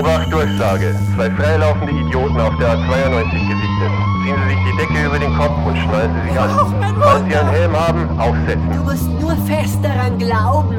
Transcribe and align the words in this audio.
Obacht, 0.00 0.32
Durchsage. 0.32 0.98
Zwei 1.14 1.30
freilaufende 1.30 1.92
Idioten 1.92 2.40
auf 2.40 2.56
der 2.56 2.74
A92 2.74 3.32
gesichtet. 3.32 3.92
Ziehen 4.24 4.36
Sie 4.42 4.54
sich 4.54 4.58
die 4.64 4.76
Decke 4.78 5.06
über 5.06 5.18
den 5.18 5.36
Kopf 5.36 5.66
und 5.66 5.76
schnallen 5.76 6.14
Sie 6.14 6.30
sich 6.30 6.40
an. 6.40 6.94
Falls 6.98 7.24
Sie 7.28 7.36
einen 7.36 7.48
Helm 7.50 7.76
haben, 7.76 8.18
aufsetzen. 8.18 8.70
Du 8.72 8.82
musst 8.82 9.08
nur 9.20 9.36
fest 9.46 9.78
daran 9.82 10.16
glauben. 10.18 10.76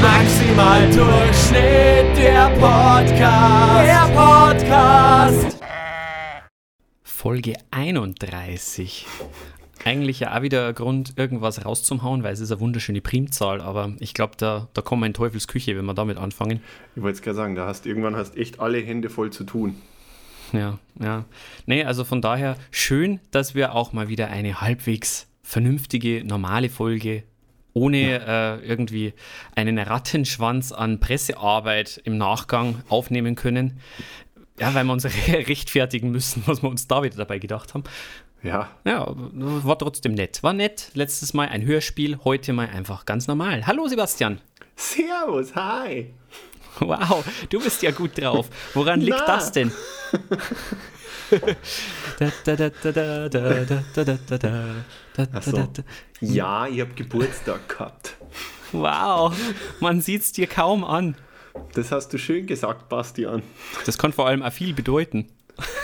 Maximal 0.00 0.90
Durchschnitt, 0.90 2.16
der 2.16 2.48
Podcast. 2.58 3.84
Der 3.84 4.06
Podcast. 4.14 5.58
Folge 7.02 7.54
31. 7.70 9.06
Eigentlich 9.84 10.20
ja 10.20 10.36
auch 10.36 10.42
wieder 10.42 10.72
Grund, 10.72 11.14
irgendwas 11.16 11.64
rauszuhauen, 11.64 12.22
weil 12.22 12.32
es 12.32 12.40
ist 12.40 12.50
eine 12.50 12.60
wunderschöne 12.60 13.00
Primzahl, 13.00 13.60
aber 13.60 13.92
ich 14.00 14.14
glaube, 14.14 14.34
da, 14.36 14.68
da 14.72 14.82
kommen 14.82 15.02
wir 15.02 15.06
in 15.06 15.14
Teufels 15.14 15.46
Küche, 15.46 15.76
wenn 15.76 15.84
wir 15.84 15.94
damit 15.94 16.16
anfangen. 16.16 16.60
Ich 16.96 17.02
wollte 17.02 17.16
es 17.16 17.22
gerade 17.22 17.36
sagen, 17.36 17.54
da 17.54 17.66
hast 17.66 17.84
irgendwann 17.84 18.16
hast 18.16 18.36
echt 18.36 18.60
alle 18.60 18.78
Hände 18.78 19.10
voll 19.10 19.30
zu 19.30 19.44
tun. 19.44 19.74
Ja, 20.52 20.78
ja. 21.00 21.24
Nee, 21.66 21.84
also 21.84 22.04
von 22.04 22.22
daher 22.22 22.56
schön, 22.70 23.20
dass 23.30 23.54
wir 23.54 23.74
auch 23.74 23.92
mal 23.92 24.08
wieder 24.08 24.28
eine 24.28 24.60
halbwegs 24.60 25.26
vernünftige, 25.42 26.24
normale 26.24 26.70
Folge 26.70 27.24
ohne 27.74 28.24
äh, 28.24 28.66
irgendwie 28.66 29.12
einen 29.54 29.78
Rattenschwanz 29.78 30.72
an 30.72 31.00
Pressearbeit 31.00 32.00
im 32.04 32.16
Nachgang 32.16 32.82
aufnehmen 32.88 33.34
können. 33.34 33.80
Ja, 34.60 34.72
weil 34.74 34.84
wir 34.84 34.92
uns 34.92 35.04
rechtfertigen 35.28 36.10
müssen, 36.10 36.44
was 36.46 36.62
wir 36.62 36.70
uns 36.70 36.86
da 36.86 37.02
wieder 37.02 37.16
dabei 37.16 37.40
gedacht 37.40 37.74
haben. 37.74 37.82
Ja. 38.44 38.68
Ja, 38.84 39.06
war 39.08 39.78
trotzdem 39.78 40.12
nett. 40.12 40.42
War 40.42 40.52
nett. 40.52 40.90
Letztes 40.92 41.32
Mal 41.32 41.48
ein 41.48 41.64
Hörspiel, 41.64 42.18
heute 42.24 42.52
mal 42.52 42.68
einfach 42.68 43.06
ganz 43.06 43.26
normal. 43.26 43.66
Hallo 43.66 43.88
Sebastian. 43.88 44.38
Servus, 44.76 45.54
hi. 45.56 46.12
Wow, 46.80 47.24
du 47.48 47.60
bist 47.60 47.82
ja 47.82 47.90
gut 47.90 48.20
drauf. 48.20 48.50
Woran 48.74 49.00
liegt 49.00 49.16
Na. 49.16 49.26
das 49.26 49.52
denn? 49.52 49.72
Ja, 56.20 56.66
ich 56.66 56.80
habe 56.80 56.92
Geburtstag 56.94 57.68
gehabt. 57.68 58.16
Wow, 58.72 59.34
man 59.80 60.00
sieht's 60.00 60.32
dir 60.32 60.48
kaum 60.48 60.84
an. 60.84 61.16
Das 61.74 61.92
hast 61.92 62.12
du 62.12 62.18
schön 62.18 62.46
gesagt, 62.46 62.88
Bastian. 62.88 63.42
Das 63.86 63.96
kann 63.96 64.12
vor 64.12 64.26
allem 64.26 64.42
auch 64.42 64.52
viel 64.52 64.74
bedeuten. 64.74 65.28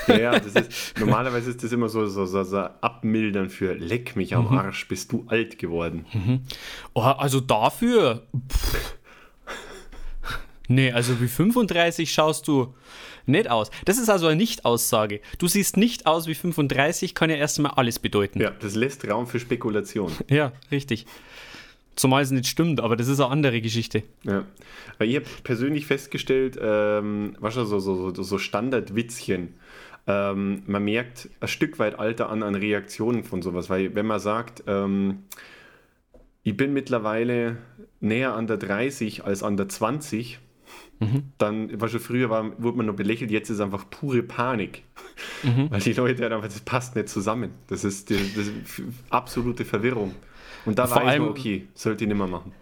Ja, 0.08 0.18
ja, 0.18 0.32
ist, 0.34 0.98
normalerweise 0.98 1.50
ist 1.50 1.62
das 1.62 1.72
immer 1.72 1.88
so, 1.88 2.06
so, 2.06 2.26
so, 2.26 2.42
so 2.42 2.58
abmildern 2.58 3.50
für 3.50 3.74
leck 3.74 4.16
mich 4.16 4.34
am 4.34 4.48
Arsch, 4.48 4.88
bist 4.88 5.12
du 5.12 5.24
alt 5.28 5.58
geworden. 5.58 6.04
Oh, 6.94 7.02
also 7.02 7.40
dafür. 7.40 8.26
Pff. 8.50 8.96
Nee, 10.70 10.92
also 10.92 11.20
wie 11.20 11.26
35 11.26 12.12
schaust 12.12 12.46
du 12.46 12.74
nicht 13.26 13.50
aus. 13.50 13.70
Das 13.86 13.98
ist 13.98 14.08
also 14.08 14.28
eine 14.28 14.36
Nicht-Aussage. 14.36 15.20
Du 15.38 15.48
siehst 15.48 15.76
nicht 15.76 16.06
aus 16.06 16.28
wie 16.28 16.34
35, 16.34 17.14
kann 17.14 17.28
ja 17.28 17.36
erst 17.36 17.58
einmal 17.58 17.72
alles 17.72 17.98
bedeuten. 17.98 18.40
Ja, 18.40 18.50
das 18.50 18.76
lässt 18.76 19.08
Raum 19.08 19.26
für 19.26 19.40
Spekulation. 19.40 20.12
Ja, 20.28 20.52
richtig. 20.70 21.06
Zumal 21.96 22.22
es 22.22 22.30
nicht 22.30 22.46
stimmt, 22.46 22.80
aber 22.80 22.96
das 22.96 23.08
ist 23.08 23.20
eine 23.20 23.30
andere 23.30 23.60
Geschichte. 23.60 24.02
Ja. 24.22 24.44
Weil 24.98 25.08
ich 25.08 25.16
habe 25.16 25.26
persönlich 25.44 25.86
festgestellt, 25.86 26.58
ähm, 26.60 27.36
was 27.40 27.54
so, 27.54 27.64
so, 27.64 27.80
so, 27.80 28.22
so 28.22 28.38
Standardwitzchen, 28.38 29.54
ähm, 30.06 30.62
man 30.66 30.84
merkt 30.84 31.28
ein 31.40 31.48
Stück 31.48 31.78
weit 31.78 31.98
Alter 31.98 32.30
an 32.30 32.42
an 32.42 32.54
Reaktionen 32.54 33.22
von 33.22 33.42
sowas, 33.42 33.68
weil 33.68 33.94
wenn 33.94 34.06
man 34.06 34.20
sagt, 34.20 34.64
ähm, 34.66 35.24
ich 36.42 36.56
bin 36.56 36.72
mittlerweile 36.72 37.58
näher 38.00 38.34
an 38.34 38.46
der 38.46 38.56
30 38.56 39.24
als 39.24 39.42
an 39.42 39.56
der 39.56 39.68
20, 39.68 40.38
dann, 41.38 41.80
was 41.80 41.92
schon 41.92 42.00
früher 42.00 42.28
war, 42.28 42.62
wurde 42.62 42.76
man 42.76 42.86
noch 42.86 42.94
belächelt, 42.94 43.30
jetzt 43.30 43.48
ist 43.48 43.60
einfach 43.60 43.88
pure 43.88 44.22
Panik. 44.22 44.82
Weil 45.70 45.80
die 45.80 45.94
Leute 45.94 46.24
einfach, 46.26 46.46
das 46.48 46.60
passt 46.60 46.94
nicht 46.94 47.08
zusammen. 47.08 47.52
Das 47.68 47.84
ist, 47.84 48.10
die, 48.10 48.16
das 48.16 48.48
ist 48.48 48.82
absolute 49.08 49.64
Verwirrung. 49.64 50.14
Und 50.66 50.78
da 50.78 50.90
war 50.90 51.12
ich 51.14 51.20
mir, 51.20 51.28
okay, 51.28 51.68
sollte 51.74 52.04
ich 52.04 52.08
nicht 52.08 52.16
mehr 52.16 52.26
machen. 52.26 52.52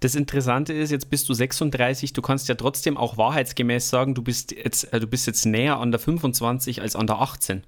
Das 0.00 0.14
Interessante 0.14 0.72
ist, 0.72 0.90
jetzt 0.90 1.08
bist 1.08 1.28
du 1.28 1.34
36, 1.34 2.12
du 2.12 2.20
kannst 2.20 2.48
ja 2.48 2.56
trotzdem 2.56 2.96
auch 2.96 3.16
wahrheitsgemäß 3.16 3.88
sagen, 3.88 4.14
du 4.14 4.22
bist 4.22 4.52
jetzt, 4.52 4.92
äh, 4.92 5.00
du 5.00 5.06
bist 5.06 5.26
jetzt 5.26 5.46
näher 5.46 5.78
an 5.78 5.92
der 5.92 6.00
25 6.00 6.82
als 6.82 6.94
an 6.94 7.06
der 7.06 7.20
18. 7.20 7.62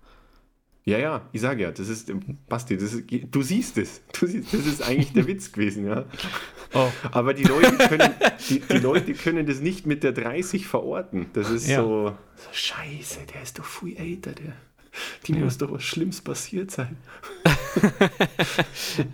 Ja, 0.84 0.98
ja, 0.98 1.22
ich 1.32 1.40
sage 1.40 1.64
ja, 1.64 1.72
das 1.72 1.88
ist, 1.88 2.12
Basti, 2.48 2.76
das 2.76 2.92
ist, 2.92 3.04
du 3.10 3.42
siehst 3.42 3.76
es. 3.76 4.02
Du 4.12 4.26
siehst, 4.26 4.54
das 4.54 4.66
ist 4.66 4.82
eigentlich 4.82 5.12
der 5.12 5.26
Witz 5.26 5.50
gewesen, 5.50 5.86
ja. 5.86 6.04
Oh. 6.74 6.88
Aber 7.10 7.34
die 7.34 7.42
Leute, 7.42 7.76
können, 7.88 8.14
die, 8.48 8.60
die 8.60 8.78
Leute 8.78 9.14
können 9.14 9.46
das 9.46 9.60
nicht 9.60 9.86
mit 9.86 10.04
der 10.04 10.12
30 10.12 10.66
verorten. 10.66 11.26
Das 11.32 11.50
ist 11.50 11.66
Ja. 11.66 11.82
so, 11.82 12.16
so, 12.36 12.48
scheiße, 12.52 13.20
der 13.34 13.42
ist 13.42 13.58
doch 13.58 13.64
viel 13.64 13.96
älter, 13.96 14.32
der. 14.32 14.52
Die 15.26 15.34
muss 15.34 15.58
doch 15.58 15.72
was 15.72 15.82
Schlimmes 15.82 16.20
passiert 16.20 16.70
sein. 16.70 16.96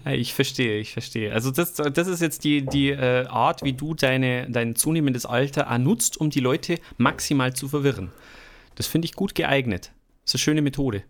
Ich 0.04 0.34
verstehe, 0.34 0.78
ich 0.78 0.92
verstehe. 0.92 1.32
Also 1.32 1.50
das, 1.50 1.74
das 1.74 2.06
ist 2.06 2.20
jetzt 2.20 2.44
die, 2.44 2.64
die 2.64 2.90
äh, 2.90 3.26
Art, 3.26 3.64
wie 3.64 3.72
du 3.72 3.94
deine, 3.94 4.48
dein 4.48 4.76
zunehmendes 4.76 5.26
Alter 5.26 5.70
auch 5.70 5.78
nutzt, 5.78 6.16
um 6.20 6.30
die 6.30 6.40
Leute 6.40 6.78
maximal 6.96 7.54
zu 7.54 7.68
verwirren. 7.68 8.10
Das 8.76 8.86
finde 8.86 9.06
ich 9.06 9.14
gut 9.14 9.34
geeignet. 9.34 9.92
Das 10.24 10.34
ist 10.34 10.34
eine 10.36 10.40
schöne 10.40 10.62
Methode. 10.62 11.02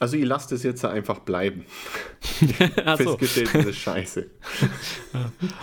Also 0.00 0.16
ich 0.16 0.24
lasse 0.24 0.50
das 0.50 0.62
jetzt 0.62 0.84
einfach 0.84 1.18
bleiben. 1.20 1.64
Festgestellt, 2.96 3.50
das 3.52 3.66
ist 3.66 3.78
scheiße. 3.78 4.30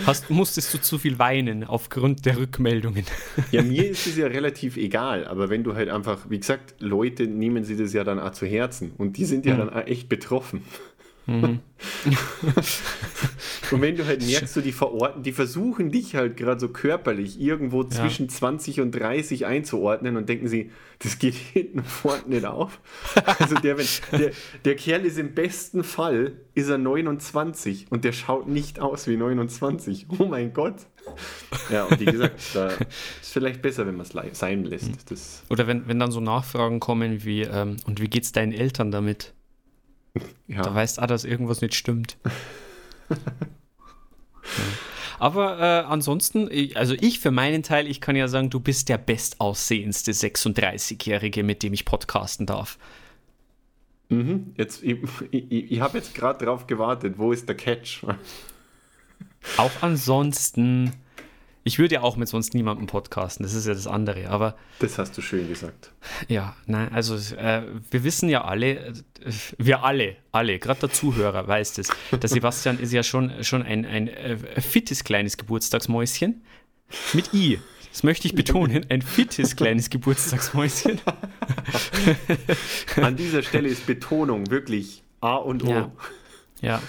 hast, 0.05 0.29
musstest 0.29 0.73
du 0.73 0.81
zu 0.81 0.97
viel 0.97 1.19
weinen 1.19 1.63
aufgrund 1.63 2.25
der 2.25 2.37
Rückmeldungen? 2.37 3.05
Ja, 3.51 3.61
mir 3.61 3.89
ist 3.89 4.07
es 4.07 4.17
ja 4.17 4.27
relativ 4.27 4.75
egal, 4.75 5.25
aber 5.25 5.49
wenn 5.49 5.63
du 5.63 5.75
halt 5.75 5.89
einfach, 5.89 6.29
wie 6.29 6.39
gesagt, 6.39 6.75
Leute 6.79 7.27
nehmen 7.27 7.63
sie 7.63 7.77
das 7.77 7.93
ja 7.93 8.03
dann 8.03 8.19
auch 8.19 8.31
zu 8.31 8.45
Herzen 8.45 8.91
und 8.97 9.17
die 9.17 9.25
sind 9.25 9.45
ja 9.45 9.55
dann 9.55 9.69
auch 9.69 9.85
echt 9.85 10.09
betroffen. 10.09 10.63
und 13.71 13.71
wenn 13.71 13.95
du 13.95 14.05
halt 14.05 14.23
merkst, 14.23 14.53
so 14.53 14.61
die 14.61 14.71
verorten, 14.71 15.23
die 15.23 15.31
versuchen 15.31 15.89
dich 15.89 16.15
halt 16.15 16.37
gerade 16.37 16.59
so 16.59 16.69
körperlich 16.69 17.39
irgendwo 17.39 17.83
zwischen 17.83 18.29
20 18.29 18.81
und 18.81 18.91
30 18.91 19.47
einzuordnen 19.47 20.17
und 20.17 20.29
denken 20.29 20.47
sie, 20.47 20.71
das 20.99 21.17
geht 21.17 21.33
hinten 21.53 21.79
und 21.79 21.87
vorne 21.87 22.23
nicht 22.27 22.45
auf. 22.45 22.79
Also 23.39 23.55
der, 23.55 23.77
wenn, 23.77 23.87
der, 24.11 24.31
der 24.65 24.75
Kerl 24.75 25.05
ist 25.05 25.17
im 25.17 25.33
besten 25.33 25.83
Fall, 25.83 26.33
ist 26.53 26.69
er 26.69 26.77
29 26.77 27.87
und 27.89 28.03
der 28.03 28.11
schaut 28.11 28.47
nicht 28.47 28.79
aus 28.79 29.07
wie 29.07 29.17
29. 29.17 30.05
Oh 30.19 30.25
mein 30.25 30.53
Gott. 30.53 30.75
Ja, 31.69 31.85
und 31.85 31.99
wie 31.99 32.05
gesagt, 32.05 32.39
da 32.53 32.67
ist 32.67 33.31
vielleicht 33.31 33.61
besser, 33.61 33.87
wenn 33.87 33.95
man 33.95 34.05
es 34.05 34.37
sein 34.37 34.63
lässt. 34.63 35.11
Das, 35.11 35.43
Oder 35.49 35.67
wenn, 35.67 35.87
wenn 35.87 35.99
dann 35.99 36.11
so 36.11 36.19
Nachfragen 36.19 36.79
kommen 36.79 37.23
wie, 37.23 37.41
ähm, 37.41 37.77
und 37.85 38.01
wie 38.01 38.09
geht's 38.09 38.31
deinen 38.31 38.51
Eltern 38.51 38.91
damit? 38.91 39.33
Ja. 40.47 40.61
Da 40.61 40.73
weißt 40.73 40.97
du, 40.99 41.07
dass 41.07 41.23
irgendwas 41.23 41.61
nicht 41.61 41.75
stimmt. 41.75 42.17
Ja. 43.09 44.63
Aber 45.19 45.59
äh, 45.59 45.85
ansonsten, 45.87 46.49
also 46.75 46.93
ich 46.93 47.19
für 47.19 47.31
meinen 47.31 47.63
Teil, 47.63 47.87
ich 47.87 48.01
kann 48.01 48.15
ja 48.15 48.27
sagen, 48.27 48.49
du 48.49 48.59
bist 48.59 48.89
der 48.89 48.97
bestaussehendste 48.97 50.11
36-Jährige, 50.11 51.43
mit 51.43 51.63
dem 51.63 51.73
ich 51.73 51.85
podcasten 51.85 52.45
darf. 52.45 52.77
Mhm. 54.09 54.53
Jetzt, 54.57 54.83
ich 54.83 54.99
ich, 55.31 55.71
ich 55.71 55.79
habe 55.79 55.97
jetzt 55.97 56.13
gerade 56.13 56.45
drauf 56.45 56.67
gewartet, 56.67 57.17
wo 57.17 57.31
ist 57.31 57.47
der 57.47 57.55
Catch? 57.55 58.03
Auch 59.57 59.71
ansonsten, 59.81 60.91
ich 61.67 61.79
würde 61.79 61.95
ja 61.95 62.01
auch 62.01 62.15
mit 62.15 62.29
sonst 62.29 62.53
niemandem 62.53 62.85
podcasten, 62.85 63.43
das 63.43 63.55
ist 63.55 63.65
ja 63.67 63.73
das 63.73 63.87
andere, 63.87 64.29
aber 64.29 64.55
Das 64.79 64.99
hast 64.99 65.17
du 65.17 65.21
schön 65.21 65.49
gesagt. 65.49 65.91
ja, 66.27 66.55
nein, 66.67 66.93
also 66.93 67.15
äh, 67.35 67.63
wir 67.89 68.03
wissen 68.03 68.29
ja 68.29 68.45
alle, 68.45 68.75
äh, 68.77 68.93
wir 69.57 69.83
alle, 69.83 70.15
alle, 70.31 70.59
gerade 70.59 70.81
der 70.81 70.91
Zuhörer 70.91 71.47
weiß 71.47 71.73
das, 71.73 71.87
der 72.11 72.29
Sebastian 72.29 72.79
ist 72.79 72.93
ja 72.93 73.01
schon, 73.01 73.43
schon 73.43 73.63
ein, 73.63 73.83
ein 73.83 74.07
äh, 74.07 74.37
fittes 74.61 75.03
kleines 75.03 75.37
Geburtstagsmäuschen 75.37 76.43
mit 77.13 77.33
I. 77.33 77.59
Das 77.91 78.03
möchte 78.03 78.27
ich 78.27 78.35
betonen, 78.35 78.85
ein 78.89 79.01
fittes 79.01 79.55
kleines 79.55 79.89
Geburtstagsmäuschen. 79.89 81.01
An 82.97 83.15
dieser 83.15 83.41
Stelle 83.41 83.69
ist 83.69 83.87
Betonung 83.87 84.51
wirklich 84.51 85.01
A 85.21 85.35
und 85.37 85.63
O. 85.63 85.69
Ja. 85.69 85.91
Ja. 86.61 86.81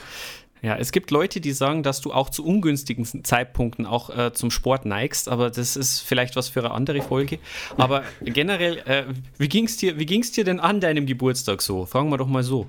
Ja, 0.66 0.76
es 0.76 0.90
gibt 0.90 1.12
Leute, 1.12 1.40
die 1.40 1.52
sagen, 1.52 1.84
dass 1.84 2.00
du 2.00 2.12
auch 2.12 2.28
zu 2.28 2.44
ungünstigen 2.44 3.04
Zeitpunkten 3.22 3.86
auch 3.86 4.10
äh, 4.10 4.32
zum 4.32 4.50
Sport 4.50 4.84
neigst, 4.84 5.28
aber 5.28 5.48
das 5.48 5.76
ist 5.76 6.00
vielleicht 6.00 6.34
was 6.34 6.48
für 6.48 6.58
eine 6.58 6.72
andere 6.72 7.02
Folge. 7.02 7.38
Aber 7.76 8.02
generell, 8.24 8.78
äh, 8.78 9.04
wie 9.38 9.48
ging's 9.48 9.76
dir, 9.76 9.96
wie 10.00 10.06
ging's 10.06 10.32
dir 10.32 10.42
denn 10.42 10.58
an 10.58 10.80
deinem 10.80 11.06
Geburtstag 11.06 11.62
so? 11.62 11.86
Fragen 11.86 12.10
wir 12.10 12.18
doch 12.18 12.26
mal 12.26 12.42
so. 12.42 12.66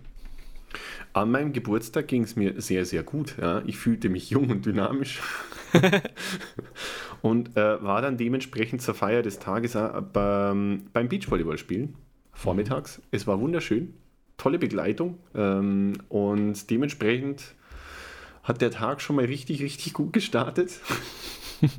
An 1.13 1.31
meinem 1.31 1.53
Geburtstag 1.53 2.07
ging 2.07 2.21
es 2.21 2.35
mir 2.35 2.61
sehr, 2.61 2.85
sehr 2.85 3.01
gut. 3.01 3.33
Ja. 3.41 3.63
Ich 3.65 3.77
fühlte 3.77 4.09
mich 4.09 4.29
jung 4.29 4.51
und 4.51 4.63
dynamisch. 4.67 5.19
und 7.23 7.57
äh, 7.57 7.81
war 7.81 8.03
dann 8.03 8.15
dementsprechend 8.15 8.83
zur 8.83 8.93
Feier 8.93 9.23
des 9.23 9.39
Tages 9.39 9.75
auch 9.75 10.03
beim, 10.03 10.83
beim 10.93 11.09
Beachvolleyball 11.09 11.57
spielen. 11.57 11.95
Vormittags. 12.31 13.01
Es 13.09 13.25
war 13.25 13.39
wunderschön. 13.39 13.95
Tolle 14.37 14.59
Begleitung. 14.59 15.17
Ähm, 15.33 15.93
und 16.09 16.69
dementsprechend 16.69 17.55
hat 18.47 18.61
der 18.61 18.71
Tag 18.71 19.01
schon 19.01 19.17
mal 19.17 19.25
richtig, 19.25 19.61
richtig 19.61 19.93
gut 19.93 20.13
gestartet. 20.13 20.79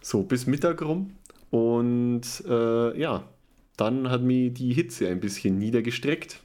so, 0.00 0.22
bis 0.22 0.46
Mittag 0.46 0.80
rum. 0.80 1.16
Und 1.50 2.22
äh, 2.48 2.98
ja, 2.98 3.24
dann 3.76 4.10
hat 4.10 4.22
mich 4.22 4.54
die 4.54 4.72
Hitze 4.72 5.08
ein 5.08 5.18
bisschen 5.18 5.58
niedergestreckt. 5.58 6.40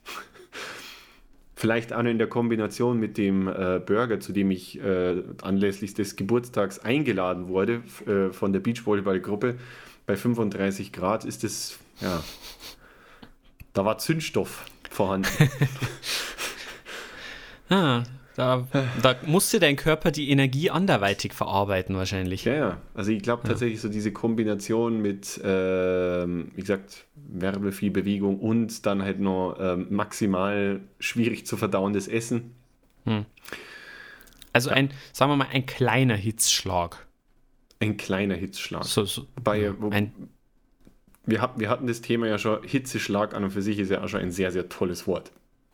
Vielleicht 1.55 1.93
auch 1.93 2.01
noch 2.01 2.09
in 2.09 2.17
der 2.17 2.27
Kombination 2.27 2.99
mit 2.99 3.19
dem 3.19 3.47
äh, 3.47 3.79
Burger, 3.85 4.19
zu 4.19 4.33
dem 4.33 4.49
ich 4.49 4.81
äh, 4.81 5.21
anlässlich 5.43 5.93
des 5.93 6.15
Geburtstags 6.15 6.79
eingeladen 6.79 7.47
wurde 7.47 7.83
äh, 8.07 8.33
von 8.33 8.53
der 8.53 8.61
Beachvolleyball-Gruppe. 8.61 9.57
Bei 10.07 10.15
35 10.15 10.91
Grad 10.91 11.25
ist 11.25 11.43
es, 11.43 11.77
ja, 11.99 12.23
da 13.73 13.85
war 13.85 13.99
Zündstoff 13.99 14.65
vorhanden. 14.89 15.29
ah, 17.69 18.01
da, 18.35 18.67
da, 19.01 19.15
musste 19.25 19.59
dein 19.59 19.75
Körper 19.75 20.11
die 20.11 20.29
Energie 20.29 20.69
anderweitig 20.69 21.33
verarbeiten, 21.33 21.95
wahrscheinlich. 21.95 22.45
Ja, 22.45 22.53
ja. 22.53 22.81
Also 22.93 23.11
ich 23.11 23.21
glaube 23.21 23.47
tatsächlich 23.47 23.79
ja. 23.79 23.81
so 23.83 23.89
diese 23.89 24.11
Kombination 24.11 25.01
mit, 25.01 25.37
äh, 25.39 26.27
wie 26.27 26.61
gesagt, 26.61 27.05
Wärme, 27.15 27.71
viel 27.71 27.91
Bewegung 27.91 28.39
und 28.39 28.85
dann 28.85 29.03
halt 29.03 29.19
noch 29.19 29.57
äh, 29.59 29.75
maximal 29.75 30.79
schwierig 30.99 31.45
zu 31.45 31.57
verdauendes 31.57 32.07
Essen. 32.07 32.55
Hm. 33.05 33.25
Also 34.53 34.69
ja. 34.69 34.75
ein, 34.77 34.89
sagen 35.11 35.31
wir 35.31 35.37
mal, 35.37 35.47
ein 35.51 35.65
kleiner 35.65 36.15
Hitzschlag. 36.15 37.05
Ein 37.79 37.97
kleiner 37.97 38.35
Hitzschlag. 38.35 38.85
So, 38.85 39.05
so, 39.05 39.27
Wobei, 39.35 39.61
ja, 39.61 39.73
wo, 39.79 39.89
ein, 39.89 40.13
wir, 41.25 41.49
wir 41.55 41.69
hatten 41.69 41.87
das 41.87 42.01
Thema 42.01 42.27
ja 42.27 42.37
schon, 42.37 42.63
Hitzeschlag 42.63 43.33
an 43.33 43.43
und 43.43 43.51
für 43.51 43.61
sich 43.61 43.79
ist 43.79 43.89
ja 43.89 44.03
auch 44.03 44.07
schon 44.07 44.21
ein 44.21 44.31
sehr, 44.31 44.51
sehr 44.51 44.69
tolles 44.69 45.07
Wort. 45.07 45.31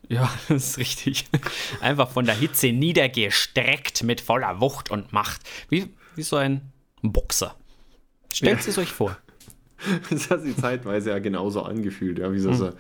Ja, 0.10 0.32
das 0.48 0.70
ist 0.70 0.78
richtig. 0.78 1.26
Einfach 1.82 2.10
von 2.10 2.26
der 2.26 2.36
Hitze 2.36 2.72
niedergestreckt 2.72 4.04
mit 4.04 4.22
voller 4.22 4.60
Wucht 4.62 4.90
und 4.90 5.14
Macht. 5.14 5.42
Wie, 5.70 5.90
wie 6.16 6.24
so 6.24 6.36
ein 6.38 6.72
Boxer. 7.02 7.56
Stellt 8.32 8.64
ja. 8.64 8.70
es 8.70 8.78
euch 8.78 8.92
vor. 8.92 9.18
Das 10.10 10.32
hat 10.32 10.42
sich 10.42 10.58
zeitweise 10.58 11.12
ja 11.12 11.20
genauso 11.20 11.62
angefühlt, 11.62 12.18
ja, 12.18 12.34
wie 12.34 12.40
so, 12.40 12.50
hm. 12.50 12.58
so 12.58 12.66
ein 12.66 12.74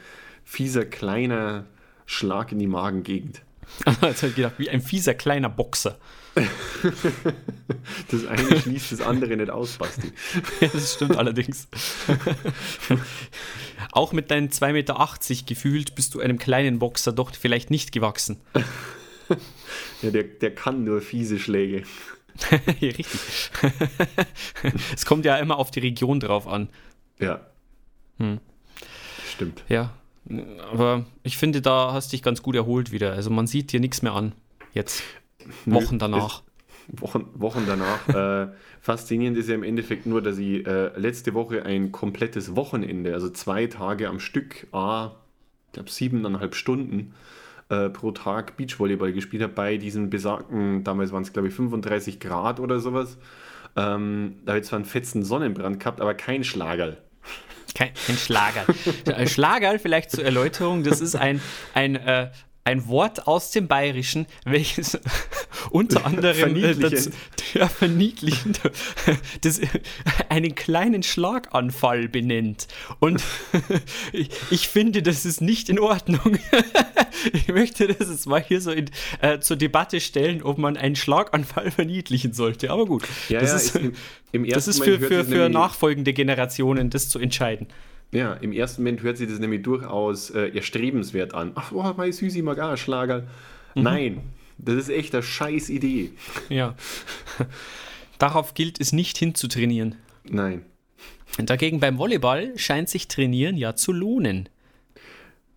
fieser 0.43 0.83
kleiner 0.83 1.67
Schlag 2.07 2.51
in 2.51 2.57
die 2.57 2.65
Magengegend. 2.65 3.43
Ich 4.01 4.35
gedacht, 4.35 4.55
wie 4.57 4.69
ein 4.71 4.81
fieser 4.81 5.13
kleiner 5.13 5.49
Boxer. 5.49 5.99
das 8.11 8.25
eine 8.25 8.61
schließt 8.61 8.91
das 8.91 9.01
andere 9.01 9.35
nicht 9.37 9.49
aus, 9.49 9.77
Basti. 9.77 10.11
Ja, 10.61 10.67
das 10.67 10.93
stimmt 10.93 11.17
allerdings. 11.17 11.67
Auch 13.91 14.13
mit 14.13 14.31
deinen 14.31 14.49
2,80 14.49 14.71
Meter 14.73 15.45
gefühlt 15.45 15.95
bist 15.95 16.13
du 16.13 16.19
einem 16.19 16.37
kleinen 16.37 16.79
Boxer 16.79 17.11
doch 17.11 17.33
vielleicht 17.35 17.71
nicht 17.71 17.91
gewachsen. 17.91 18.39
Ja, 20.01 20.11
der, 20.11 20.23
der 20.23 20.55
kann 20.55 20.85
nur 20.85 21.01
fiese 21.01 21.37
Schläge. 21.37 21.83
ja, 22.79 22.91
richtig. 22.91 23.19
es 24.95 25.05
kommt 25.05 25.25
ja 25.25 25.35
immer 25.35 25.57
auf 25.57 25.69
die 25.69 25.81
Region 25.81 26.21
drauf 26.21 26.47
an. 26.47 26.69
Ja. 27.19 27.41
Hm. 28.19 28.39
Stimmt. 29.33 29.65
Ja. 29.67 29.93
Aber 30.71 31.05
ich 31.23 31.37
finde, 31.37 31.61
da 31.61 31.91
hast 31.91 32.11
du 32.11 32.15
dich 32.15 32.23
ganz 32.23 32.41
gut 32.41 32.55
erholt 32.55 32.91
wieder. 32.93 33.11
Also 33.11 33.29
man 33.29 33.47
sieht 33.47 33.73
dir 33.73 33.81
nichts 33.81 34.01
mehr 34.01 34.13
an. 34.13 34.31
Jetzt. 34.73 35.03
Wochen 35.65 35.99
danach. 35.99 36.43
Wochen, 36.87 37.25
Wochen 37.33 37.65
danach. 37.67 38.07
äh, 38.07 38.53
faszinierend 38.79 39.37
ist 39.37 39.49
ja 39.49 39.55
im 39.55 39.63
Endeffekt 39.63 40.05
nur, 40.05 40.21
dass 40.21 40.37
ich 40.37 40.65
äh, 40.65 40.97
letzte 40.97 41.33
Woche 41.33 41.63
ein 41.63 41.91
komplettes 41.91 42.55
Wochenende, 42.55 43.13
also 43.13 43.29
zwei 43.29 43.67
Tage 43.67 44.07
am 44.07 44.19
Stück, 44.19 44.67
a, 44.71 45.15
ich 45.67 45.73
glaube 45.73 45.89
siebeneinhalb 45.89 46.55
Stunden 46.55 47.13
äh, 47.69 47.89
pro 47.89 48.11
Tag 48.11 48.55
Beachvolleyball 48.55 49.11
gespielt 49.11 49.43
habe, 49.43 49.53
bei 49.53 49.77
diesen 49.77 50.09
besagten, 50.09 50.85
damals 50.85 51.11
waren 51.11 51.23
es 51.23 51.33
glaube 51.33 51.49
ich 51.49 51.53
35 51.53 52.19
Grad 52.21 52.59
oder 52.61 52.79
sowas. 52.79 53.17
Ähm, 53.75 54.37
da 54.45 54.53
habe 54.53 54.61
ich 54.61 54.65
zwar 54.65 54.77
einen 54.77 54.85
fetzen 54.85 55.23
Sonnenbrand 55.23 55.79
gehabt, 55.79 55.99
aber 56.01 56.13
kein 56.13 56.43
Schlagerl. 56.43 56.97
Kein, 57.75 57.91
kein 58.07 58.15
Schlager. 58.15 58.65
Schlager, 59.27 59.77
vielleicht 59.77 60.09
zur 60.09 60.23
Erläuterung, 60.23 60.83
das 60.83 61.01
ist 61.01 61.15
ein, 61.15 61.41
ein, 61.73 61.95
äh, 61.95 62.29
ein 62.67 62.89
Wort 62.89 63.27
aus 63.27 63.51
dem 63.51 63.69
Bayerischen, 63.69 64.25
welches 64.43 64.99
unter 65.71 66.05
anderem 66.05 66.53
äh, 66.57 66.75
dazu, 66.75 67.11
ja, 67.53 67.69
verniedlichend 67.69 68.59
das, 69.39 69.61
einen 70.27 70.53
kleinen 70.53 71.01
Schlaganfall 71.01 72.09
benennt. 72.09 72.67
Und 72.99 73.23
ich, 74.11 74.29
ich, 74.51 74.67
finde, 74.67 75.01
das 75.01 75.25
ist 75.25 75.39
nicht 75.39 75.69
in 75.69 75.79
Ordnung. 75.79 76.39
ich 77.33 77.47
möchte 77.47 77.87
das 77.87 78.09
jetzt 78.09 78.27
mal 78.27 78.43
hier 78.43 78.59
so 78.59 78.71
in, 78.71 78.89
äh, 79.21 79.39
zur 79.39 79.55
Debatte 79.55 80.01
stellen, 80.01 80.43
ob 80.43 80.57
man 80.57 80.75
einen 80.75 80.97
Schlaganfall 80.97 81.71
verniedlichen 81.71 82.33
sollte. 82.33 82.69
Aber 82.69 82.85
gut, 82.85 83.03
ja, 83.29 83.39
das, 83.39 83.51
ja, 83.51 83.55
ist, 83.55 83.75
im, 83.77 83.93
im 84.33 84.49
das 84.49 84.67
ist 84.67 84.83
für, 84.83 84.99
für, 84.99 85.23
für 85.23 85.47
nachfolgende 85.47 86.11
Generationen, 86.11 86.89
das 86.89 87.07
zu 87.07 87.17
entscheiden. 87.17 87.67
Ja, 88.11 88.33
im 88.33 88.53
ersten 88.53 88.83
Moment 88.83 89.01
hört 89.01 89.17
sich 89.17 89.29
das 89.29 89.39
nämlich 89.39 89.63
durchaus 89.63 90.29
äh, 90.29 90.49
erstrebenswert 90.55 91.33
an. 91.33 91.51
Ach, 91.55 91.71
oh, 91.71 91.93
mein 91.97 92.11
Süßi 92.11 92.41
mag 92.41 92.59
auch 92.59 92.77
Schlager. 92.77 93.27
Mhm. 93.75 93.83
Nein, 93.83 94.21
das 94.57 94.75
ist 94.75 94.89
echt 94.89 95.13
eine 95.13 95.23
scheiß 95.23 95.69
Idee. 95.69 96.11
Ja. 96.49 96.75
Darauf 98.17 98.53
gilt 98.53 98.79
es 98.79 98.93
nicht 98.93 99.17
hinzutrainieren. 99.17 99.95
Nein. 100.23 100.65
Dagegen 101.37 101.79
beim 101.79 101.97
Volleyball 101.99 102.57
scheint 102.57 102.89
sich 102.89 103.07
Trainieren 103.07 103.57
ja 103.57 103.75
zu 103.75 103.91
lohnen. 103.91 104.49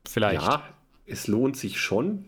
Vielleicht. 0.06 0.42
Ja, 0.42 0.62
es 1.06 1.26
lohnt 1.26 1.56
sich 1.56 1.78
schon. 1.80 2.26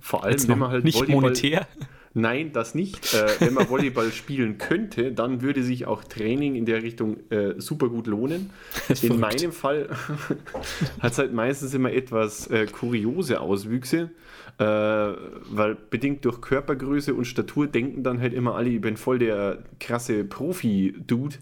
Vor 0.00 0.24
allem, 0.24 0.48
wenn 0.48 0.58
man 0.58 0.70
halt 0.70 0.84
nicht 0.84 0.98
Volleyball, 0.98 1.22
monetär. 1.22 1.66
Nein, 2.14 2.52
das 2.52 2.74
nicht. 2.74 3.14
Äh, 3.14 3.26
wenn 3.40 3.54
man 3.54 3.68
Volleyball 3.70 4.12
spielen 4.12 4.58
könnte, 4.58 5.12
dann 5.12 5.40
würde 5.40 5.62
sich 5.62 5.86
auch 5.86 6.04
Training 6.04 6.56
in 6.56 6.66
der 6.66 6.82
Richtung 6.82 7.18
äh, 7.30 7.54
super 7.58 7.88
gut 7.88 8.06
lohnen. 8.06 8.50
In 8.88 8.96
verrückt. 8.96 9.20
meinem 9.20 9.52
Fall 9.52 9.88
hat 11.00 11.12
es 11.12 11.18
halt 11.18 11.32
meistens 11.32 11.72
immer 11.72 11.92
etwas 11.92 12.48
äh, 12.48 12.66
kuriose 12.66 13.40
Auswüchse, 13.40 14.10
äh, 14.58 14.64
weil 14.64 15.76
bedingt 15.88 16.24
durch 16.24 16.40
Körpergröße 16.40 17.14
und 17.14 17.24
Statur 17.24 17.66
denken 17.66 18.02
dann 18.02 18.20
halt 18.20 18.34
immer 18.34 18.56
alle, 18.56 18.68
ich 18.68 18.80
bin 18.80 18.96
voll 18.96 19.18
der 19.18 19.62
krasse 19.80 20.24
Profi-Dude, 20.24 21.36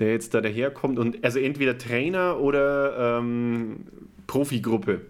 der 0.00 0.12
jetzt 0.12 0.34
da 0.34 0.40
daherkommt 0.40 0.98
und 0.98 1.24
also 1.24 1.38
entweder 1.38 1.78
Trainer 1.78 2.40
oder 2.40 3.18
ähm, 3.18 3.84
Profigruppe. 4.26 5.02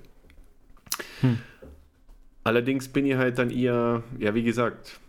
Hm. 1.21 1.39
Allerdings 2.45 2.89
bin 2.89 3.07
ich 3.07 3.17
halt 3.17 3.39
dann 3.39 3.51
eher, 3.51 4.03
ja, 4.19 4.35
wie 4.35 4.43
gesagt, 4.43 5.01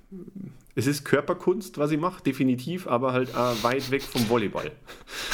es 0.75 0.87
ist 0.87 1.03
Körperkunst, 1.03 1.77
was 1.77 1.91
ich 1.91 1.99
mache, 1.99 2.23
definitiv, 2.23 2.87
aber 2.87 3.11
halt 3.11 3.29
äh, 3.29 3.63
weit 3.63 3.91
weg 3.91 4.01
vom 4.01 4.29
Volleyball. 4.29 4.71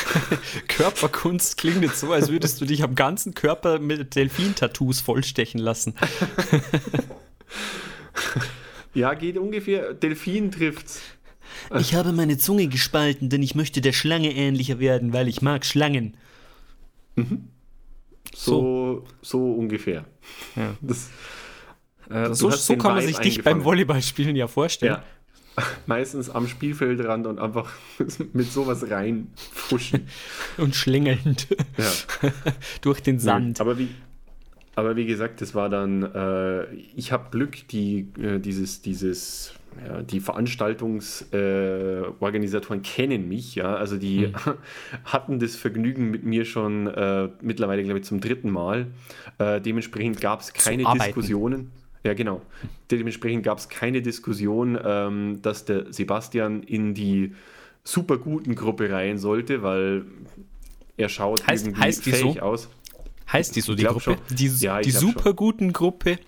Körperkunst 0.68 1.58
klingt 1.58 1.84
jetzt 1.84 2.00
so, 2.00 2.12
als 2.12 2.30
würdest 2.30 2.60
du 2.62 2.66
dich 2.66 2.84
am 2.84 2.96
ganzen 2.96 3.34
Körper 3.34 3.80
mit 3.80 4.16
Delfin-Tattoos 4.16 5.02
vollstechen 5.02 5.60
lassen. 5.60 5.94
ja, 8.94 9.14
geht 9.14 9.38
ungefähr. 9.38 9.94
Delfin 9.94 10.52
trifft's. 10.52 11.02
Ich 11.80 11.96
habe 11.96 12.12
meine 12.12 12.38
Zunge 12.38 12.68
gespalten, 12.68 13.30
denn 13.30 13.44
ich 13.44 13.56
möchte 13.56 13.82
der 13.82 13.94
Schlange 13.94 14.34
ähnlicher 14.34 14.80
werden, 14.80 15.14
weil 15.14 15.28
ich 15.28 15.42
mag 15.42 15.66
Schlangen. 15.66 16.18
Mhm. 17.16 17.50
So, 18.34 19.06
so, 19.22 19.38
so 19.38 19.52
ungefähr. 19.54 20.06
Ja. 20.56 20.76
Das, 20.82 21.10
äh, 22.10 22.34
so, 22.34 22.50
so 22.50 22.78
kann 22.78 22.96
man 22.96 23.06
sich 23.06 23.18
dich 23.18 23.44
beim 23.44 23.64
Volleyballspielen 23.64 24.36
ja 24.36 24.48
vorstellen. 24.48 24.94
Ja. 24.94 25.04
Meistens 25.86 26.30
am 26.30 26.48
Spielfeldrand 26.48 27.28
und 27.28 27.40
einfach 27.40 27.72
mit 28.34 28.52
sowas 28.52 28.90
reinfuschen. 28.90 30.08
und 30.58 30.76
schlängelnd 30.76 31.48
ja. 31.78 31.92
durch 32.82 33.02
den 33.02 33.20
Sand. 33.20 33.62
aber 33.62 33.78
wie, 33.78 33.90
aber 34.76 34.98
wie 34.98 35.06
gesagt, 35.06 35.42
das 35.42 35.56
war 35.56 35.70
dann, 35.70 36.04
äh, 36.04 36.66
ich 36.96 37.12
habe 37.12 37.30
Glück, 37.32 37.68
die, 37.70 38.10
äh, 38.22 38.40
dieses, 38.40 38.82
dieses, 38.82 39.54
ja, 39.86 40.02
die 40.02 40.20
Veranstaltungsorganisatoren 40.20 42.80
äh, 42.80 42.84
kennen 42.84 43.30
mich, 43.30 43.56
ja, 43.56 43.76
also 43.76 43.98
die 43.98 44.28
mhm. 44.28 44.34
hatten 45.06 45.40
das 45.40 45.56
Vergnügen 45.56 46.12
mit 46.12 46.24
mir 46.24 46.46
schon 46.46 46.86
äh, 46.88 47.30
mittlerweile, 47.42 47.84
glaube 47.84 48.00
ich, 48.00 48.06
zum 48.06 48.20
dritten 48.20 48.52
Mal. 48.52 48.88
Äh, 49.38 49.62
dementsprechend 49.62 50.20
gab 50.20 50.42
es 50.42 50.52
keine 50.54 50.84
Diskussionen. 50.94 51.72
Ja, 52.06 52.14
genau. 52.14 52.44
Dementsprechend 52.92 53.44
gab 53.44 53.58
es 53.58 53.68
keine 53.68 54.04
Diskussion, 54.04 54.78
ähm, 54.86 55.42
dass 55.42 55.66
der 55.66 55.92
Sebastian 55.92 56.62
in 56.62 56.94
die 56.94 57.34
super 57.84 58.20
guten 58.20 58.54
Gruppe 58.54 58.92
rein 58.92 59.18
sollte, 59.18 59.64
weil 59.64 60.06
er 60.98 61.10
schaut 61.10 61.48
heißt, 61.48 61.66
irgendwie 61.66 61.82
heißt 61.82 62.04
fähig 62.04 62.36
so? 62.36 62.40
aus. 62.42 62.70
Heißt 63.34 63.56
die 63.56 63.62
so, 63.62 63.74
die 63.74 63.86
Gruppe? 63.86 64.02
Schon. 64.02 64.18
Die, 64.30 64.48
ja, 64.60 64.82
die 64.82 64.92
super 64.92 65.30
schon. 65.30 65.36
guten 65.36 65.74
Gruppe 65.74 66.20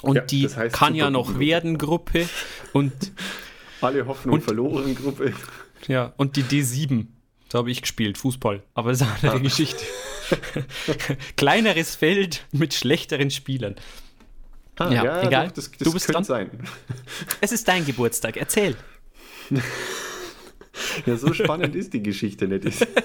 und 0.00 0.16
ja, 0.16 0.22
die 0.22 0.44
das 0.44 0.56
heißt 0.56 0.74
kann 0.74 0.94
ja 0.94 1.10
noch 1.10 1.38
werden 1.38 1.76
Gruppe 1.76 2.26
und 2.72 2.92
alle 3.82 4.06
Hoffnung 4.06 4.36
und, 4.36 4.40
verloren 4.40 4.94
Gruppe. 4.94 5.34
Ja, 5.88 6.14
und 6.16 6.36
die 6.36 6.42
D7. 6.42 7.06
Da 7.50 7.58
habe 7.58 7.70
ich 7.70 7.82
gespielt, 7.82 8.16
Fußball. 8.16 8.62
Aber 8.72 8.92
das 8.92 9.02
ist 9.02 9.06
eine 9.06 9.14
andere 9.16 9.36
ah. 9.36 9.38
Geschichte. 9.40 9.84
Kleineres 11.36 11.96
Feld 11.96 12.46
mit 12.52 12.72
schlechteren 12.72 13.30
Spielern. 13.30 13.76
Ah, 14.78 14.90
ja, 14.90 15.04
ja, 15.04 15.22
egal. 15.22 15.46
Doch, 15.48 15.54
das, 15.54 15.70
das 15.70 15.78
du 15.78 15.92
bist 15.92 16.12
dran. 16.12 16.24
sein. 16.24 16.50
Es 17.40 17.52
ist 17.52 17.68
dein 17.68 17.84
Geburtstag. 17.84 18.36
Erzähl. 18.36 18.76
ja, 21.06 21.16
so 21.16 21.32
spannend 21.34 21.74
ist 21.74 21.92
die 21.92 22.02
Geschichte 22.02 22.48
nicht. 22.48 22.86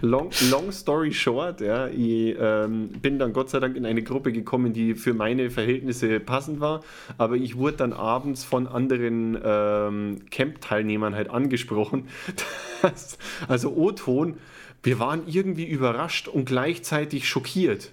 Long, 0.00 0.30
long 0.50 0.72
story 0.72 1.12
short, 1.12 1.60
ja, 1.60 1.88
ich 1.88 2.36
ähm, 2.38 2.88
bin 3.02 3.18
dann 3.18 3.32
Gott 3.32 3.50
sei 3.50 3.60
Dank 3.60 3.76
in 3.76 3.86
eine 3.86 4.02
Gruppe 4.02 4.32
gekommen, 4.32 4.72
die 4.72 4.94
für 4.94 5.14
meine 5.14 5.50
Verhältnisse 5.50 6.20
passend 6.20 6.60
war, 6.60 6.82
aber 7.16 7.36
ich 7.36 7.56
wurde 7.56 7.78
dann 7.78 7.92
abends 7.92 8.44
von 8.44 8.66
anderen 8.66 9.38
ähm, 9.42 10.20
Camp-Teilnehmern 10.30 11.14
halt 11.14 11.30
angesprochen. 11.30 12.08
Dass, 12.82 13.18
also 13.48 13.74
O-Ton, 13.74 14.38
wir 14.82 14.98
waren 14.98 15.22
irgendwie 15.26 15.66
überrascht 15.66 16.28
und 16.28 16.44
gleichzeitig 16.44 17.28
schockiert. 17.28 17.90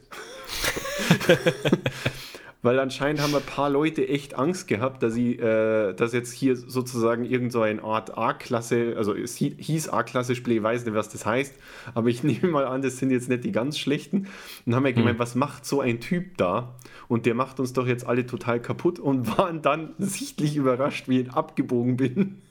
Weil 2.65 2.79
anscheinend 2.79 3.21
haben 3.21 3.35
ein 3.35 3.43
paar 3.43 3.69
Leute 3.69 4.07
echt 4.07 4.33
Angst 4.33 4.67
gehabt, 4.67 5.03
dass 5.03 5.13
sie, 5.13 5.35
äh, 5.35 5.93
dass 5.93 6.13
jetzt 6.13 6.33
hier 6.33 6.55
sozusagen 6.55 7.23
irgend 7.23 7.51
so 7.51 7.61
eine 7.61 7.83
Art 7.83 8.17
A-Klasse, 8.17 8.95
also 8.97 9.13
es 9.13 9.35
hieß 9.35 9.89
A-Klasse-Spiel, 9.89 10.57
ich 10.57 10.63
weiß 10.63 10.83
nicht, 10.83 10.95
was 10.95 11.09
das 11.09 11.27
heißt, 11.27 11.53
aber 11.93 12.09
ich 12.09 12.23
nehme 12.23 12.47
mal 12.47 12.65
an, 12.65 12.81
das 12.81 12.97
sind 12.97 13.11
jetzt 13.11 13.29
nicht 13.29 13.43
die 13.43 13.51
ganz 13.51 13.77
schlechten. 13.77 14.27
Und 14.65 14.73
haben 14.73 14.83
wir 14.83 14.93
gemeint, 14.93 15.19
mhm. 15.19 15.21
was 15.21 15.35
macht 15.35 15.63
so 15.65 15.79
ein 15.79 15.99
Typ 15.99 16.37
da? 16.37 16.75
Und 17.07 17.27
der 17.27 17.35
macht 17.35 17.59
uns 17.59 17.73
doch 17.73 17.85
jetzt 17.85 18.07
alle 18.07 18.25
total 18.25 18.59
kaputt 18.59 18.97
und 18.97 19.37
waren 19.37 19.61
dann 19.61 19.93
sichtlich 19.99 20.55
überrascht, 20.55 21.07
wie 21.07 21.21
ich 21.21 21.31
abgebogen 21.31 21.97
bin. 21.97 22.41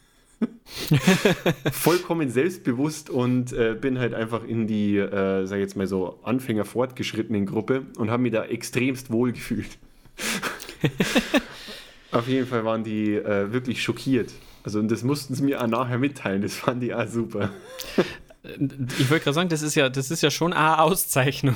vollkommen 1.72 2.30
selbstbewusst 2.30 3.10
und 3.10 3.52
äh, 3.52 3.76
bin 3.80 3.98
halt 3.98 4.14
einfach 4.14 4.44
in 4.44 4.68
die, 4.68 4.96
äh, 4.96 5.44
sag 5.46 5.56
ich 5.56 5.62
jetzt 5.62 5.76
mal 5.76 5.86
so, 5.86 6.20
Anfänger 6.22 6.64
fortgeschrittenen 6.64 7.46
Gruppe 7.46 7.86
und 7.98 8.10
habe 8.10 8.22
mich 8.22 8.32
da 8.32 8.44
extremst 8.44 9.10
wohl 9.10 9.32
gefühlt. 9.32 9.78
Auf 12.12 12.28
jeden 12.28 12.46
Fall 12.46 12.64
waren 12.64 12.84
die 12.84 13.14
äh, 13.14 13.52
wirklich 13.52 13.82
schockiert. 13.82 14.30
Also, 14.62 14.78
und 14.78 14.90
das 14.90 15.02
mussten 15.02 15.34
sie 15.34 15.42
mir 15.42 15.62
auch 15.62 15.66
nachher 15.66 15.98
mitteilen. 15.98 16.42
Das 16.42 16.54
fanden 16.54 16.80
die 16.80 16.94
auch 16.94 17.06
super. 17.06 17.50
Ich 18.98 19.10
wollte 19.10 19.24
gerade 19.24 19.32
sagen, 19.32 19.48
das 19.48 19.62
ist 19.62 19.74
ja, 19.74 19.88
das 19.88 20.10
ist 20.10 20.22
ja 20.22 20.30
schon 20.30 20.52
eine 20.52 20.78
Auszeichnung, 20.78 21.54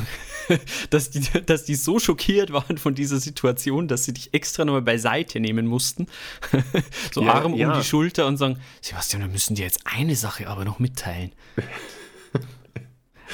dass 0.90 1.10
die, 1.10 1.20
dass 1.44 1.64
die 1.64 1.74
so 1.74 1.98
schockiert 1.98 2.50
waren 2.50 2.78
von 2.78 2.94
dieser 2.94 3.18
Situation, 3.18 3.88
dass 3.88 4.04
sie 4.04 4.14
dich 4.14 4.32
extra 4.32 4.64
nochmal 4.64 4.82
beiseite 4.82 5.38
nehmen 5.38 5.66
mussten. 5.66 6.06
so 7.12 7.22
ja, 7.22 7.34
Arm 7.34 7.54
ja. 7.54 7.70
um 7.70 7.78
die 7.78 7.84
Schulter 7.84 8.26
und 8.26 8.38
sagen: 8.38 8.58
Sebastian, 8.80 9.22
wir 9.22 9.28
müssen 9.28 9.54
dir 9.54 9.64
jetzt 9.64 9.82
eine 9.84 10.16
Sache 10.16 10.48
aber 10.48 10.64
noch 10.64 10.78
mitteilen. 10.78 11.32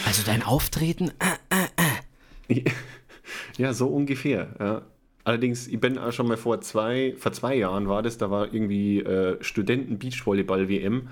also 0.05 0.23
dein 0.27 0.43
Auftreten, 0.43 1.13
äh, 1.21 1.57
äh, 2.49 2.61
äh. 2.61 2.65
Ja, 3.57 3.73
so 3.73 3.87
ungefähr. 3.87 4.49
Ja. 4.59 4.83
Allerdings, 5.25 5.67
ich 5.67 5.81
bin 5.81 5.99
auch 5.99 6.13
schon 6.13 6.29
mal 6.29 6.37
vor 6.37 6.61
zwei, 6.61 7.15
vor 7.17 7.33
zwei 7.33 7.57
Jahren 7.57 7.89
war 7.89 8.03
das, 8.03 8.19
da 8.19 8.31
war 8.31 8.53
irgendwie 8.53 9.01
äh, 9.01 9.43
Studenten-Beachvolleyball-WM. 9.43 11.09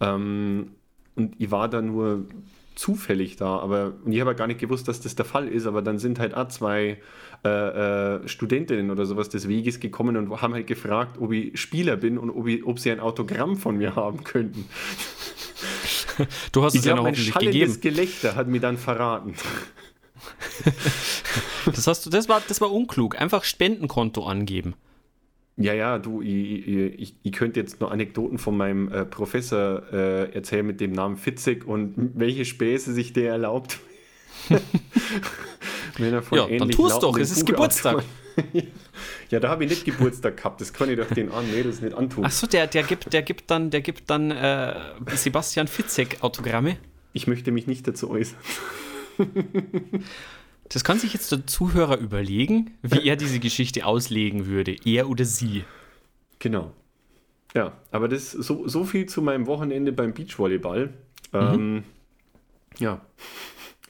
Ähm, 0.00 0.72
und 1.14 1.34
ich 1.38 1.50
war 1.50 1.68
da 1.68 1.80
nur 1.80 2.26
zufällig 2.74 3.36
da, 3.36 3.58
aber 3.58 3.92
und 4.04 4.12
ich 4.12 4.20
habe 4.20 4.34
gar 4.34 4.46
nicht 4.46 4.58
gewusst, 4.58 4.88
dass 4.88 5.00
das 5.00 5.14
der 5.14 5.26
Fall 5.26 5.46
ist, 5.46 5.66
aber 5.66 5.82
dann 5.82 5.98
sind 5.98 6.18
halt 6.18 6.34
auch 6.34 6.48
zwei 6.48 6.98
äh, 7.44 7.48
äh, 7.48 8.28
Studentinnen 8.28 8.90
oder 8.90 9.04
sowas 9.04 9.28
des 9.28 9.46
Weges 9.46 9.78
gekommen 9.78 10.16
und 10.16 10.40
haben 10.40 10.54
halt 10.54 10.66
gefragt, 10.66 11.18
ob 11.20 11.32
ich 11.32 11.60
Spieler 11.60 11.96
bin 11.96 12.18
und 12.18 12.30
ob, 12.30 12.46
ich, 12.46 12.64
ob 12.64 12.78
sie 12.78 12.90
ein 12.90 13.00
Autogramm 13.00 13.56
von 13.56 13.76
mir 13.76 13.94
haben 13.94 14.24
könnten. 14.24 14.64
Du 16.52 16.62
hast 16.62 16.74
ich 16.74 16.80
es 16.80 16.84
glaub, 16.84 16.98
ja 16.98 17.10
noch 17.10 17.14
schallendes 17.14 17.80
gegeben. 17.80 17.96
Gelächter 17.96 18.34
hat 18.36 18.48
mir 18.48 18.60
dann 18.60 18.76
verraten. 18.76 19.34
das, 21.66 21.86
hast 21.86 22.06
du, 22.06 22.10
das, 22.10 22.28
war, 22.28 22.42
das 22.46 22.60
war 22.60 22.72
unklug. 22.72 23.20
Einfach 23.20 23.44
Spendenkonto 23.44 24.24
angeben. 24.24 24.74
Ja, 25.56 25.74
ja, 25.74 25.98
du, 25.98 26.22
ich, 26.22 26.66
ich, 26.66 27.14
ich 27.22 27.32
könnte 27.32 27.60
jetzt 27.60 27.80
noch 27.80 27.90
Anekdoten 27.90 28.38
von 28.38 28.56
meinem 28.56 28.90
äh, 28.90 29.04
Professor 29.04 29.82
äh, 29.92 30.32
erzählen 30.32 30.66
mit 30.66 30.80
dem 30.80 30.92
Namen 30.92 31.16
Fitzig 31.16 31.66
und 31.66 31.94
welche 32.14 32.44
Späße 32.44 32.92
sich 32.92 33.12
der 33.12 33.32
erlaubt. 33.32 33.78
Wenn 35.98 36.14
er 36.14 36.22
von 36.22 36.38
ja, 36.38 36.58
dann 36.58 36.70
tust 36.70 37.02
doch, 37.02 37.18
es 37.18 37.30
ist 37.30 37.44
Geburtstag. 37.44 38.02
ja, 39.30 39.40
da 39.40 39.50
habe 39.50 39.64
ich 39.64 39.70
nicht 39.70 39.84
Geburtstag 39.84 40.38
gehabt, 40.38 40.62
das 40.62 40.72
kann 40.72 40.88
ich 40.88 40.96
doch 40.96 41.08
den 41.08 41.30
anderen 41.30 41.54
Mädels 41.54 41.82
nicht 41.82 41.94
antun. 41.94 42.24
Achso, 42.24 42.46
der, 42.46 42.66
der, 42.66 42.82
gibt, 42.82 43.12
der 43.12 43.20
gibt 43.20 43.50
dann, 43.50 43.70
der 43.70 43.82
gibt 43.82 44.08
dann 44.08 44.30
äh, 44.30 44.74
Sebastian 45.14 45.68
Fitzek 45.68 46.22
Autogramme. 46.22 46.78
Ich 47.12 47.26
möchte 47.26 47.52
mich 47.52 47.66
nicht 47.66 47.86
dazu 47.86 48.10
äußern. 48.10 48.38
Das 50.68 50.84
kann 50.84 50.98
sich 50.98 51.12
jetzt 51.12 51.30
der 51.32 51.46
Zuhörer 51.46 51.98
überlegen, 51.98 52.78
wie 52.82 53.06
er 53.06 53.16
diese 53.16 53.40
Geschichte 53.40 53.84
auslegen 53.84 54.46
würde, 54.46 54.76
er 54.84 55.08
oder 55.08 55.24
sie. 55.24 55.64
Genau. 56.38 56.72
Ja, 57.54 57.72
aber 57.90 58.08
das 58.08 58.32
so, 58.32 58.66
so 58.66 58.84
viel 58.84 59.06
zu 59.06 59.20
meinem 59.20 59.46
Wochenende 59.46 59.92
beim 59.92 60.14
Beachvolleyball. 60.14 60.94
Mhm. 61.32 61.38
Ähm, 61.38 61.84
ja. 62.78 63.00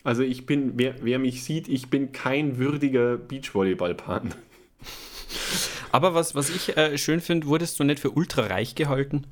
Also 0.05 0.23
ich 0.23 0.47
bin, 0.47 0.73
wer, 0.77 0.97
wer 1.03 1.19
mich 1.19 1.45
sieht, 1.45 1.69
ich 1.69 1.89
bin 1.89 2.11
kein 2.11 2.59
würdiger 2.59 3.17
Beachvolleyball-Partner. 3.17 4.35
Aber 5.93 6.15
was, 6.15 6.35
was 6.35 6.51
ich 6.51 6.77
äh, 6.77 6.99
schön 6.99 7.21
finde, 7.21 7.47
wurdest 7.47 7.79
du 7.79 7.85
nicht 7.85 8.01
für 8.01 8.11
ultra 8.11 8.47
reich 8.47 8.75
gehalten? 8.75 9.27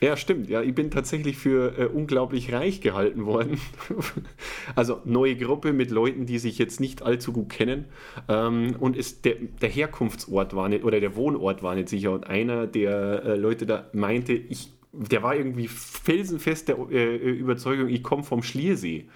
Ja, 0.00 0.14
stimmt. 0.18 0.50
Ja, 0.50 0.60
ich 0.60 0.74
bin 0.74 0.90
tatsächlich 0.90 1.38
für 1.38 1.78
äh, 1.78 1.84
unglaublich 1.86 2.52
reich 2.52 2.82
gehalten 2.82 3.24
worden. 3.24 3.58
also 4.74 5.00
neue 5.06 5.36
Gruppe 5.36 5.72
mit 5.72 5.90
Leuten, 5.90 6.26
die 6.26 6.38
sich 6.38 6.58
jetzt 6.58 6.80
nicht 6.80 7.00
allzu 7.00 7.32
gut 7.32 7.48
kennen. 7.48 7.86
Ähm, 8.28 8.76
und 8.78 8.94
ist 8.94 9.24
der, 9.24 9.36
der 9.36 9.70
Herkunftsort 9.70 10.54
war 10.54 10.68
nicht, 10.68 10.84
oder 10.84 11.00
der 11.00 11.16
Wohnort 11.16 11.62
war 11.62 11.74
nicht 11.74 11.88
sicher. 11.88 12.12
Und 12.12 12.26
einer 12.26 12.66
der 12.66 13.24
äh, 13.24 13.36
Leute 13.36 13.64
da 13.64 13.88
meinte, 13.94 14.34
ich, 14.34 14.70
der 14.92 15.22
war 15.22 15.34
irgendwie 15.34 15.68
felsenfest 15.68 16.68
der 16.68 16.76
äh, 16.90 17.14
Überzeugung, 17.16 17.88
ich 17.88 18.02
komme 18.02 18.22
vom 18.22 18.42
Schliersee. 18.42 19.06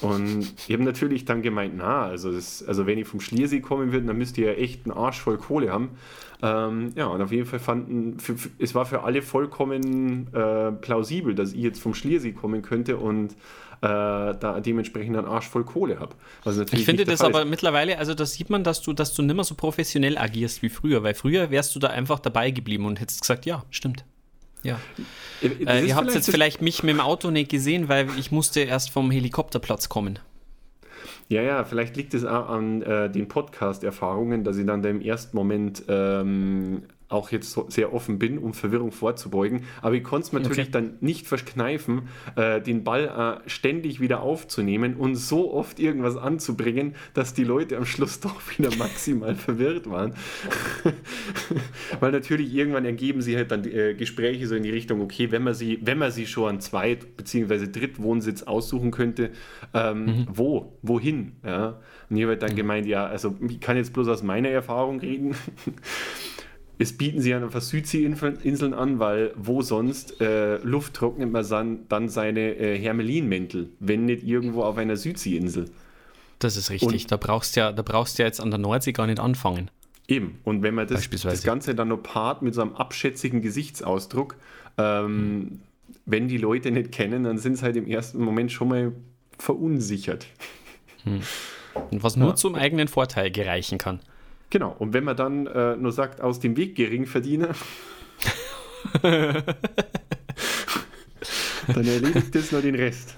Und 0.00 0.54
ich 0.66 0.72
habe 0.72 0.84
natürlich 0.84 1.24
dann 1.24 1.42
gemeint, 1.42 1.74
na, 1.76 2.02
also, 2.02 2.32
das, 2.32 2.62
also 2.62 2.86
wenn 2.86 2.98
ich 2.98 3.08
vom 3.08 3.20
Schliersee 3.20 3.60
kommen 3.60 3.92
würde, 3.92 4.06
dann 4.06 4.16
müsst 4.16 4.38
ihr 4.38 4.52
ja 4.52 4.52
echt 4.52 4.86
einen 4.86 4.96
Arsch 4.96 5.20
voll 5.20 5.38
Kohle 5.38 5.72
haben. 5.72 5.90
Ähm, 6.40 6.92
ja, 6.94 7.06
und 7.06 7.20
auf 7.20 7.32
jeden 7.32 7.46
Fall 7.46 7.58
fanden, 7.58 8.20
für, 8.20 8.36
für, 8.36 8.48
es 8.58 8.74
war 8.74 8.86
für 8.86 9.02
alle 9.02 9.22
vollkommen 9.22 10.32
äh, 10.32 10.70
plausibel, 10.70 11.34
dass 11.34 11.52
ich 11.52 11.62
jetzt 11.62 11.80
vom 11.80 11.94
Schliersee 11.94 12.32
kommen 12.32 12.62
könnte 12.62 12.96
und 12.96 13.32
äh, 13.32 13.34
da 13.80 14.60
dementsprechend 14.60 15.16
einen 15.16 15.26
Arsch 15.26 15.48
voll 15.48 15.64
Kohle 15.64 15.98
habe. 15.98 16.14
Ich 16.72 16.84
finde 16.84 17.04
das 17.04 17.20
aber 17.20 17.42
ist. 17.42 17.48
mittlerweile, 17.48 17.98
also 17.98 18.14
das 18.14 18.34
sieht 18.34 18.50
man, 18.50 18.62
dass 18.64 18.82
du, 18.82 18.92
dass 18.92 19.14
du 19.14 19.22
nicht 19.22 19.34
mehr 19.34 19.44
so 19.44 19.54
professionell 19.54 20.16
agierst 20.16 20.62
wie 20.62 20.68
früher, 20.68 21.02
weil 21.02 21.14
früher 21.14 21.50
wärst 21.50 21.74
du 21.74 21.80
da 21.80 21.88
einfach 21.88 22.20
dabei 22.20 22.50
geblieben 22.50 22.86
und 22.86 23.00
hättest 23.00 23.20
gesagt, 23.20 23.46
ja, 23.46 23.64
stimmt. 23.70 24.04
Ja. 24.62 24.80
Äh, 25.42 25.86
ihr 25.86 25.96
habt 25.96 26.12
jetzt 26.12 26.30
vielleicht 26.30 26.62
mich 26.62 26.82
mit 26.82 26.94
dem 26.94 27.00
Auto 27.00 27.30
nicht 27.30 27.50
gesehen, 27.50 27.88
weil 27.88 28.08
ich 28.18 28.32
musste 28.32 28.60
erst 28.60 28.90
vom 28.90 29.10
Helikopterplatz 29.10 29.88
kommen. 29.88 30.18
Ja, 31.28 31.42
ja, 31.42 31.64
vielleicht 31.64 31.96
liegt 31.96 32.14
es 32.14 32.24
auch 32.24 32.48
an 32.48 32.82
äh, 32.82 33.10
den 33.10 33.28
Podcast-Erfahrungen, 33.28 34.44
dass 34.44 34.56
ich 34.56 34.66
dann 34.66 34.82
im 34.82 35.00
ersten 35.00 35.36
Moment 35.36 35.84
ähm, 35.88 36.84
auch 37.08 37.30
jetzt 37.30 37.52
so 37.52 37.66
sehr 37.70 37.94
offen 37.94 38.18
bin, 38.18 38.38
um 38.38 38.52
Verwirrung 38.52 38.92
vorzubeugen. 38.92 39.62
Aber 39.80 39.94
ich 39.94 40.04
konnte 40.04 40.26
es 40.26 40.32
natürlich 40.32 40.68
okay. 40.68 40.70
dann 40.70 40.98
nicht 41.00 41.26
verkneifen, 41.26 42.08
äh, 42.36 42.60
den 42.60 42.84
Ball 42.84 43.40
äh, 43.44 43.48
ständig 43.48 44.00
wieder 44.00 44.20
aufzunehmen 44.20 44.94
und 44.94 45.16
so 45.16 45.52
oft 45.52 45.80
irgendwas 45.80 46.16
anzubringen, 46.16 46.94
dass 47.14 47.32
die 47.32 47.44
Leute 47.44 47.78
am 47.78 47.86
Schluss 47.86 48.20
doch 48.20 48.40
wieder 48.56 48.74
maximal 48.76 49.34
verwirrt 49.34 49.88
waren. 49.88 50.14
Weil 52.00 52.12
natürlich 52.12 52.52
irgendwann 52.54 52.84
ergeben 52.84 53.22
sie 53.22 53.36
halt 53.36 53.50
dann 53.50 53.64
äh, 53.64 53.94
Gespräche 53.94 54.46
so 54.46 54.54
in 54.54 54.62
die 54.62 54.70
Richtung, 54.70 55.00
okay, 55.00 55.30
wenn 55.30 55.42
man 55.42 55.54
sie, 55.54 55.78
wenn 55.82 55.98
man 55.98 56.10
sie 56.10 56.26
schon 56.26 56.48
einen 56.48 56.60
Zweit- 56.60 57.16
bzw. 57.16 57.68
Drittwohnsitz 57.68 58.42
aussuchen 58.42 58.90
könnte, 58.90 59.30
ähm, 59.72 60.04
mhm. 60.04 60.26
wo, 60.30 60.78
wohin? 60.82 61.32
Ja? 61.44 61.80
Und 62.10 62.16
ich 62.16 62.22
habe 62.22 62.32
halt 62.32 62.42
dann 62.42 62.52
mhm. 62.52 62.56
gemeint, 62.56 62.86
ja, 62.86 63.06
also 63.06 63.34
ich 63.48 63.60
kann 63.60 63.76
jetzt 63.76 63.94
bloß 63.94 64.08
aus 64.08 64.22
meiner 64.22 64.50
Erfahrung 64.50 65.00
reden. 65.00 65.34
Es 66.80 66.96
bieten 66.96 67.20
sie 67.20 67.30
ja 67.30 67.42
einfach 67.42 67.60
Südseeinseln 67.60 68.72
an, 68.74 69.00
weil 69.00 69.32
wo 69.36 69.62
sonst 69.62 70.20
äh, 70.20 70.58
Luft 70.58 70.94
trocknet 70.94 71.30
man 71.30 71.84
dann 71.88 72.08
seine 72.08 72.54
äh, 72.54 72.78
Hermelinmäntel, 72.78 73.70
wenn 73.80 74.04
nicht 74.04 74.22
irgendwo 74.22 74.62
auf 74.62 74.76
einer 74.76 74.96
Südseeinsel. 74.96 75.70
Das 76.38 76.56
ist 76.56 76.70
richtig. 76.70 76.88
Und 76.88 77.12
da 77.12 77.16
brauchst 77.16 77.56
du 77.56 77.60
ja, 77.60 77.72
da 77.72 77.82
brauchst 77.82 78.18
ja 78.18 78.26
jetzt 78.26 78.40
an 78.40 78.50
der 78.50 78.58
Nordsee 78.58 78.92
gar 78.92 79.06
nicht 79.06 79.18
anfangen. 79.18 79.70
Eben. 80.06 80.38
Und 80.44 80.62
wenn 80.62 80.74
man 80.74 80.86
das, 80.86 81.08
das 81.10 81.42
Ganze 81.42 81.74
dann 81.74 81.88
noch 81.88 82.02
paart 82.02 82.42
mit 82.42 82.54
so 82.54 82.62
einem 82.62 82.74
abschätzigen 82.74 83.42
Gesichtsausdruck, 83.42 84.36
ähm, 84.78 85.06
hm. 85.06 85.60
wenn 86.06 86.28
die 86.28 86.38
Leute 86.38 86.70
nicht 86.70 86.92
kennen, 86.92 87.24
dann 87.24 87.38
sind 87.38 87.56
sie 87.56 87.62
halt 87.64 87.76
im 87.76 87.86
ersten 87.86 88.22
Moment 88.22 88.52
schon 88.52 88.68
mal 88.68 88.92
verunsichert. 89.36 90.26
Hm. 91.04 91.20
Und 91.90 92.02
was 92.02 92.16
nur 92.16 92.30
ja. 92.30 92.34
zum 92.36 92.54
eigenen 92.54 92.88
Vorteil 92.88 93.30
gereichen 93.30 93.78
kann. 93.78 94.00
Genau, 94.50 94.74
und 94.78 94.94
wenn 94.94 95.04
man 95.04 95.16
dann 95.16 95.46
äh, 95.46 95.76
nur 95.76 95.92
sagt, 95.92 96.20
aus 96.20 96.40
dem 96.40 96.56
Weg 96.56 96.74
Geringverdiener, 96.74 97.54
dann 99.02 99.44
erledigt 101.68 102.34
das 102.34 102.52
nur 102.52 102.62
den 102.62 102.74
Rest. 102.74 103.16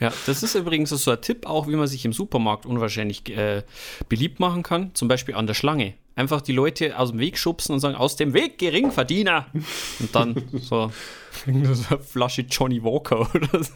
Ja, 0.00 0.12
das 0.26 0.42
ist 0.42 0.54
übrigens 0.54 0.90
so 0.90 1.10
ein 1.10 1.20
Tipp 1.20 1.46
auch, 1.46 1.68
wie 1.68 1.76
man 1.76 1.86
sich 1.86 2.04
im 2.04 2.12
Supermarkt 2.12 2.66
unwahrscheinlich 2.66 3.28
äh, 3.36 3.62
beliebt 4.08 4.40
machen 4.40 4.62
kann. 4.62 4.90
Zum 4.94 5.08
Beispiel 5.08 5.34
an 5.34 5.46
der 5.46 5.54
Schlange. 5.54 5.94
Einfach 6.16 6.40
die 6.40 6.52
Leute 6.52 6.98
aus 6.98 7.10
dem 7.10 7.20
Weg 7.20 7.38
schubsen 7.38 7.74
und 7.74 7.80
sagen, 7.80 7.94
aus 7.94 8.16
dem 8.16 8.34
Weg, 8.34 8.58
Geringverdiener. 8.58 9.46
Und 10.00 10.14
dann 10.14 10.42
so, 10.52 10.90
so 11.46 11.50
eine 11.50 12.02
Flasche 12.02 12.42
Johnny 12.42 12.82
Walker 12.82 13.28
oder 13.34 13.62
so 13.62 13.72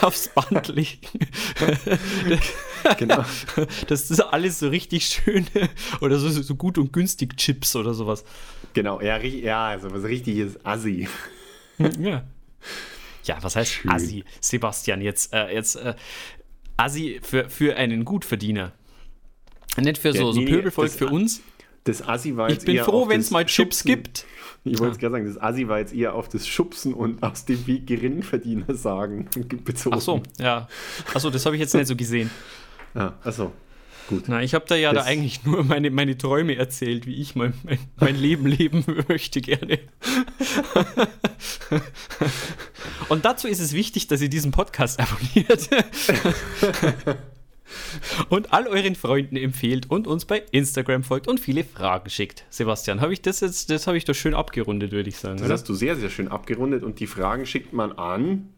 aufs 0.06 0.28
Band 0.28 0.68
legen. 0.68 0.98
Genau. 2.98 3.24
Das 3.88 4.10
ist 4.10 4.20
alles 4.20 4.58
so 4.58 4.68
richtig 4.68 5.06
schön. 5.06 5.46
Oder 6.00 6.18
so, 6.18 6.28
so 6.28 6.54
gut 6.54 6.78
und 6.78 6.92
günstig 6.92 7.36
Chips 7.36 7.76
oder 7.76 7.94
sowas. 7.94 8.24
Genau, 8.74 9.00
ja, 9.00 9.18
ja 9.18 9.68
also 9.68 9.92
was 9.92 10.04
richtiges 10.04 10.64
Assi. 10.64 11.08
Ja. 11.98 12.24
Ja, 13.24 13.38
was 13.42 13.56
heißt 13.56 13.70
Schön. 13.72 13.90
Assi? 13.90 14.24
Sebastian, 14.40 15.00
jetzt, 15.02 15.32
äh, 15.32 15.52
jetzt 15.52 15.76
äh, 15.76 15.94
Assi 16.76 17.20
für, 17.22 17.48
für 17.48 17.76
einen 17.76 18.04
Gutverdiener. 18.04 18.72
Nicht 19.76 19.98
für 19.98 20.12
so, 20.12 20.28
Ja, 20.28 20.32
so 20.32 20.40
nee, 20.40 20.46
Pöbelvolk, 20.46 20.90
für 20.90 21.08
uns. 21.08 21.42
Das 21.84 22.06
Assi 22.06 22.36
war 22.36 22.48
Ich 22.48 22.54
jetzt 22.54 22.66
bin 22.66 22.76
eher 22.76 22.84
froh, 22.84 23.08
wenn 23.08 23.20
es 23.20 23.30
mal 23.30 23.44
Chips 23.44 23.78
Schubsen- 23.78 23.86
gibt. 23.86 24.26
Ich 24.64 24.78
wollte 24.78 24.92
es 24.92 24.98
gerade 24.98 25.12
sagen, 25.12 25.26
das 25.26 25.40
Assi 25.40 25.68
war 25.68 25.78
jetzt 25.78 25.94
eher 25.94 26.14
auf 26.14 26.28
das 26.28 26.46
Schubsen 26.46 26.92
und 26.92 27.22
aus 27.22 27.46
dem 27.46 27.66
Weg 27.66 27.86
Geringverdiener 27.86 28.74
sagen 28.74 29.28
bezogen. 29.64 29.96
Ach 29.98 30.00
so, 30.02 30.22
ja. 30.38 30.68
Ach 31.14 31.20
so, 31.20 31.30
das 31.30 31.46
habe 31.46 31.56
ich 31.56 31.60
jetzt 31.60 31.74
nicht 31.74 31.86
so 31.86 31.96
gesehen. 31.96 32.30
Ja, 32.94 33.18
achso. 33.22 33.52
Gut. 34.08 34.24
Na, 34.26 34.42
ich 34.42 34.54
habe 34.54 34.64
da 34.66 34.74
ja 34.74 34.92
da 34.92 35.02
eigentlich 35.02 35.44
nur 35.44 35.62
meine, 35.62 35.90
meine 35.90 36.18
Träume 36.18 36.56
erzählt, 36.56 37.06
wie 37.06 37.14
ich 37.14 37.36
mein, 37.36 37.54
mein, 37.62 37.78
mein 38.00 38.16
Leben 38.16 38.46
leben 38.46 38.84
möchte 39.08 39.40
gerne. 39.40 39.78
Und 43.08 43.24
dazu 43.24 43.46
ist 43.46 43.60
es 43.60 43.72
wichtig, 43.72 44.08
dass 44.08 44.20
ihr 44.20 44.28
diesen 44.28 44.50
Podcast 44.50 44.98
abonniert. 44.98 45.70
Und 48.28 48.52
all 48.52 48.66
euren 48.66 48.96
Freunden 48.96 49.36
empfehlt 49.36 49.90
und 49.90 50.08
uns 50.08 50.24
bei 50.24 50.42
Instagram 50.50 51.04
folgt 51.04 51.28
und 51.28 51.38
viele 51.38 51.62
Fragen 51.62 52.10
schickt. 52.10 52.44
Sebastian, 52.50 53.00
habe 53.00 53.12
ich 53.12 53.22
das 53.22 53.40
jetzt, 53.40 53.70
das 53.70 53.86
habe 53.86 53.96
ich 53.96 54.04
doch 54.04 54.14
schön 54.14 54.34
abgerundet, 54.34 54.90
würde 54.90 55.08
ich 55.08 55.18
sagen. 55.18 55.36
Das 55.36 55.46
Oder? 55.46 55.54
hast 55.54 55.68
du 55.68 55.74
sehr, 55.74 55.94
sehr 55.94 56.10
schön 56.10 56.26
abgerundet 56.26 56.82
und 56.82 56.98
die 56.98 57.06
Fragen 57.06 57.46
schickt 57.46 57.72
man 57.72 57.92
an. 57.92 58.48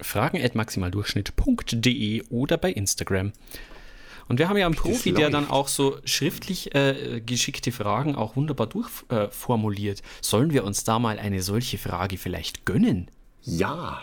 Fragen 0.00 0.40
at 0.40 0.54
maximaldurchschnitt.de 0.54 2.22
oder 2.30 2.56
bei 2.56 2.70
Instagram. 2.72 3.32
Und 4.32 4.38
wir 4.38 4.48
haben 4.48 4.56
ja 4.56 4.64
einen 4.64 4.74
Profi, 4.74 5.12
der 5.12 5.28
dann 5.28 5.50
auch 5.50 5.68
so 5.68 5.98
schriftlich 6.06 6.74
äh, 6.74 7.20
geschickte 7.20 7.70
Fragen 7.70 8.16
auch 8.16 8.34
wunderbar 8.34 8.66
durchformuliert. 8.66 10.00
Äh. 10.00 10.02
Sollen 10.22 10.54
wir 10.54 10.64
uns 10.64 10.84
da 10.84 10.98
mal 10.98 11.18
eine 11.18 11.42
solche 11.42 11.76
Frage 11.76 12.16
vielleicht 12.16 12.64
gönnen? 12.64 13.10
Ja. 13.42 14.00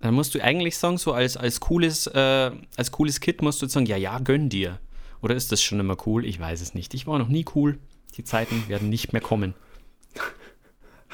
Dann 0.00 0.14
musst 0.14 0.34
du 0.34 0.42
eigentlich 0.42 0.76
sagen, 0.76 0.98
so 0.98 1.12
als, 1.12 1.36
als, 1.36 1.60
cooles, 1.60 2.08
äh, 2.08 2.50
als 2.76 2.90
cooles 2.90 3.20
Kid 3.20 3.40
musst 3.40 3.62
du 3.62 3.68
sagen, 3.68 3.86
ja, 3.86 3.96
ja, 3.96 4.18
gönn 4.18 4.48
dir. 4.48 4.80
Oder 5.22 5.36
ist 5.36 5.52
das 5.52 5.62
schon 5.62 5.78
immer 5.78 5.96
cool? 6.06 6.24
Ich 6.24 6.40
weiß 6.40 6.60
es 6.60 6.74
nicht. 6.74 6.92
Ich 6.94 7.06
war 7.06 7.16
noch 7.20 7.28
nie 7.28 7.44
cool. 7.54 7.78
Die 8.16 8.24
Zeiten 8.24 8.64
werden 8.66 8.88
nicht 8.88 9.12
mehr 9.12 9.22
kommen. 9.22 9.54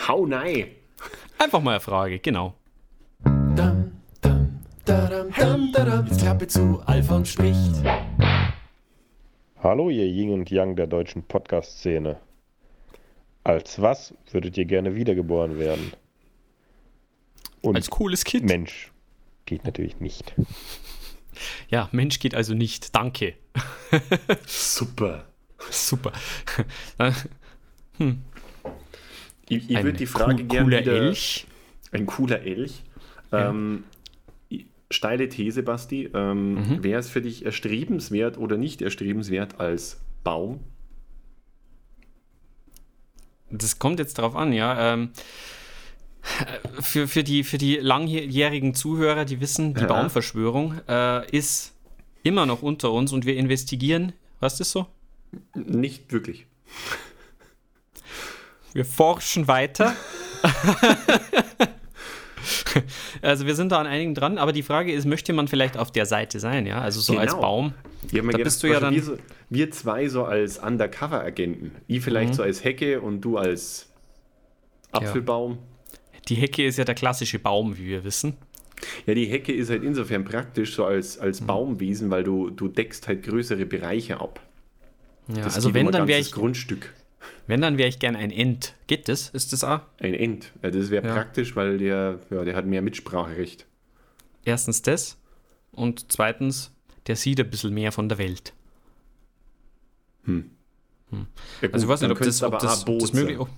Hau 0.08 0.24
nein. 0.24 0.68
Einfach 1.36 1.60
mal 1.60 1.72
eine 1.72 1.80
Frage, 1.80 2.18
genau. 2.18 2.54
Dam, 3.22 3.95
dadam, 4.86 5.30
dam, 5.32 5.72
dadam. 5.72 6.06
Jetzt 6.06 6.20
Klappe 6.20 6.46
zu, 6.46 6.80
Alfons 6.86 7.28
spricht. 7.30 7.72
Hallo, 9.62 9.90
ihr 9.90 10.06
Yin 10.06 10.30
und 10.32 10.50
Yang 10.50 10.76
der 10.76 10.86
deutschen 10.86 11.22
Podcast-Szene. 11.24 12.18
Als 13.44 13.80
was 13.80 14.14
würdet 14.30 14.56
ihr 14.56 14.64
gerne 14.64 14.94
wiedergeboren 14.96 15.58
werden? 15.58 15.92
Und 17.62 17.76
Als 17.76 17.90
cooles 17.90 18.24
Kid. 18.24 18.44
Mensch 18.44 18.92
geht 19.44 19.64
natürlich 19.64 20.00
nicht. 20.00 20.34
Ja, 21.68 21.88
Mensch 21.92 22.18
geht 22.18 22.34
also 22.34 22.54
nicht. 22.54 22.94
Danke. 22.94 23.34
Super. 24.46 25.24
Super. 25.70 26.12
Ich, 29.48 29.70
ich 29.70 29.76
Ein 29.76 29.84
würde 29.84 29.98
die 29.98 30.06
Frage 30.06 30.42
cool- 30.42 30.48
gerne 30.48 30.64
cooler 30.64 30.80
wieder... 30.80 30.92
Elch. 30.92 31.46
Ein 31.92 32.06
cooler 32.06 32.40
Elch. 32.42 32.82
Ähm, 33.32 33.84
steile 34.96 35.28
These, 35.28 35.62
Basti. 35.62 36.10
Ähm, 36.12 36.54
Mhm. 36.54 36.82
Wäre 36.82 36.98
es 37.00 37.08
für 37.08 37.20
dich 37.22 37.44
erstrebenswert 37.44 38.38
oder 38.38 38.56
nicht 38.56 38.82
erstrebenswert 38.82 39.60
als 39.60 40.00
Baum? 40.24 40.60
Das 43.50 43.78
kommt 43.78 44.00
jetzt 44.00 44.14
drauf 44.18 44.34
an, 44.34 44.52
ja. 44.52 44.92
Ähm, 44.94 45.10
für, 46.80 47.06
für, 47.06 47.22
die, 47.22 47.44
für 47.44 47.58
die 47.58 47.76
langjährigen 47.76 48.74
Zuhörer, 48.74 49.24
die 49.24 49.40
wissen, 49.40 49.74
die 49.74 49.82
Ja. 49.82 49.86
Baumverschwörung 49.86 50.80
äh, 50.88 51.30
ist 51.30 51.72
immer 52.24 52.46
noch 52.46 52.62
unter 52.62 52.90
uns 52.90 53.12
und 53.12 53.24
wir 53.26 53.36
investigieren. 53.36 54.12
Was 54.40 54.58
ist 54.58 54.72
so? 54.72 54.86
Nicht 55.54 56.10
wirklich. 56.12 56.46
Wir 58.72 58.84
forschen 58.84 59.46
weiter. 59.46 59.94
also 63.22 63.46
wir 63.46 63.54
sind 63.54 63.72
da 63.72 63.78
an 63.78 63.86
einigen 63.86 64.14
dran, 64.14 64.38
aber 64.38 64.52
die 64.52 64.62
Frage 64.62 64.92
ist, 64.92 65.04
möchte 65.06 65.32
man 65.32 65.48
vielleicht 65.48 65.76
auf 65.76 65.90
der 65.90 66.06
Seite 66.06 66.40
sein, 66.40 66.66
ja? 66.66 66.80
Also 66.80 67.00
so 67.00 67.16
als 67.18 67.30
Genau. 67.32 67.42
Baum. 67.42 67.74
Ich 68.10 68.18
hab 68.18 68.24
mir 68.24 68.32
Da 68.32 68.38
gedacht, 68.38 68.44
bist 68.44 68.62
du 68.62 68.66
ja 68.68 68.80
zum 68.80 68.90
Beispiel 68.90 69.00
dann- 69.00 69.08
Wir, 69.08 69.16
so, 69.16 69.22
wir 69.50 69.70
zwei 69.70 70.08
so 70.08 70.24
als 70.24 70.58
Undercover-Agenten. 70.58 71.72
Ich 71.86 72.02
vielleicht 72.02 72.30
Mhm. 72.30 72.34
so 72.34 72.42
als 72.42 72.62
Hecke 72.64 73.00
und 73.00 73.20
du 73.20 73.36
als 73.38 73.88
Apfelbaum. 74.92 75.58
Die 76.28 76.34
Hecke 76.36 76.64
ist 76.64 76.76
ja 76.78 76.84
der 76.84 76.94
klassische 76.94 77.38
Baum, 77.38 77.76
wie 77.78 77.86
wir 77.86 78.04
wissen. 78.04 78.34
Ja, 79.06 79.14
die 79.14 79.26
Hecke 79.26 79.52
ist 79.52 79.70
halt 79.70 79.82
insofern 79.84 80.24
praktisch 80.24 80.74
so 80.74 80.84
als, 80.84 81.18
als 81.18 81.40
Mhm. 81.40 81.46
Baumwesen, 81.46 82.10
weil 82.10 82.24
du, 82.24 82.50
du 82.50 82.68
deckst 82.68 83.08
halt 83.08 83.22
größere 83.22 83.64
Bereiche 83.64 84.20
ab. 84.20 84.40
Ja, 85.28 85.44
Das 85.44 85.54
also 85.56 85.72
wenn 85.74 85.90
dann 85.90 86.06
wäre 86.06 86.20
ich, 86.20 86.30
Grundstück. 86.32 86.92
Wenn 87.46 87.60
dann 87.60 87.78
wäre 87.78 87.88
ich 87.88 87.98
gern 87.98 88.16
ein 88.16 88.30
Ent. 88.30 88.74
Geht 88.86 89.08
das? 89.08 89.30
Ist 89.30 89.52
das 89.52 89.64
auch? 89.64 89.80
Ein 90.00 90.14
End. 90.14 90.52
Ja, 90.62 90.70
das 90.70 90.90
wäre 90.90 91.06
Ja. 91.06 91.14
praktisch, 91.14 91.56
weil 91.56 91.78
der, 91.78 92.20
ja, 92.30 92.44
der 92.44 92.54
hat 92.56 92.66
mehr 92.66 92.82
Mitspracherecht. 92.82 93.66
Erstens 94.44 94.82
das 94.82 95.18
und 95.72 96.10
zweitens, 96.12 96.72
der 97.06 97.16
sieht 97.16 97.40
ein 97.40 97.50
bisschen 97.50 97.74
mehr 97.74 97.92
von 97.92 98.08
der 98.08 98.18
Welt. 98.18 98.52
Ja, 100.26 100.38
Also 101.72 101.86
ich 101.86 101.88
weiß 101.88 102.00
nicht, 102.02 102.10
ob 102.10 102.18
das, 102.18 102.42
ob 102.42 102.58
das, 102.58 102.84
das 102.84 103.12
möglich 103.12 103.36
sein. 103.38 103.46
oh, 103.46 103.48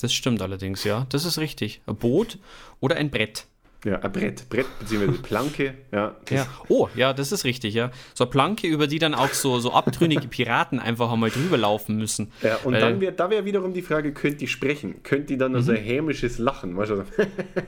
Das 0.00 0.12
stimmt 0.12 0.42
allerdings, 0.42 0.84
ja. 0.84 1.06
Das 1.08 1.24
ist 1.24 1.38
richtig. 1.38 1.80
Ein 1.86 1.96
Boot 1.96 2.38
oder 2.80 2.96
ein 2.96 3.10
Brett. 3.10 3.46
Ja, 3.84 3.98
ein 3.98 4.12
Brett. 4.12 4.48
Brett 4.48 4.66
bzw. 4.78 5.08
Planke. 5.22 5.74
Ja, 5.90 6.16
Ja. 6.30 6.46
Oh, 6.68 6.88
ja, 6.94 7.12
das 7.12 7.32
ist 7.32 7.44
richtig, 7.44 7.74
ja. 7.74 7.90
So 8.14 8.24
eine 8.24 8.30
Planke, 8.30 8.68
über 8.68 8.86
die 8.86 9.00
dann 9.00 9.12
auch 9.14 9.30
so, 9.32 9.58
so 9.58 9.72
abtrünnige 9.72 10.28
Piraten 10.28 10.78
einfach 10.78 11.10
einmal 11.10 11.30
drüber 11.30 11.56
laufen 11.58 11.96
müssen. 11.96 12.30
Ja, 12.42 12.58
und 12.62 12.74
dann 12.74 13.00
wär, 13.00 13.10
da 13.10 13.28
wäre 13.28 13.44
wiederum 13.44 13.74
die 13.74 13.82
Frage, 13.82 14.12
könnt 14.12 14.40
die 14.40 14.46
sprechen? 14.46 15.02
Könnt 15.02 15.30
die 15.30 15.36
dann 15.36 15.52
nur 15.52 15.62
Mhm. 15.62 15.64
so 15.66 15.72
ein 15.72 15.78
hämisches 15.82 16.38
Lachen? 16.38 16.76
Weißt 16.76 16.92
du? 16.92 17.04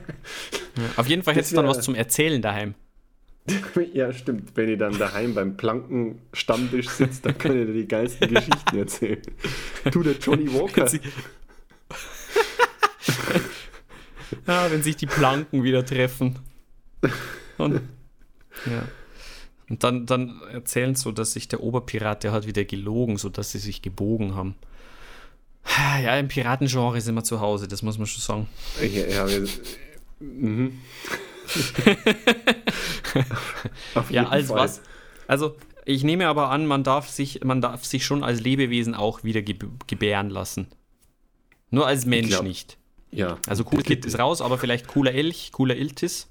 Auf 0.97 1.07
jeden 1.07 1.23
Fall 1.23 1.35
hättest 1.35 1.51
du 1.51 1.57
dann 1.57 1.67
was 1.67 1.81
zum 1.81 1.95
Erzählen 1.95 2.41
daheim. 2.41 2.75
ja, 3.93 4.11
stimmt. 4.13 4.51
Wenn 4.55 4.69
ihr 4.69 4.77
dann 4.77 4.97
daheim 4.97 5.35
beim 5.35 5.55
Plankenstammtisch 5.57 6.89
sitzt, 6.89 7.25
dann 7.25 7.37
könnt 7.37 7.55
ihr 7.55 7.65
die 7.73 7.87
geilsten 7.87 8.33
Geschichten 8.33 8.77
erzählen. 8.77 9.21
Du, 9.91 10.01
der 10.01 10.13
Johnny 10.13 10.51
Walker. 10.53 10.89
Ja, 14.47 14.71
wenn 14.71 14.83
sich 14.83 14.95
die 14.95 15.07
Planken 15.07 15.63
wieder 15.63 15.85
treffen. 15.85 16.39
Und, 17.57 17.81
ja. 18.65 18.87
Und 19.69 19.83
dann, 19.83 20.05
dann 20.05 20.41
erzählen 20.51 20.95
so, 20.95 21.11
dass 21.11 21.33
sich 21.33 21.47
der 21.47 21.61
Oberpirat, 21.61 22.23
der 22.23 22.31
hat 22.31 22.47
wieder 22.47 22.65
gelogen, 22.65 23.17
sodass 23.17 23.51
sie 23.51 23.59
sich 23.59 23.81
gebogen 23.81 24.35
haben. 24.35 24.55
Ja, 26.03 26.17
im 26.17 26.27
Piratengenre 26.27 27.01
sind 27.01 27.15
wir 27.15 27.23
zu 27.23 27.39
Hause, 27.39 27.67
das 27.67 27.81
muss 27.81 27.97
man 27.97 28.05
schon 28.05 28.21
sagen. 28.21 28.47
Ja, 28.81 29.07
ja, 29.07 29.27
wir, 29.27 29.47
mhm. 30.19 30.79
Ja, 34.09 34.27
als 34.27 34.47
Fall. 34.47 34.57
was? 34.57 34.81
Also, 35.27 35.55
ich 35.85 36.03
nehme 36.03 36.27
aber 36.27 36.49
an, 36.49 36.65
man 36.67 36.83
darf 36.83 37.09
sich, 37.09 37.43
man 37.43 37.61
darf 37.61 37.85
sich 37.85 38.05
schon 38.05 38.23
als 38.23 38.41
Lebewesen 38.41 38.95
auch 38.95 39.23
wieder 39.23 39.41
geb 39.41 39.65
gebären 39.87 40.29
lassen. 40.29 40.67
Nur 41.71 41.87
als 41.87 42.05
Mensch 42.05 42.29
glaub- 42.29 42.43
nicht. 42.43 42.77
Ja. 43.15 43.37
Also 43.47 43.63
cool 43.71 43.81
Kid 43.81 44.05
ist 44.05 44.19
raus, 44.19 44.41
aber 44.41 44.57
vielleicht 44.57 44.87
cooler 44.87 45.13
Elch, 45.13 45.51
cooler 45.53 45.75
Iltis. 45.75 46.27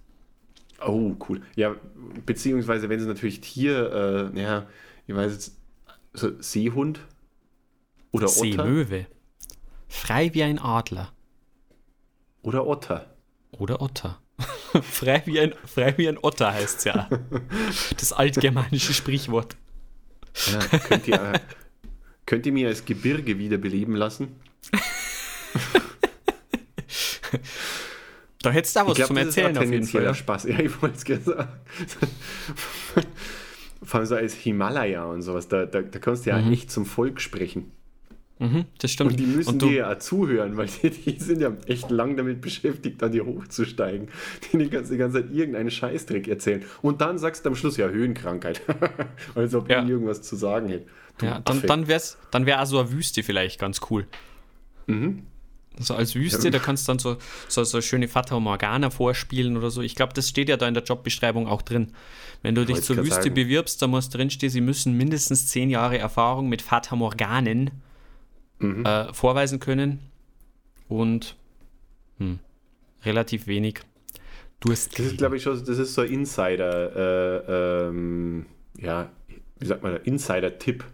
Oh, 0.86 1.14
cool. 1.28 1.40
Ja, 1.56 1.74
beziehungsweise 2.26 2.90
wenn 2.90 3.00
es 3.00 3.06
natürlich 3.06 3.40
Tier, 3.40 4.32
äh, 4.34 4.40
ja, 4.40 4.66
ich 5.06 5.14
weiß 5.14 5.32
jetzt, 5.32 5.56
so 6.12 6.40
Seehund 6.40 7.00
oder 8.12 8.26
Otter. 8.26 8.38
Seemöwe. 8.38 9.06
Frei 9.88 10.34
wie 10.34 10.42
ein 10.42 10.58
Adler. 10.58 11.12
Oder 12.42 12.66
Otter. 12.66 13.14
Oder 13.52 13.80
Otter. 13.80 14.20
frei, 14.82 15.22
wie 15.24 15.40
ein, 15.40 15.54
frei 15.64 15.96
wie 15.96 16.06
ein 16.06 16.18
Otter 16.18 16.52
heißt 16.52 16.78
es 16.78 16.84
ja. 16.84 17.08
Das 17.96 18.12
altgermanische 18.12 18.92
Sprichwort. 18.92 19.56
Ja, 20.52 20.78
könnt, 20.80 21.08
ihr, 21.08 21.14
äh, 21.14 21.40
könnt 22.26 22.44
ihr 22.44 22.52
mir 22.52 22.68
als 22.68 22.84
Gebirge 22.84 23.38
wiederbeleben 23.38 23.94
lassen? 23.94 24.36
Da 28.42 28.50
hättest 28.50 28.76
du 28.76 28.80
auch 28.80 28.88
was 28.88 28.96
glaub, 28.96 29.08
zum 29.08 29.16
Erzählen 29.16 29.56
auf 29.56 29.64
jeden 29.70 29.86
Fall. 29.86 30.14
Spaß. 30.14 30.44
Ja, 30.48 30.58
ich 30.58 30.82
wollte 30.82 30.96
es 30.96 31.04
gerne 31.04 31.22
sagen. 31.22 31.48
Vor 33.82 34.00
allem 34.00 34.06
so 34.06 34.14
als 34.16 34.34
Himalaya 34.34 35.04
und 35.04 35.22
sowas, 35.22 35.48
da, 35.48 35.66
da, 35.66 35.82
da 35.82 35.98
kannst 35.98 36.26
du 36.26 36.30
ja 36.30 36.50
echt 36.50 36.70
zum 36.70 36.86
Volk 36.86 37.20
sprechen. 37.20 37.70
Mhm, 38.38 38.64
das 38.78 38.90
stimmt. 38.90 39.12
Und 39.12 39.20
die 39.20 39.26
müssen 39.26 39.48
Und 39.50 39.62
du, 39.62 39.66
dir 39.68 39.74
ja 39.76 39.98
zuhören, 39.98 40.56
weil 40.56 40.66
die, 40.66 40.90
die 40.90 41.20
sind 41.20 41.40
ja 41.40 41.52
echt 41.66 41.90
lang 41.90 42.16
damit 42.16 42.40
beschäftigt, 42.40 43.02
an 43.02 43.12
dir 43.12 43.24
hochzusteigen. 43.24 44.08
Die 44.52 44.58
die 44.58 44.68
ganze, 44.70 44.92
die 44.92 44.98
ganze 44.98 45.22
Zeit 45.22 45.32
irgendeinen 45.32 45.70
Scheißdreck 45.70 46.26
erzählen. 46.26 46.64
Und 46.82 47.00
dann 47.00 47.18
sagst 47.18 47.44
du 47.44 47.50
am 47.50 47.54
Schluss 47.56 47.76
ja 47.76 47.88
Höhenkrankheit. 47.88 48.60
Als 49.34 49.54
ob 49.54 49.70
Ja. 49.70 49.84
ich 49.84 49.88
irgendwas 49.90 50.22
zu 50.22 50.34
sagen 50.36 50.68
hätte. 50.68 50.86
Du 51.18 51.26
ja, 51.26 51.38
dann, 51.40 51.58
Affe. 51.58 51.66
dann 51.66 51.86
wäre 51.86 52.02
dann 52.32 52.44
wär 52.46 52.60
auch 52.60 52.66
so 52.66 52.80
eine 52.80 52.90
Wüste 52.90 53.22
vielleicht 53.22 53.60
ganz 53.60 53.80
cool. 53.90 54.06
Mhm. 54.86 55.22
So 55.78 55.94
als 55.94 56.14
Wüste, 56.14 56.50
da 56.50 56.58
kannst 56.60 56.86
du 56.86 56.92
dann 56.92 56.98
so, 56.98 57.16
so, 57.48 57.64
so 57.64 57.80
schöne 57.80 58.06
Fata 58.08 58.38
Morgana 58.38 58.90
vorspielen 58.90 59.56
oder 59.56 59.70
so. 59.70 59.82
Ich 59.82 59.96
glaube, 59.96 60.12
das 60.12 60.28
steht 60.28 60.48
ja 60.48 60.56
da 60.56 60.68
in 60.68 60.74
der 60.74 60.84
Jobbeschreibung 60.84 61.48
auch 61.48 61.62
drin. 61.62 61.92
Wenn 62.42 62.54
du 62.54 62.64
dich 62.64 62.82
zur 62.82 62.98
Wüste 62.98 63.14
sagen. 63.14 63.34
bewirbst, 63.34 63.82
da 63.82 63.86
muss 63.88 64.08
drinstehen, 64.08 64.50
sie 64.50 64.60
müssen 64.60 64.96
mindestens 64.96 65.48
zehn 65.48 65.70
Jahre 65.70 65.98
Erfahrung 65.98 66.48
mit 66.48 66.62
Fata 66.62 66.94
Morganen 66.94 67.70
Mhm. 68.58 68.84
äh, 68.86 69.12
vorweisen 69.12 69.58
können 69.58 69.98
und 70.88 71.36
hm, 72.18 72.38
relativ 73.04 73.46
wenig 73.46 73.80
Durst. 74.60 74.98
Das 74.98 75.06
ist, 75.06 75.18
glaube 75.18 75.36
ich, 75.36 75.42
schon, 75.42 75.58
das 75.64 75.78
ist 75.78 75.94
so 75.94 76.02
ein 76.02 76.10
Insider, 76.10 76.96
äh, 76.96 77.88
ähm, 77.88 78.46
ja, 78.78 79.10
wie 79.58 79.66
sagt 79.66 79.82
man, 79.82 79.96
Insider-Tipp 79.96 80.84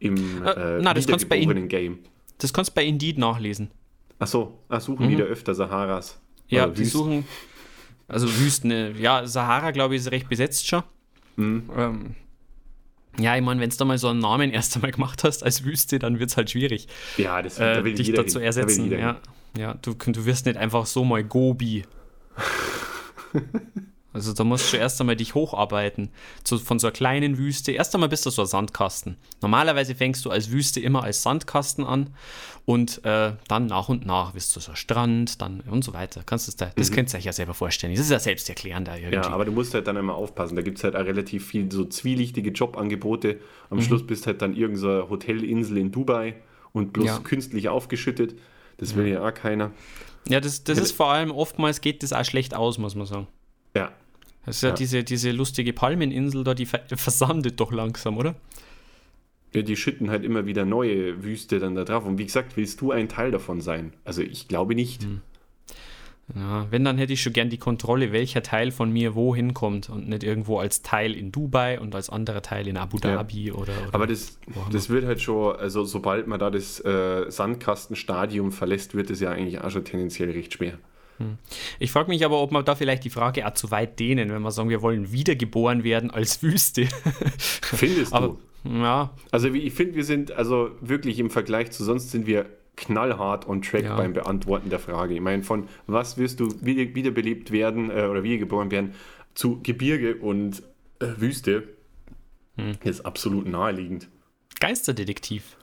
im 0.00 0.42
Äh, 0.44 0.78
äh, 0.78 0.80
na, 0.82 0.94
das 0.94 1.06
kannst 1.06 1.28
bei 1.28 1.36
wiedergeborenen 1.36 1.68
Game. 1.68 1.98
Das 2.38 2.52
kannst 2.52 2.70
du 2.70 2.74
bei 2.74 2.84
Indeed 2.84 3.18
nachlesen. 3.18 3.70
Achso, 4.18 4.58
ach, 4.68 4.80
suchen 4.80 5.08
wieder 5.08 5.24
öfter 5.24 5.54
Saharas. 5.54 6.20
Mhm. 6.50 6.56
Ja, 6.56 6.64
Oder 6.64 6.72
die 6.74 6.80
Wüsten. 6.80 6.98
suchen. 6.98 7.24
Also 8.06 8.28
Wüsten, 8.38 8.70
äh, 8.70 8.92
ja, 8.92 9.26
Sahara, 9.26 9.70
glaube 9.70 9.94
ich, 9.94 10.02
ist 10.02 10.10
recht 10.10 10.28
besetzt 10.28 10.66
schon. 10.68 10.82
Mhm. 11.36 11.70
Ähm, 11.76 12.14
ja, 13.18 13.36
ich 13.36 13.42
meine, 13.42 13.60
wenn 13.60 13.70
du 13.70 13.76
da 13.76 13.84
mal 13.84 13.96
so 13.98 14.08
einen 14.08 14.18
Namen 14.18 14.50
erst 14.50 14.74
einmal 14.76 14.90
gemacht 14.90 15.24
hast 15.24 15.42
als 15.42 15.64
Wüste, 15.64 15.98
dann 15.98 16.18
wird 16.18 16.30
es 16.30 16.36
halt 16.36 16.50
schwierig, 16.50 16.88
Ja, 17.16 17.40
das 17.42 17.58
äh, 17.58 17.76
da 17.76 17.84
will 17.84 17.94
dich 17.94 18.08
jeder 18.08 18.24
da 18.24 18.28
zu 18.28 18.40
hin. 18.40 18.50
Da 18.50 18.56
will 18.56 18.62
ersetzen. 18.62 18.84
jeder 18.84 18.98
Ja, 18.98 19.16
ja 19.56 19.74
du, 19.82 19.94
du 19.94 20.24
wirst 20.26 20.46
nicht 20.46 20.56
einfach 20.58 20.86
so 20.86 21.04
mal 21.04 21.22
Gobi. 21.24 21.84
Also 24.14 24.32
da 24.32 24.44
musst 24.44 24.72
du 24.72 24.76
erst 24.76 25.00
einmal 25.00 25.16
dich 25.16 25.34
hocharbeiten. 25.34 26.10
Zu, 26.44 26.58
von 26.58 26.78
so 26.78 26.86
einer 26.86 26.92
kleinen 26.92 27.36
Wüste. 27.36 27.72
Erst 27.72 27.94
einmal 27.94 28.08
bist 28.08 28.24
du 28.24 28.30
so 28.30 28.42
ein 28.42 28.46
Sandkasten. 28.48 29.16
Normalerweise 29.42 29.94
fängst 29.96 30.24
du 30.24 30.30
als 30.30 30.52
Wüste 30.52 30.80
immer 30.80 31.02
als 31.02 31.22
Sandkasten 31.22 31.84
an 31.84 32.10
und 32.64 33.04
äh, 33.04 33.32
dann 33.48 33.66
nach 33.66 33.88
und 33.88 34.06
nach 34.06 34.34
wirst 34.34 34.54
du 34.54 34.60
so 34.60 34.70
ein 34.70 34.76
Strand, 34.76 35.42
dann 35.42 35.60
und 35.62 35.84
so 35.84 35.92
weiter. 35.92 36.22
Kannst 36.24 36.46
du's 36.46 36.56
da, 36.56 36.70
das 36.76 36.92
könnt 36.92 37.12
ihr 37.12 37.18
euch 37.18 37.24
ja 37.24 37.32
selber 37.32 37.54
vorstellen. 37.54 37.92
Das 37.94 38.04
ist 38.04 38.10
ja 38.10 38.20
irgendwie. 38.96 39.08
Mhm. 39.08 39.12
Ja, 39.12 39.30
aber 39.30 39.44
du 39.44 39.52
musst 39.52 39.74
halt 39.74 39.86
dann 39.88 39.96
einmal 39.96 40.16
aufpassen. 40.16 40.54
Da 40.56 40.62
gibt 40.62 40.78
es 40.78 40.84
halt 40.84 40.94
auch 40.94 41.04
relativ 41.04 41.46
viel 41.48 41.70
so 41.70 41.84
zwielichtige 41.84 42.50
Jobangebote. 42.50 43.34
Mhm. 43.34 43.38
Am 43.70 43.82
Schluss 43.82 44.06
bist 44.06 44.26
halt 44.28 44.40
dann 44.40 44.54
irgendeine 44.56 45.02
so 45.02 45.10
Hotelinsel 45.10 45.76
in 45.76 45.90
Dubai 45.90 46.36
und 46.72 46.92
bloß 46.92 47.06
Ja. 47.06 47.18
künstlich 47.18 47.68
aufgeschüttet. 47.68 48.38
Das 48.78 48.94
will 48.94 49.08
ja 49.08 49.26
auch 49.26 49.34
keiner. 49.34 49.72
Ja, 50.28 50.40
das, 50.40 50.64
das 50.64 50.78
ist 50.78 50.92
vor 50.92 51.08
allem 51.08 51.30
oftmals 51.30 51.80
geht 51.80 52.02
das 52.02 52.12
auch 52.12 52.24
schlecht 52.24 52.54
aus, 52.54 52.78
muss 52.78 52.94
man 52.94 53.06
sagen. 53.06 53.26
Ja, 53.76 53.92
Das 54.46 54.56
ist 54.56 54.62
ja, 54.62 54.68
Ja. 54.70 54.74
Diese, 54.74 55.04
diese 55.04 55.30
lustige 55.30 55.72
Palmeninsel 55.72 56.44
da, 56.44 56.54
die 56.54 56.66
ver 56.66 56.80
versandet 56.94 57.60
doch 57.60 57.72
langsam, 57.72 58.16
oder? 58.18 58.34
Ja, 59.54 59.62
die 59.62 59.76
schütten 59.76 60.10
halt 60.10 60.24
immer 60.24 60.46
wieder 60.46 60.64
neue 60.64 61.22
Wüste 61.22 61.60
dann 61.60 61.74
da 61.74 61.84
drauf. 61.84 62.04
Und 62.04 62.18
wie 62.18 62.24
gesagt, 62.24 62.56
willst 62.56 62.80
du 62.80 62.90
ein 62.90 63.08
Teil 63.08 63.30
davon 63.30 63.60
sein? 63.60 63.92
Also 64.04 64.22
ich 64.22 64.48
glaube 64.48 64.74
nicht. 64.74 65.04
Mhm. 65.04 65.20
Ja, 66.34 66.66
wenn, 66.70 66.84
dann 66.84 66.96
hätte 66.96 67.12
ich 67.12 67.22
schon 67.22 67.34
gern 67.34 67.50
die 67.50 67.58
Kontrolle, 67.58 68.10
welcher 68.10 68.42
Teil 68.42 68.70
von 68.70 68.90
mir 68.90 69.14
wohin 69.14 69.52
kommt 69.52 69.90
und 69.90 70.08
nicht 70.08 70.24
irgendwo 70.24 70.58
als 70.58 70.80
Teil 70.80 71.12
in 71.14 71.30
Dubai 71.30 71.78
und 71.78 71.94
als 71.94 72.08
anderer 72.08 72.40
Teil 72.40 72.66
in 72.66 72.78
Abu 72.78 72.96
Ja. 72.96 73.16
Dhabi 73.16 73.52
oder, 73.52 73.72
oder. 73.82 73.94
Aber 73.94 74.06
das, 74.06 74.38
das 74.72 74.88
wird 74.88 75.04
halt 75.04 75.20
schon, 75.20 75.54
also 75.56 75.84
sobald 75.84 76.26
man 76.26 76.40
da 76.40 76.50
das 76.50 76.80
äh, 76.80 77.30
Sandkastenstadium 77.30 78.52
verlässt, 78.52 78.94
wird 78.94 79.10
es 79.10 79.20
ja 79.20 79.30
eigentlich 79.32 79.60
auch 79.60 79.70
schon 79.70 79.84
tendenziell 79.84 80.30
recht 80.30 80.54
schwer. 80.54 80.78
Ich 81.78 81.92
frage 81.92 82.08
mich 82.10 82.24
aber, 82.24 82.40
ob 82.42 82.50
man 82.52 82.64
da 82.64 82.74
vielleicht 82.74 83.04
die 83.04 83.10
Frage 83.10 83.46
auch 83.46 83.54
zu 83.54 83.70
weit 83.70 83.98
dehnen, 84.00 84.30
wenn 84.30 84.42
wir 84.42 84.50
sagen, 84.50 84.68
wir 84.68 84.82
wollen 84.82 85.12
wiedergeboren 85.12 85.84
werden 85.84 86.10
als 86.10 86.42
Wüste. 86.42 86.86
Findest 87.38 88.12
aber 88.12 88.36
du? 88.64 88.70
ja, 88.70 89.10
Also 89.30 89.48
ich 89.48 89.72
finde, 89.74 89.94
wir 89.94 90.04
sind 90.04 90.32
also 90.32 90.70
wirklich 90.80 91.18
im 91.18 91.30
Vergleich 91.30 91.70
zu 91.70 91.84
sonst 91.84 92.10
sind 92.10 92.26
wir 92.26 92.46
knallhart 92.76 93.46
on 93.48 93.62
track 93.62 93.84
Ja. 93.84 93.96
beim 93.96 94.12
Beantworten 94.12 94.68
der 94.70 94.80
Frage. 94.80 95.14
Ich 95.14 95.20
meine, 95.20 95.44
von 95.44 95.68
was 95.86 96.18
wirst 96.18 96.40
du 96.40 96.52
wieder, 96.60 96.94
wiederbelebt 96.94 97.52
werden 97.52 97.90
äh, 97.90 98.06
oder 98.10 98.22
wiedergeboren 98.24 98.70
werden 98.72 98.94
zu 99.34 99.60
Gebirge 99.62 100.16
und 100.16 100.62
äh, 101.00 101.06
Wüste 101.18 101.68
Hm. 102.56 102.72
ist 102.84 103.04
absolut 103.04 103.46
naheliegend. 103.48 104.08
Geisterdetektiv. 104.60 105.56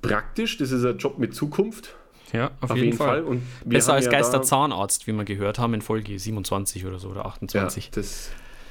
Praktisch, 0.00 0.56
das 0.56 0.72
ist 0.72 0.84
ein 0.84 0.96
Job 0.96 1.18
mit 1.18 1.34
Zukunft, 1.34 1.94
Ja, 2.32 2.50
auf, 2.60 2.70
auf, 2.70 2.76
jeden, 2.76 2.96
Fall. 2.96 3.22
Und 3.22 3.42
wir 3.64 3.78
Besser 3.78 3.94
als 3.94 4.06
ja 4.06 4.10
Geisterzahnarzt, 4.10 5.06
wie 5.06 5.12
wir 5.12 5.24
gehört 5.24 5.58
haben 5.58 5.74
in 5.74 5.82
Folge 5.82 6.18
27 6.18 6.84
oder 6.86 6.98
so 6.98 7.08
oder 7.10 7.20
Ja, 7.20 7.26
28. 7.26 7.90
das, 7.92 8.30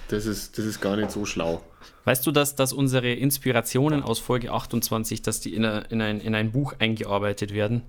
das, 0.09 0.25
ist, 0.25 0.57
das 0.57 0.65
ist 0.65 0.81
gar 0.81 0.95
nicht 0.97 1.11
so 1.11 1.25
schlau. 1.25 1.63
Weißt 2.03 2.25
du, 2.27 2.31
dass, 2.31 2.55
dass 2.55 2.73
unsere 2.73 3.11
Inspirationen 3.13 4.03
aus 4.03 4.19
Folge 4.19 4.51
28, 4.51 5.21
dass 5.21 5.39
die 5.39 5.53
in, 5.55 5.65
a- 5.65 5.79
in, 5.89 6.01
ein, 6.01 6.19
in 6.19 6.35
ein 6.35 6.51
Buch 6.51 6.73
eingearbeitet 6.79 7.53
werden? 7.53 7.81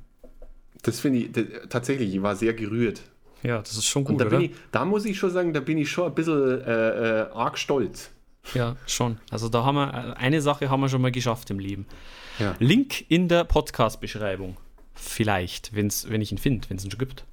Das 0.83 1.01
finde 1.01 1.19
ich 1.19 1.33
das, 1.33 1.45
tatsächlich, 1.69 2.15
ich 2.15 2.23
war 2.23 2.37
sehr 2.37 2.55
gerührt. 2.55 3.03
Ja, 3.43 3.59
das 3.59 3.73
ist 3.77 3.87
schon 3.87 4.05
Und 4.05 4.13
gut, 4.13 4.21
da, 4.21 4.27
oder? 4.27 4.39
bin 4.39 4.51
ich, 4.51 4.57
da 4.73 4.85
muss 4.85 5.05
ich 5.05 5.19
schon 5.19 5.31
sagen, 5.31 5.53
da 5.53 5.61
bin 5.61 5.79
ich 5.79 5.91
schon 5.91 6.07
ein 6.07 6.15
bisschen 6.15 6.61
äh, 6.63 7.21
äh, 7.23 7.31
arg 7.33 7.59
stolz. 7.59 8.11
Ja, 8.55 8.77
schon. 8.87 9.19
Also 9.31 9.49
da 9.49 9.65
haben 9.65 9.75
wir, 9.75 9.89
äh, 9.93 10.21
eine 10.21 10.41
Sache 10.41 10.71
haben 10.71 10.81
wir 10.81 10.89
schon 10.89 11.03
mal 11.03 11.11
geschafft 11.13 11.51
im 11.51 11.59
Leben. 11.59 11.87
Ja. 12.39 12.55
Link 12.61 13.05
in 13.11 13.29
der 13.29 13.45
Podcast-Beschreibung. 13.45 14.57
Vielleicht, 14.97 15.75
wenn's, 15.75 16.09
wenn 16.09 16.21
ich 16.21 16.33
ihn 16.33 16.39
finde, 16.39 16.69
wenn 16.69 16.79
es 16.79 16.85
ihn 16.85 16.91
schon 16.91 16.99
gibt. 16.99 17.25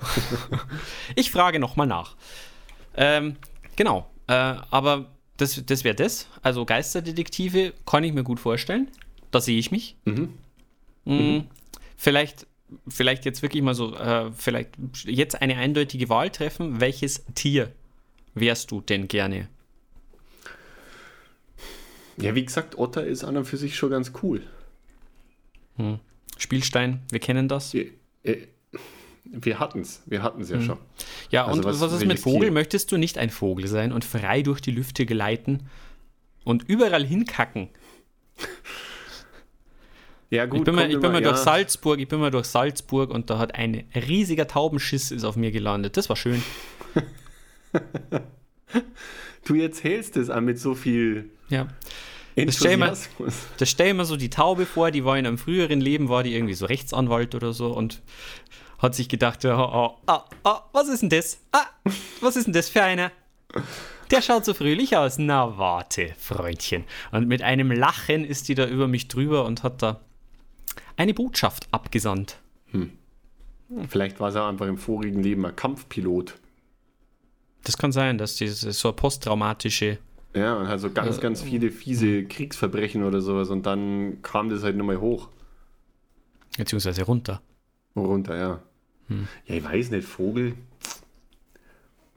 ich 1.14 1.30
frage 1.30 1.58
nochmal 1.58 1.86
nach. 1.86 2.16
Ähm, 2.96 3.36
genau. 3.76 4.10
Äh, 4.26 4.32
aber 4.32 5.06
das, 5.36 5.62
das 5.64 5.84
wäre 5.84 5.94
das. 5.94 6.26
Also 6.42 6.64
Geisterdetektive 6.66 7.72
kann 7.86 8.04
ich 8.04 8.12
mir 8.12 8.24
gut 8.24 8.40
vorstellen. 8.40 8.88
Da 9.30 9.40
sehe 9.40 9.58
ich 9.58 9.70
mich. 9.70 9.96
Mhm. 10.04 11.46
Vielleicht, 11.96 12.46
vielleicht 12.86 13.24
jetzt 13.24 13.42
wirklich 13.42 13.62
mal 13.62 13.74
so, 13.74 13.94
äh, 13.94 14.30
vielleicht 14.32 14.70
jetzt 15.04 15.40
eine 15.40 15.56
eindeutige 15.56 16.08
Wahl 16.08 16.30
treffen. 16.30 16.80
Welches 16.80 17.24
Tier 17.34 17.72
wärst 18.34 18.70
du 18.70 18.80
denn 18.80 19.08
gerne? 19.08 19.48
Ja, 22.16 22.34
wie 22.34 22.44
gesagt, 22.44 22.76
Otter 22.76 23.06
ist 23.06 23.22
an 23.22 23.36
und 23.36 23.44
für 23.44 23.56
sich 23.56 23.76
schon 23.76 23.90
ganz 23.90 24.12
cool. 24.22 24.42
Spielstein, 26.38 27.02
wir 27.10 27.20
kennen 27.20 27.48
das. 27.48 27.74
Wir, 27.74 27.86
äh, 28.22 28.36
wir 29.24 29.58
hatten 29.60 29.80
es, 29.80 30.02
wir 30.06 30.22
hatten 30.22 30.40
es 30.40 30.48
ja 30.50 30.60
schon. 30.62 30.78
Ja, 31.30 31.44
Also 31.46 31.58
und 31.58 31.64
was- 31.66 31.80
was, 31.80 31.92
ist 31.92 32.06
mit 32.06 32.18
Vogel? 32.18 32.44
Tier? 32.48 32.52
Möchtest 32.52 32.90
du 32.92 32.96
nicht 32.96 33.18
ein 33.18 33.28
Vogel 33.30 33.66
sein 33.66 33.92
und 33.92 34.04
frei 34.04 34.40
durch 34.42 34.60
die 34.60 34.70
Lüfte 34.70 35.04
gleiten 35.04 35.68
und 36.44 36.64
überall 36.68 37.04
hinkacken? 37.04 37.68
Ja, 40.30 40.44
gut, 40.44 40.58
ich 40.58 40.64
bin 40.66 40.74
mal, 40.74 40.90
ich 40.90 41.00
bin 41.00 41.10
mal 41.10 41.22
durch 41.22 41.38
ja. 41.38 41.42
Salzburg, 41.42 41.98
ich 42.00 42.06
bin 42.06 42.20
mal 42.20 42.30
durch 42.30 42.44
Salzburg 42.44 43.10
und 43.10 43.30
da 43.30 43.38
hat 43.38 43.54
ein 43.54 43.84
riesiger 43.94 44.46
Taubenschiss 44.46 45.10
ist 45.10 45.24
auf 45.24 45.36
mir 45.36 45.50
gelandet. 45.50 45.96
Das 45.96 46.10
war 46.10 46.16
schön. 46.16 46.42
Du 49.46 49.54
erzählst 49.54 50.16
es 50.18 50.28
auch 50.28 50.42
mit 50.42 50.58
so 50.58 50.74
viel 50.74 51.30
Ja. 51.48 51.68
Stell 52.50 52.76
mal- 52.76 52.88
Enthusiasmus. 52.88 53.34
Da 53.58 53.66
stell 53.66 53.94
mir 53.94 54.04
so 54.04 54.16
die 54.16 54.30
Taube 54.30 54.66
vor, 54.66 54.90
die 54.90 55.04
war 55.04 55.18
in 55.18 55.26
einem 55.26 55.38
früheren 55.38 55.80
Leben, 55.80 56.08
war 56.08 56.22
die 56.22 56.34
irgendwie 56.34 56.54
so 56.54 56.66
Rechtsanwalt 56.66 57.34
oder 57.34 57.52
so 57.52 57.72
und 57.72 58.00
hat 58.78 58.94
sich 58.94 59.08
gedacht, 59.08 59.44
ja, 59.44 59.56
ah, 59.58 59.96
ah, 60.06 60.24
ah, 60.44 60.62
was 60.72 60.88
ist 60.88 61.02
denn 61.02 61.10
das? 61.10 61.40
Ah, 61.52 61.66
was 62.20 62.36
ist 62.36 62.44
denn 62.46 62.52
das 62.52 62.68
für 62.68 62.82
einer? 62.82 63.10
Der 64.10 64.22
schaut 64.22 64.44
so 64.44 64.54
fröhlich 64.54 64.96
aus. 64.96 65.18
Na 65.18 65.58
warte, 65.58 66.14
Freundchen. 66.18 66.84
Und 67.10 67.28
mit 67.28 67.42
einem 67.42 67.70
Lachen 67.72 68.24
ist 68.24 68.48
die 68.48 68.54
da 68.54 68.66
über 68.66 68.88
mich 68.88 69.08
drüber 69.08 69.44
und 69.44 69.62
hat 69.62 69.82
da 69.82 70.00
eine 70.96 71.12
Botschaft 71.14 71.68
abgesandt. 71.72 72.38
Vielleicht 73.88 74.18
war 74.20 74.30
auch 74.34 74.48
einfach 74.48 74.66
im 74.66 74.78
vorigen 74.78 75.22
Leben 75.22 75.44
ein 75.44 75.54
Kampfpilot. 75.54 76.34
Das 77.64 77.76
kann 77.76 77.92
sein, 77.92 78.16
dass 78.16 78.36
diese 78.36 78.72
so 78.72 78.88
eine 78.88 78.96
posttraumatische. 78.96 79.98
Ja, 80.34 80.54
und 80.56 80.68
hat 80.68 80.80
so 80.80 80.90
ganz, 80.90 81.18
Äh, 81.18 81.20
ganz 81.20 81.42
viele 81.42 81.70
fiese 81.70 82.24
Kriegsverbrechen 82.24 83.02
oder 83.04 83.20
sowas 83.20 83.50
und 83.50 83.66
dann 83.66 84.20
kam 84.22 84.48
das 84.48 84.62
halt 84.62 84.76
nochmal 84.76 85.00
hoch. 85.00 85.28
Beziehungsweise 86.56 87.02
runter. 87.02 87.40
Runter, 87.96 88.36
ja. 88.36 88.62
Hm. 89.08 89.26
Ja, 89.46 89.54
ich 89.54 89.64
weiß 89.64 89.90
nicht, 89.90 90.06
Vogel. 90.06 90.54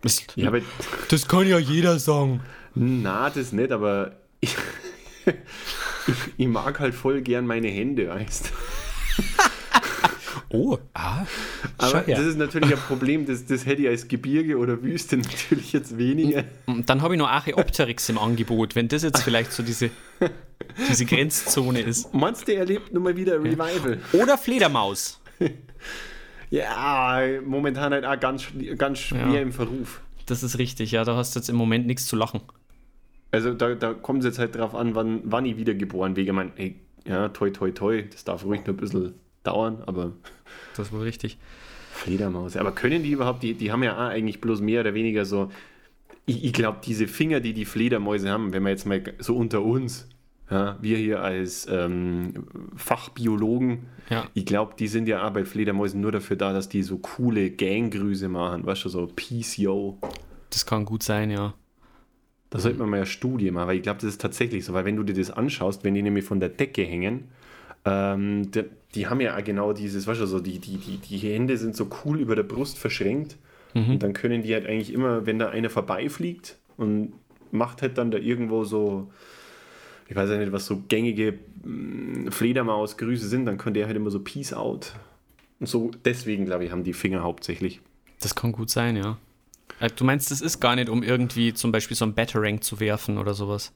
Das, 0.01 0.25
Ja, 0.35 0.47
aber, 0.47 0.61
das 1.09 1.27
kann 1.27 1.47
ja 1.47 1.59
jeder 1.59 1.99
sagen. 1.99 2.41
na, 2.73 3.29
das 3.29 3.51
nicht, 3.51 3.71
aber 3.71 4.17
ich, 4.39 4.55
ich, 6.37 6.47
mag 6.47 6.79
halt 6.79 6.95
voll 6.95 7.21
gern 7.21 7.45
meine 7.45 7.67
Hände, 7.67 8.09
weißt 8.09 8.51
Oh, 10.53 10.77
ah, 10.93 11.25
Aber 11.77 12.01
das 12.01 12.19
ist 12.19 12.37
natürlich 12.37 12.71
ein 12.73 12.79
Problem, 12.81 13.25
das, 13.25 13.45
das 13.45 13.65
hätte 13.65 13.83
ich 13.83 13.87
als 13.87 14.07
Gebirge 14.07 14.57
oder 14.57 14.81
Wüste 14.83 15.17
natürlich 15.17 15.71
jetzt 15.71 15.97
weniger. 15.97 16.43
Und 16.65 16.89
Dann 16.89 17.01
habe 17.01 17.13
ich 17.15 17.19
noch 17.19 17.29
Archeopteryx 17.29 18.09
im 18.09 18.17
Angebot, 18.17 18.75
wenn 18.75 18.87
das 18.89 19.03
jetzt 19.03 19.23
vielleicht 19.23 19.53
so 19.53 19.63
diese, 19.63 19.91
diese 20.89 21.05
Grenzzone 21.05 21.79
ist. 21.85 22.13
Meinst 22.13 22.47
du, 22.47 22.51
er 22.53 22.59
erlebt 22.59 22.93
nun 22.93 23.03
mal 23.03 23.15
wieder 23.15 23.41
Revival? 23.41 23.99
Oder 24.13 24.37
Fledermaus. 24.37 25.19
Ja, 26.49 27.21
momentan 27.45 27.93
halt 27.93 28.05
auch 28.05 28.19
ganz, 28.19 28.47
ganz 28.77 28.99
schwer 28.99 29.27
Ja. 29.27 29.39
im 29.39 29.53
Verruf. 29.53 30.01
Das 30.25 30.43
ist 30.43 30.57
richtig, 30.57 30.91
ja, 30.91 31.05
da 31.05 31.15
hast 31.15 31.33
du 31.33 31.39
jetzt 31.39 31.47
im 31.49 31.55
Moment 31.55 31.87
nichts 31.87 32.05
zu 32.07 32.17
lachen. 32.17 32.41
Also 33.31 33.53
da, 33.53 33.73
da 33.73 33.93
kommt 33.93 34.19
es 34.19 34.25
jetzt 34.25 34.39
halt 34.39 34.55
drauf 34.55 34.75
an, 34.75 34.93
wann, 34.93 35.21
wann 35.23 35.45
ich 35.45 35.55
wiedergeboren 35.55 36.15
werde. 36.17 36.29
Ich 36.29 36.35
meine, 36.35 36.51
ey, 36.57 36.75
ja, 37.07 37.29
toi, 37.29 37.49
toi, 37.51 37.71
toi, 37.71 38.03
das 38.11 38.25
darf 38.25 38.43
ruhig 38.43 38.59
noch 38.61 38.73
ein 38.73 38.77
bisschen 38.77 39.13
dauern, 39.43 39.83
aber 39.85 40.13
Das 40.75 40.87
ist 40.87 40.93
wohl 40.93 41.01
richtig. 41.03 41.37
Fledermaus. 41.93 42.55
Aber 42.57 42.71
können 42.71 43.03
die 43.03 43.11
überhaupt, 43.11 43.43
die, 43.43 43.53
die 43.53 43.71
haben 43.71 43.83
ja 43.83 43.97
eigentlich 44.07 44.41
bloß 44.41 44.61
mehr 44.61 44.81
oder 44.81 44.93
weniger 44.93 45.25
so, 45.25 45.51
ich, 46.25 46.43
ich 46.45 46.53
glaube, 46.53 46.79
diese 46.85 47.07
Finger, 47.07 47.39
die 47.41 47.53
die 47.53 47.65
Fledermäuse 47.65 48.29
haben, 48.29 48.53
wenn 48.53 48.63
wir 48.63 48.69
jetzt 48.69 48.85
mal 48.85 49.01
so 49.19 49.35
unter 49.35 49.61
uns, 49.61 50.07
ja, 50.49 50.77
wir 50.81 50.97
hier 50.97 51.21
als 51.21 51.67
ähm, 51.69 52.45
Fachbiologen, 52.75 53.87
Ja. 54.09 54.25
ich 54.33 54.45
glaube, 54.45 54.73
die 54.77 54.87
sind 54.87 55.07
ja 55.07 55.25
auch 55.27 55.31
bei 55.31 55.45
Fledermäusen 55.45 56.01
nur 56.01 56.11
dafür 56.11 56.35
da, 56.35 56.53
dass 56.53 56.69
die 56.69 56.83
so 56.83 56.97
coole 56.97 57.51
Ganggrüße 57.51 58.27
machen, 58.29 58.65
weißt 58.65 58.85
du, 58.85 58.89
so 58.89 59.07
Peace, 59.15 59.57
yo. 59.57 59.97
Das 60.49 60.65
kann 60.65 60.85
gut 60.85 61.03
sein, 61.03 61.31
ja. 61.31 61.53
Da 62.49 62.59
sollte 62.59 62.79
man 62.79 62.89
mal 62.89 62.97
eine 62.97 63.05
Studie 63.05 63.49
machen, 63.49 63.67
weil 63.69 63.77
ich 63.77 63.83
glaube, 63.83 63.99
das 64.01 64.09
ist 64.09 64.21
tatsächlich 64.21 64.65
so, 64.65 64.73
weil 64.73 64.83
wenn 64.83 64.97
du 64.97 65.03
dir 65.03 65.13
das 65.15 65.31
anschaust, 65.31 65.83
wenn 65.85 65.93
die 65.93 66.01
nämlich 66.01 66.25
von 66.25 66.41
der 66.41 66.49
Decke 66.49 66.83
hängen, 66.83 67.29
ähm, 67.85 68.51
die, 68.93 68.99
die 68.99 69.07
haben 69.07 69.21
ja 69.21 69.37
auch 69.37 69.43
genau 69.43 69.73
dieses, 69.73 70.07
weißt 70.07 70.21
du, 70.21 70.25
so 70.25 70.39
die, 70.39 70.59
die, 70.59 70.77
die, 70.77 70.97
die 70.97 71.17
Hände 71.17 71.57
sind 71.57 71.75
so 71.75 71.89
cool 72.05 72.19
über 72.19 72.35
der 72.35 72.43
Brust 72.43 72.77
verschränkt 72.77 73.37
und 73.73 74.03
dann 74.03 74.13
können 74.13 74.43
die 74.43 74.53
halt 74.53 74.65
eigentlich 74.67 74.91
immer, 74.93 75.25
wenn 75.25 75.39
da 75.39 75.49
einer 75.49 75.69
vorbeifliegt 75.69 76.57
und 76.77 77.13
macht 77.51 77.81
halt 77.81 77.97
dann 77.97 78.11
da 78.11 78.17
irgendwo 78.17 78.65
so, 78.65 79.11
ich 80.09 80.15
weiß 80.15 80.29
ja 80.29 80.37
nicht, 80.37 80.51
was 80.51 80.65
so 80.65 80.83
gängige 80.89 81.39
mm, 81.63 82.27
Fledermausgrüße 82.31 83.27
sind, 83.27 83.45
dann 83.45 83.57
könnte 83.57 83.79
er 83.79 83.87
halt 83.87 83.95
immer 83.95 84.11
so 84.11 84.19
Peace 84.19 84.53
out. 84.53 84.93
Und 85.59 85.67
so, 85.67 85.91
deswegen 86.03 86.45
glaube 86.45 86.65
ich, 86.65 86.71
haben 86.71 86.83
die 86.83 86.93
Finger 86.93 87.23
hauptsächlich. 87.23 87.79
Das 88.19 88.35
kann 88.35 88.51
gut 88.51 88.69
sein, 88.69 88.97
ja. 88.97 89.17
Äh, 89.79 89.89
Du 89.95 90.03
meinst, 90.03 90.31
das 90.31 90.41
ist 90.41 90.59
gar 90.59 90.75
nicht, 90.75 90.89
um 90.89 91.01
irgendwie 91.01 91.53
zum 91.53 91.71
Beispiel 91.71 91.95
so 91.95 92.03
ein 92.03 92.13
Batarang 92.13 92.61
zu 92.61 92.81
werfen 92.81 93.17
oder 93.17 93.33
sowas? 93.33 93.71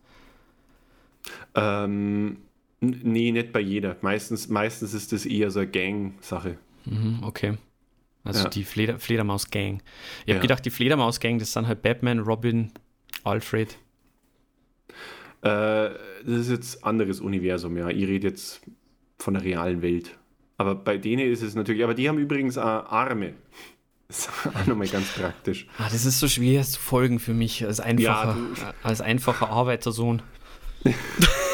Ähm, 1.56 2.38
nee, 2.88 3.32
nicht 3.32 3.52
bei 3.54 3.60
jeder. 3.60 3.98
Meistens, 4.02 4.48
meistens 4.50 4.94
ist 4.94 5.12
das 5.12 5.26
eher 5.26 5.52
so 5.52 5.60
eine 5.60 5.70
Gang-Sache. 5.70 6.58
Mhm, 6.86 7.20
okay. 7.24 7.58
Also 8.24 8.44
Ja. 8.44 8.50
die 8.50 8.64
Fleder 8.64 8.98
Fledermaus-Gang. 9.00 9.82
Ich 10.26 10.30
habe 10.32 10.38
Ja. 10.38 10.40
gedacht, 10.40 10.66
die 10.66 10.72
Fledermaus-Gang, 10.72 11.40
das 11.40 11.54
sind 11.54 11.68
halt 11.68 11.82
Batman, 11.82 12.20
Robin, 12.20 12.72
Alfred. 13.24 13.78
Äh, 15.42 15.48
das 15.50 15.98
ist 16.26 16.50
jetzt 16.50 16.84
anderes 16.84 17.20
Universum, 17.22 17.78
ja. 17.78 17.90
Ich 17.90 18.08
rede 18.08 18.28
jetzt 18.30 18.62
von 19.20 19.36
der 19.36 19.44
realen 19.44 19.82
Welt. 19.82 20.18
Aber 20.58 20.74
bei 20.76 20.98
denen 20.98 21.32
ist 21.32 21.42
es 21.44 21.54
natürlich, 21.56 21.84
aber 21.84 21.94
die 21.94 22.08
haben 22.10 22.18
übrigens 22.18 22.58
auch 22.58 22.86
Arme. 22.92 23.34
Das 24.08 24.20
ist 24.20 24.30
auch 24.56 24.68
nochmal 24.68 24.88
ganz 24.88 25.08
praktisch. 25.14 25.66
Ah, 25.80 25.90
das 25.92 26.06
ist 26.06 26.20
so 26.20 26.28
schwer 26.28 26.62
zu 26.62 26.80
folgen 26.80 27.18
für 27.18 27.34
mich 27.34 27.66
als 27.66 27.80
einfacher, 27.80 28.38
Ja, 28.62 28.74
als 28.84 29.02
einfacher 29.02 29.50
Arbeitersohn. 29.50 30.22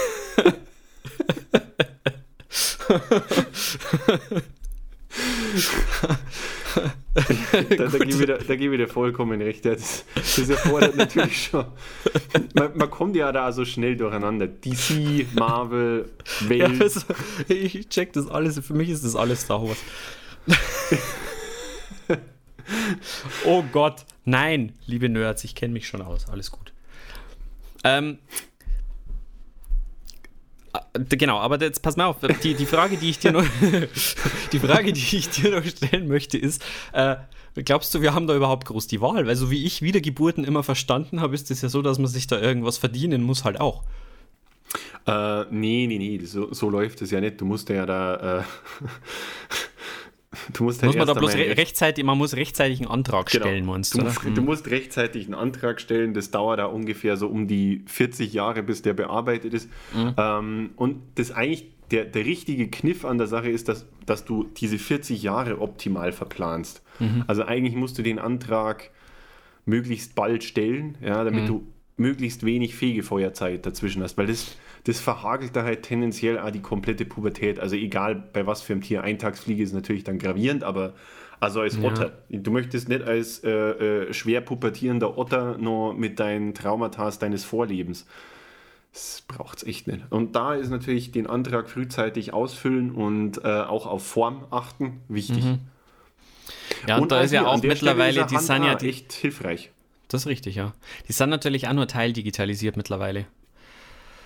Da, 7.14 7.88
da 7.88 7.98
gebe 7.98 8.06
ich, 8.10 8.18
dir- 8.18 8.38
da 8.38 8.56
gebe 8.56 8.76
ich 8.76 8.82
dir 8.82 8.88
vollkommen 8.88 9.42
recht. 9.42 9.66
Ja, 9.66 9.74
das, 9.76 10.06
das 10.16 10.50
erfordert 10.50 10.96
natürlich 10.96 11.46
schon. 11.48 11.66
Man, 12.54 12.78
man 12.78 12.90
kommt 12.90 13.16
ja 13.18 13.32
da 13.32 13.52
so 13.52 13.66
schnell 13.66 13.98
durcheinander. 13.98 14.48
DC, 14.48 15.28
Marvel, 15.34 16.10
Ja, 16.42 16.50
Welt. 16.50 16.82
also, 16.82 17.02
ich 17.50 17.90
check 17.90 18.14
das 18.14 18.28
alles, 18.30 18.60
für 18.66 18.74
mich 18.74 18.90
ist 18.90 19.04
das 19.04 19.16
alles 19.16 19.42
Star 19.42 19.62
Wars. 19.62 19.78
oh 23.46 23.64
Gott, 23.72 24.06
nein, 24.26 24.74
liebe 24.86 25.10
Nerds, 25.10 25.44
ich 25.44 25.56
kenne 25.56 25.74
mich 25.74 25.88
schon 25.88 26.02
aus, 26.02 26.30
alles 26.30 26.52
gut. 26.52 26.72
Ähm, 27.84 28.18
äh, 28.30 28.51
genau, 31.10 31.40
aber 31.40 31.60
jetzt 31.60 31.82
pass 31.82 31.98
mal 31.98 32.06
auf, 32.06 32.18
die, 32.44 32.54
die 32.54 32.66
Frage, 32.66 32.98
die 32.98 33.10
ich 33.10 33.20
dir 33.20 33.32
noch, 33.32 33.46
die 34.52 34.60
Frage, 34.60 34.94
die 34.94 35.18
ich 35.18 35.30
dir 35.30 35.52
noch 35.52 35.66
stellen 35.66 36.08
möchte, 36.08 36.38
ist, 36.38 36.64
äh, 36.94 37.16
glaubst 37.64 37.94
du, 37.94 38.02
wir 38.02 38.14
haben 38.14 38.28
da 38.28 38.36
überhaupt 38.36 38.66
groß 38.66 38.88
die 38.88 39.02
Wahl? 39.02 39.28
Weil 39.28 39.36
so 39.36 39.52
wie 39.52 39.66
ich 39.66 39.82
Wiedergeburten 39.82 40.44
immer 40.44 40.64
verstanden 40.64 41.22
habe, 41.22 41.36
ist 41.36 41.52
es 41.52 41.62
ja 41.62 41.70
so, 41.70 41.82
dass 41.82 42.00
man 42.00 42.08
sich 42.08 42.28
da 42.28 42.40
irgendwas 42.40 42.78
verdienen 42.78 43.24
muss 43.24 43.44
halt 43.44 43.60
auch. 43.60 43.84
Äh, 45.08 45.46
nee, 45.50 45.88
nee, 45.88 45.98
nee, 45.98 46.20
so, 46.26 46.54
so 46.54 46.70
läuft 46.70 47.02
es 47.02 47.12
ja 47.12 47.20
nicht. 47.20 47.42
Du 47.42 47.46
musst 47.46 47.70
ja 47.70 47.86
da. 47.86 48.40
Äh, 48.40 48.44
du 50.54 50.64
musst, 50.64 50.82
halt 50.82 50.88
Muss 50.90 50.98
man 50.98 51.08
da 51.08 51.14
bloß 51.14 51.36
re 51.36 51.58
rechtzeitig, 51.58 52.04
man 52.04 52.18
muss 52.18 52.36
rechtzeitig 52.36 52.80
einen 52.80 52.90
Antrag 52.90 53.30
Genau. 53.30 53.46
stellen, 53.46 53.66
meinst 53.66 53.94
du, 53.94 54.00
du? 54.00 54.06
musst, 54.06 54.24
du 54.24 54.42
musst 54.42 54.70
rechtzeitig 54.70 55.26
einen 55.26 55.36
Antrag 55.36 55.82
stellen. 55.82 56.14
Das 56.14 56.32
dauert 56.32 56.60
da 56.60 56.66
ungefähr 56.66 57.18
so 57.18 57.28
um 57.28 57.48
die 57.48 57.84
40 57.88 58.34
Jahre, 58.34 58.64
bis 58.64 58.82
der 58.82 58.94
bearbeitet 58.94 59.54
ist. 59.54 59.70
Mhm. 59.94 60.16
Ähm, 60.18 60.70
und 60.76 61.02
das 61.16 61.32
eigentlich 61.32 61.68
der, 61.92 62.06
der 62.06 62.26
richtige 62.26 62.70
Kniff 62.70 63.04
an 63.04 63.18
der 63.18 63.28
Sache 63.28 63.50
ist, 63.50 63.68
dass, 63.68 63.86
dass 64.06 64.24
du 64.24 64.46
diese 64.46 64.80
40 64.80 65.22
Jahre 65.22 65.60
optimal 65.60 66.14
verplanst. 66.14 66.82
Mhm. 67.00 67.26
Also 67.28 67.44
eigentlich 67.44 67.76
musst 67.76 67.98
du 67.98 68.02
den 68.02 68.18
Antrag 68.18 68.92
möglichst 69.66 70.16
bald 70.16 70.44
stellen, 70.44 70.98
ja, 71.02 71.24
damit 71.24 71.48
du 71.50 71.68
möglichst 71.98 72.46
wenig 72.46 72.76
Fegefeuerzeit 72.76 73.66
dazwischen 73.66 74.02
hast, 74.02 74.18
weil 74.18 74.28
das, 74.28 74.56
das 74.84 75.00
verhagelt 75.00 75.56
da 75.56 75.64
halt 75.64 75.84
tendenziell 75.84 76.40
auch 76.40 76.52
die 76.52 76.62
komplette 76.62 77.06
Pubertät. 77.06 77.60
Also 77.60 77.76
egal 77.76 78.16
bei 78.16 78.48
was 78.48 78.62
für 78.62 78.74
einem 78.74 78.82
Tier, 78.82 79.04
Eintagsfliege 79.04 79.62
ist 79.62 79.74
natürlich 79.74 80.04
dann 80.04 80.18
gravierend, 80.18 80.64
aber 80.64 80.94
also 81.40 81.62
als 81.62 81.82
Otter. 81.82 82.12
Du 82.30 82.52
möchtest 82.52 82.88
nicht 82.88 83.02
als 83.02 83.44
äh, 83.44 83.50
äh, 83.50 84.14
schwer 84.14 84.42
pubertierender 84.42 85.18
Otter 85.18 85.58
nur 85.58 85.96
mit 85.96 86.20
deinen 86.20 86.54
Traumata 86.54 87.10
deines 87.12 87.44
Vorlebens. 87.44 88.06
Das 88.94 89.24
braucht 89.28 89.58
es 89.58 89.64
echt 89.64 89.88
nicht. 89.88 90.04
Und 90.12 90.36
da 90.36 90.54
ist 90.54 90.70
natürlich 90.70 91.12
den 91.12 91.26
Antrag 91.26 91.70
frühzeitig 91.70 92.34
ausfüllen 92.34 92.92
und 92.92 93.44
äh, 93.44 93.48
auch 93.48 93.88
auf 93.88 94.06
Form 94.06 94.46
achten 94.52 95.02
wichtig. 95.08 95.44
Ja, 96.88 96.98
und, 96.98 97.12
da 97.12 97.22
ist 97.22 97.32
ja 97.32 97.46
auch 97.48 97.62
mittlerweile, 97.62 98.26
die 98.26 98.38
sind 98.38 98.64
ja, 98.64 98.76
die, 98.76 98.90
echt 98.90 99.14
hilfreich. 99.14 99.72
das 100.10 100.22
ist 100.22 100.28
richtig, 100.28 100.56
ja. 100.56 100.74
Die 101.08 101.14
sind 101.14 101.30
natürlich 101.30 101.68
auch 101.68 101.74
nur 101.74 101.88
teildigitalisiert 101.88 102.78
mittlerweile. 102.78 103.26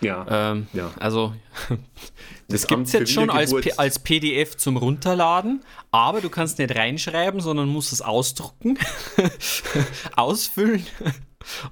Ja. 0.02 0.52
Ähm, 0.52 0.68
Ja. 0.74 0.92
Also, 1.00 1.34
das 2.48 2.68
gibt 2.68 2.88
es 2.88 2.94
jetzt 2.94 3.12
schon 3.12 3.30
als, 3.30 3.54
als 3.78 4.00
PDF 4.00 4.58
zum 4.58 4.78
Runterladen, 4.78 5.64
aber 5.92 6.22
du 6.22 6.30
kannst 6.30 6.60
nicht 6.60 6.76
reinschreiben, 6.76 7.40
sondern 7.40 7.70
musst 7.70 7.94
es 7.94 8.02
ausdrucken, 8.02 8.78
ausfüllen 10.16 10.86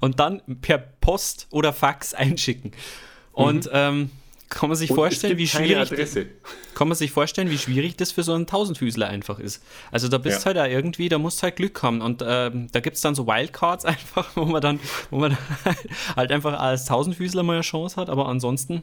und 0.00 0.20
dann 0.20 0.42
per 0.60 0.78
Post 0.78 1.46
oder 1.50 1.72
Fax 1.72 2.14
einschicken. 2.14 2.72
Und 3.32 3.68
ähm, 3.72 4.10
kann 4.50 4.68
man 4.68 4.76
sich 4.76 4.90
Und 4.90 4.96
vorstellen, 4.96 5.36
wie 5.38 5.48
schwierig 5.48 5.76
Adresse. 5.92 6.26
kann 6.74 6.86
man 6.88 6.96
sich 6.96 7.10
vorstellen, 7.10 7.50
wie 7.50 7.58
schwierig 7.58 7.96
das 7.96 8.12
für 8.12 8.22
so 8.22 8.34
einen 8.34 8.46
Tausendfüßler 8.46 9.08
einfach 9.08 9.38
ist. 9.38 9.62
Also 9.90 10.08
da 10.08 10.18
bist 10.18 10.40
Ja. 10.40 10.46
halt 10.46 10.58
auch 10.58 10.66
irgendwie, 10.72 11.08
da 11.08 11.18
musst 11.18 11.38
du 11.38 11.44
halt 11.44 11.56
Glück 11.56 11.82
haben. 11.82 12.00
Und 12.00 12.22
ähm, 12.26 12.68
da 12.72 12.80
gibt 12.80 12.96
es 12.96 13.02
dann 13.02 13.14
so 13.14 13.26
Wildcards 13.26 13.84
einfach, 13.84 14.28
wo 14.36 14.44
man 14.44 14.60
dann, 14.62 14.80
wo 15.10 15.18
man 15.18 15.36
dann 15.64 15.74
halt 16.16 16.30
einfach 16.32 16.58
als 16.60 16.84
Tausendfüßler 16.86 17.42
mal 17.42 17.54
eine 17.54 17.62
Chance 17.62 17.96
hat. 18.00 18.08
Aber 18.10 18.28
ansonsten, 18.28 18.82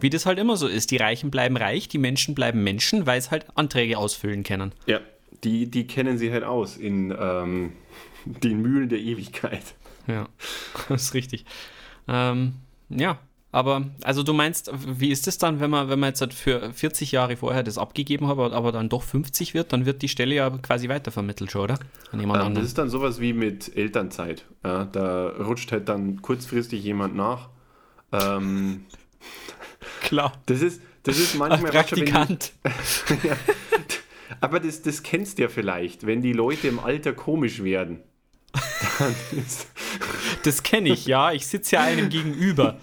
wie 0.00 0.08
das 0.10 0.24
halt 0.24 0.38
immer 0.38 0.56
so 0.56 0.66
ist, 0.68 0.90
die 0.90 0.96
Reichen 0.96 1.30
bleiben 1.30 1.56
reich, 1.56 1.88
die 1.88 1.98
Menschen 1.98 2.34
bleiben 2.34 2.62
Menschen, 2.62 3.04
weil 3.06 3.18
es 3.18 3.30
halt 3.30 3.46
Anträge 3.56 3.98
ausfüllen 3.98 4.42
können. 4.44 4.72
Ja, 4.86 5.00
die, 5.44 5.66
die 5.70 5.86
kennen 5.86 6.16
sie 6.18 6.32
halt 6.32 6.44
aus 6.44 6.76
in 6.76 7.14
ähm, 7.18 7.72
den 8.24 8.62
Mühlen 8.62 8.88
der 8.88 9.00
Ewigkeit. 9.00 9.62
Ja, 10.06 10.28
das 10.88 11.02
ist 11.02 11.14
richtig. 11.14 11.44
Ähm, 12.08 12.54
ja, 12.88 13.18
aber 13.52 13.84
also 14.02 14.22
du 14.22 14.32
meinst, 14.32 14.70
wie 14.98 15.10
ist 15.10 15.28
es 15.28 15.36
dann, 15.36 15.60
wenn 15.60 15.70
man, 15.70 15.90
wenn 15.90 16.00
man 16.00 16.08
jetzt 16.08 16.22
halt 16.22 16.32
für 16.32 16.72
40 16.72 17.12
Jahre 17.12 17.36
vorher 17.36 17.62
das 17.62 17.76
abgegeben 17.76 18.26
hat, 18.26 18.38
aber 18.38 18.72
dann 18.72 18.88
doch 18.88 19.02
50 19.02 19.52
wird, 19.52 19.72
dann 19.74 19.84
wird 19.84 20.00
die 20.00 20.08
Stelle 20.08 20.34
ja 20.34 20.48
quasi 20.50 20.88
weitervermittelt 20.88 21.52
schon, 21.52 21.60
oder? 21.62 21.78
An 22.10 22.18
jemand 22.20 22.44
Ähm, 22.44 22.54
das 22.54 22.64
ist 22.64 22.78
dann 22.78 22.88
sowas 22.88 23.20
wie 23.20 23.34
mit 23.34 23.76
Elternzeit. 23.76 24.46
Ja, 24.64 24.86
da 24.86 25.28
rutscht 25.28 25.70
halt 25.70 25.88
dann 25.90 26.22
kurzfristig 26.22 26.82
jemand 26.82 27.14
nach. 27.14 27.50
Ähm, 28.10 28.86
Klar. 30.00 30.32
das 30.46 30.62
ist, 30.62 30.80
das 31.02 31.18
ist 31.18 31.34
manchmal 31.36 31.70
die- 31.70 31.76
Praktikant. 31.76 32.52
ja, 33.22 33.36
aber 34.40 34.60
das, 34.60 34.80
das 34.80 35.02
kennst 35.02 35.36
du 35.38 35.42
ja 35.42 35.48
vielleicht, 35.48 36.06
wenn 36.06 36.22
die 36.22 36.32
Leute 36.32 36.68
im 36.68 36.78
Alter 36.80 37.12
komisch 37.12 37.62
werden. 37.62 38.00
Dann 38.98 39.14
Das 40.44 40.62
kenne 40.62 40.90
ich, 40.90 41.06
ja. 41.06 41.32
Ich 41.32 41.46
sitze 41.46 41.76
ja 41.76 41.82
einem 41.82 42.08
gegenüber. 42.08 42.78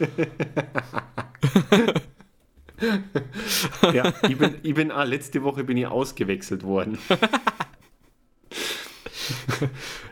Ja, 3.93 4.13
ich 4.27 4.37
bin, 4.37 4.55
ich 4.63 4.73
bin 4.73 4.91
ah, 4.91 5.03
letzte 5.03 5.43
Woche 5.43 5.63
bin 5.63 5.77
ich 5.77 5.87
ausgewechselt 5.87 6.63
worden. 6.63 6.97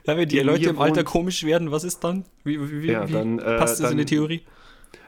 Ja, 0.06 0.16
wenn 0.16 0.30
die 0.30 0.40
Leute 0.40 0.70
im 0.70 0.80
Alter 0.80 1.04
komisch 1.04 1.44
werden, 1.44 1.72
was 1.72 1.84
ist 1.84 2.04
dann? 2.04 2.24
Wie, 2.44 2.60
wie, 2.84 2.92
Ja, 2.92 3.08
wie 3.10 3.14
dann, 3.14 3.40
äh, 3.40 3.58
passt 3.58 3.80
das 3.82 3.92
in 3.92 3.98
die 3.98 4.04
dann- 4.04 4.10
Theorie? 4.10 4.44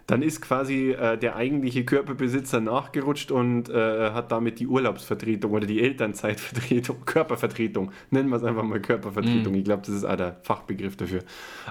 Dann 0.10 0.24
ist 0.24 0.42
quasi 0.42 0.90
äh, 0.90 1.20
der 1.20 1.36
eigentliche 1.36 1.86
Körperbesitzer 1.86 2.60
nachgerutscht 2.60 3.30
und 3.30 3.70
äh, 3.70 4.10
hat 4.10 4.32
damit 4.32 4.60
die 4.60 4.66
Urlaubsvertretung 4.66 5.52
oder 5.52 5.68
die 5.68 5.84
Elternzeitvertretung, 5.84 7.02
Körpervertretung, 7.06 7.92
nennen 8.10 8.30
wir 8.30 8.38
es 8.38 8.44
einfach 8.44 8.64
mal 8.64 8.82
Körpervertretung. 8.82 9.54
Ich 9.54 9.66
glaube, 9.66 9.84
das 9.86 9.94
ist 9.94 10.06
auch 10.06 10.16
der 10.16 10.40
Fachbegriff 10.42 10.98
dafür. 10.98 11.24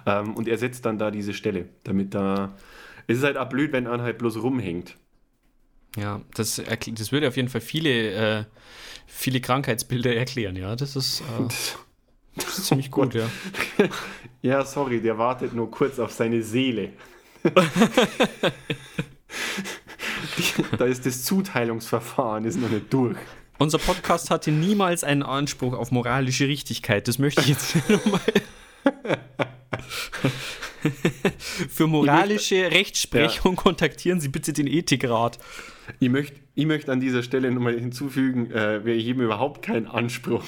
Ähm, 0.07 0.35
und 0.37 0.47
er 0.47 0.57
setzt 0.57 0.87
dann 0.87 0.99
da 0.99 1.11
diese 1.11 1.35
Stelle, 1.35 1.69
damit 1.83 2.15
da. 2.15 2.55
Es 3.09 3.19
ist 3.19 3.25
halt 3.25 3.39
auch 3.39 3.49
blöd, 3.49 3.73
wenn 3.73 3.89
einer 3.89 4.05
halt 4.05 4.19
bloß 4.19 4.41
rumhängt. 4.41 4.97
Ja, 5.97 6.21
das, 6.37 6.63
das 6.93 7.11
würde 7.11 7.27
auf 7.27 7.37
jeden 7.37 7.49
Fall 7.49 7.61
viele, 7.61 8.13
äh, 8.13 8.45
viele 9.09 9.41
Krankheitsbilder 9.41 10.15
erklären, 10.15 10.55
ja. 10.55 10.77
Das 10.77 10.95
ist, 10.95 11.23
äh, 11.23 11.49
das 12.37 12.59
ist 12.59 12.67
ziemlich 12.67 12.93
gut, 12.93 13.15
ja. 13.15 13.29
Ja, 14.43 14.65
sorry, 14.65 15.01
der 15.01 15.19
wartet 15.19 15.55
nur 15.55 15.69
kurz 15.73 15.99
auf 15.99 16.13
seine 16.13 16.45
Seele. 16.45 16.93
Da 20.79 20.85
ist 20.85 21.07
das 21.07 21.25
Zuteilungsverfahren 21.25 22.45
ist 22.45 22.61
noch 22.61 22.71
nicht 22.71 22.93
durch. 22.93 23.17
Unser 23.59 23.79
Podcast 23.79 24.31
hatte 24.31 24.53
niemals 24.53 25.05
einen 25.05 25.23
Anspruch 25.23 25.75
auf 25.75 25.91
moralische 25.91 26.47
Richtigkeit. 26.47 27.09
Das 27.09 27.19
möchte 27.19 27.41
ich 27.41 27.49
jetzt 27.49 27.77
nochmal. 27.89 28.21
Für 31.69 31.89
moralische 31.89 32.71
Rechtsprechung 32.71 33.57
kontaktieren 33.57 34.21
Sie 34.21 34.29
bitte 34.29 34.53
den 34.53 34.69
Ethikrat. 34.69 35.39
Ich 35.99 36.09
möchte 36.09 36.39
ich 36.55 36.67
möcht 36.67 36.89
an 36.89 36.99
dieser 36.99 37.23
Stelle 37.23 37.53
nochmal 37.53 37.79
hinzufügen, 37.79 38.51
äh, 38.51 38.85
wir 38.85 38.95
heben 38.95 39.21
überhaupt 39.21 39.63
keinen 39.63 39.87
Anspruch. 39.87 40.43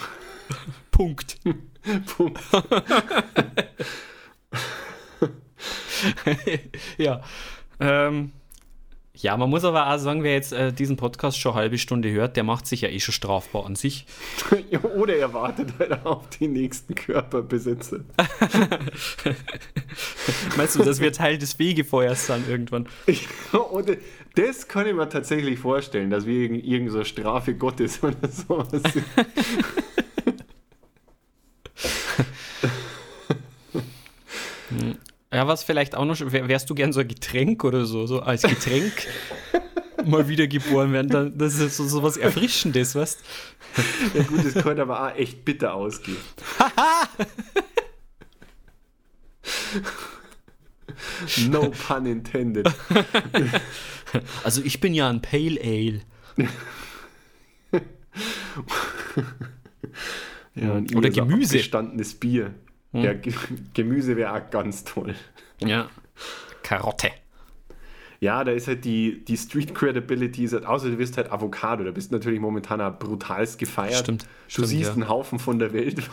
Punkt. 0.91 1.37
Punkt. 2.17 2.41
ja. 6.99 7.23
Ähm, 7.81 8.33
ja, 9.23 9.37
man 9.37 9.51
muss 9.51 9.65
aber 9.65 9.93
auch 9.93 9.99
sagen, 9.99 10.23
wer 10.23 10.33
jetzt 10.33 10.53
äh, 10.53 10.73
diesen 10.73 10.97
Podcast 10.97 11.39
schon 11.39 11.53
eine 11.53 11.63
halbe 11.63 11.79
Stunde 11.79 12.11
hört, 12.11 12.37
der 12.37 12.45
macht 12.45 12.67
sich 12.67 12.81
ja 12.83 12.89
eh 12.89 13.01
schon 13.01 13.13
strafbar 13.13 13.67
an 13.67 13.77
sich. 13.77 14.07
Oder 14.97 15.17
er 15.17 15.35
wartet 15.35 15.75
halt 15.79 16.07
auf 16.07 16.31
die 16.31 16.49
nächsten 16.49 16.95
Körperbesitzer. 16.95 18.01
Meinst 20.57 20.77
du, 20.77 20.85
das 20.85 21.01
wird 21.01 21.17
Teil 21.17 21.37
des 21.37 21.53
Fegefeuers 21.55 22.29
dann 22.29 22.49
irgendwann? 22.49 22.89
Oder 23.73 23.97
das 24.37 24.69
kann 24.69 24.87
ich 24.87 24.95
mir 24.95 25.09
tatsächlich 25.09 25.59
vorstellen, 25.59 26.09
dass 26.09 26.25
wir 26.25 26.41
irgend, 26.41 26.65
irgend 26.65 26.93
so 26.93 27.05
Strafe 27.05 27.55
Gottes 27.55 28.03
oder 28.03 28.29
sowas 28.29 28.71
sind. 28.71 29.05
Ja, 35.33 35.47
was 35.47 35.63
vielleicht 35.63 35.95
auch 35.95 36.05
noch, 36.05 36.19
wär- 36.33 36.49
wärst 36.49 36.69
du 36.71 36.75
gern 36.75 36.93
so 36.93 37.01
ein 37.01 37.09
Getränk 37.09 37.63
oder 37.65 37.87
so, 37.87 38.07
so 38.07 38.21
als 38.21 38.43
Getränk 38.43 39.07
mal 40.05 40.27
wieder 40.29 40.47
geboren 40.49 40.93
werden, 40.93 41.09
dann, 41.09 41.39
das 41.39 41.59
ist 41.61 41.77
so, 41.77 41.87
so 41.87 42.03
was 42.03 42.17
Erfrischendes, 42.17 42.95
weißt 42.97 43.21
Ja 44.15 44.23
gut, 44.25 44.45
das 44.45 44.55
könnte 44.63 44.83
aber 44.83 45.07
auch 45.07 45.15
echt 45.17 45.45
bitter 45.45 45.75
ausgehen. 45.75 46.17
no 51.49 51.71
pun 51.71 52.07
intended. 52.07 52.69
Also 54.43 54.61
ich 54.65 54.81
bin 54.81 54.93
ja 54.93 55.09
ein 55.09 55.23
Pale 55.23 55.61
Ale. 55.63 56.01
Ja, 60.57 60.83
Oder 60.97 61.11
Gemüse. 61.11 61.55
Abgestandenes 61.55 62.19
Bier. 62.19 62.53
Ja, 62.93 63.15
Ge 63.15 63.33
Gemüse 63.75 64.17
wäre 64.17 64.35
auch 64.35 64.51
ganz 64.51 64.85
toll. 64.85 65.15
Ja. 65.61 65.89
Karotte. 66.63 67.11
Ja, 68.21 68.45
da 68.45 68.53
ist 68.53 68.69
halt 68.69 68.85
die, 68.85 69.25
die 69.25 69.39
Street 69.39 69.75
Credibility, 69.75 70.45
ist 70.45 70.53
halt, 70.53 70.67
außer 70.67 70.91
du 70.91 70.97
bist 70.97 71.17
halt 71.17 71.33
Avocado, 71.33 71.85
da 71.85 71.91
bist 71.91 72.11
du 72.11 72.17
natürlich 72.17 72.39
momentan 72.39 72.83
auch 72.83 72.99
brutalst 72.99 73.59
gefeiert. 73.59 73.97
Stimmt, 73.97 74.23
Du 74.23 74.29
stimmt, 74.49 74.69
siehst 74.69 74.89
ja. 74.89 74.95
einen 74.95 75.09
Haufen 75.09 75.39
von 75.39 75.59
der 75.59 75.73
Welt. 75.73 76.03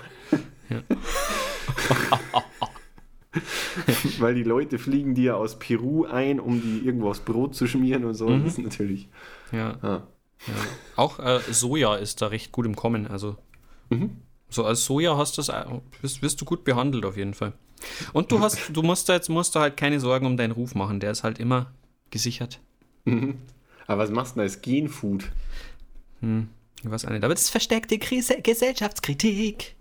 Weil 4.19 4.35
die 4.35 4.43
Leute 4.43 4.79
fliegen 4.79 5.15
dir 5.15 5.37
aus 5.37 5.59
Peru 5.59 6.05
ein, 6.05 6.39
um 6.39 6.61
die 6.61 6.85
irgendwo 6.85 7.09
aufs 7.09 7.19
Brot 7.19 7.55
zu 7.55 7.67
schmieren 7.67 8.05
und 8.05 8.13
so. 8.13 8.29
Mhm. 8.29 8.43
Das 8.43 8.53
ist 8.53 8.63
natürlich. 8.63 9.09
Ja. 9.51 9.77
Ah. 9.81 10.07
ja. 10.47 10.53
Auch 10.95 11.19
äh, 11.19 11.39
Soja 11.51 11.95
ist 11.95 12.21
da 12.21 12.27
recht 12.27 12.51
gut 12.51 12.65
im 12.65 12.75
Kommen. 12.75 13.07
Also 13.07 13.37
so 14.49 14.65
als 14.65 14.85
Soja 14.85 15.17
hast 15.17 15.37
auch- 15.49 15.81
wirst, 16.01 16.21
wirst 16.21 16.39
du 16.41 16.45
gut 16.45 16.63
behandelt 16.63 17.05
auf 17.05 17.17
jeden 17.17 17.33
Fall. 17.33 17.53
Und 18.13 18.31
du 18.31 18.39
hast, 18.39 18.71
du 18.73 18.81
musst 18.81 19.07
da 19.09 19.13
jetzt 19.13 19.29
musst 19.29 19.53
du 19.55 19.59
halt 19.59 19.77
keine 19.77 19.99
Sorgen 19.99 20.25
um 20.25 20.35
deinen 20.37 20.51
Ruf 20.51 20.73
machen. 20.73 20.99
Der 20.99 21.11
ist 21.11 21.23
halt 21.23 21.37
immer 21.39 21.71
gesichert. 22.09 22.59
Aber 23.05 24.01
was 24.03 24.09
machst 24.09 24.31
du 24.31 24.39
denn 24.39 24.43
als 24.43 24.61
Genfood? 24.61 25.25
Ich 26.21 26.89
weiß 26.91 27.05
auch 27.05 27.09
nicht. 27.11 27.23
Aber 27.23 27.33
das 27.33 27.43
ist 27.43 27.49
versteckte 27.51 27.99
Krise 27.99 28.41
Gesellschaftskritik. 28.41 29.75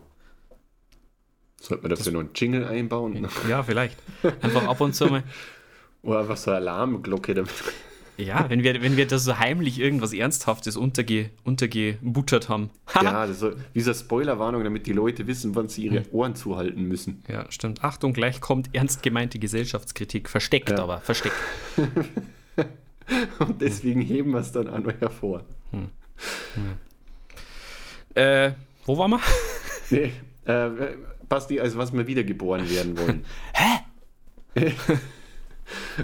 Sollte 1.61 1.83
man 1.83 1.91
dafür 1.91 2.13
noch 2.13 2.21
einen 2.21 2.31
Jingle 2.35 2.65
einbauen? 2.67 3.27
Ja, 3.49 3.63
vielleicht. 3.63 3.97
Einfach 4.43 4.65
ab 4.69 4.81
und 4.81 4.95
zu 4.95 5.07
mal. 5.07 5.23
Oder 6.03 6.21
einfach 6.21 6.37
so 6.37 6.51
eine 6.51 6.59
Alarmglocke 6.59 7.35
damit. 7.35 7.51
Ja, 8.19 8.49
wenn 8.49 8.63
wir, 8.63 8.81
wenn 8.83 8.97
wir 8.97 9.07
da 9.07 9.19
so 9.19 9.39
heimlich 9.39 9.79
irgendwas 9.79 10.13
Ernsthaftes 10.13 10.77
unterge, 10.77 11.31
untergebuttert 11.45 12.49
haben. 12.49 12.71
ja, 12.95 13.27
das 13.27 13.41
soll, 13.41 13.57
eine 13.75 13.95
Spoilerwarnung, 13.95 14.65
damit 14.65 14.87
die 14.87 14.93
Leute 14.93 15.27
wissen, 15.27 15.55
wann 15.55 15.69
sie 15.69 15.85
ihre 15.87 16.03
Ohren 16.13 16.35
zuhalten 16.35 16.85
müssen. 16.85 17.23
Ja, 17.29 17.45
stimmt. 17.51 17.85
Achtung, 17.85 18.13
gleich 18.15 18.41
kommt 18.41 18.75
ernst 18.75 19.03
gemeinte 19.03 19.39
Gesellschaftskritik. 19.39 20.29
Versteckt 20.31 20.71
Ja. 20.71 20.79
aber, 20.79 21.01
versteckt. 21.01 21.37
Und 23.39 23.61
deswegen 23.61 24.01
heben 24.01 24.33
wir 24.33 24.41
es 24.41 24.51
dann 24.51 24.69
auch 24.69 24.79
noch 24.79 24.99
hervor. 25.01 25.45
Äh, 28.15 28.53
wo 28.85 28.97
waren 28.99 29.11
wir? 29.13 29.21
Nee, 29.91 30.11
äh, 30.47 30.69
Basti, 31.29 31.61
als 31.61 31.77
was 31.77 31.93
wir 31.93 32.07
wiedergeboren 32.09 32.69
werden 32.69 32.99
wollen. 32.99 33.25
Hä? 33.53 33.81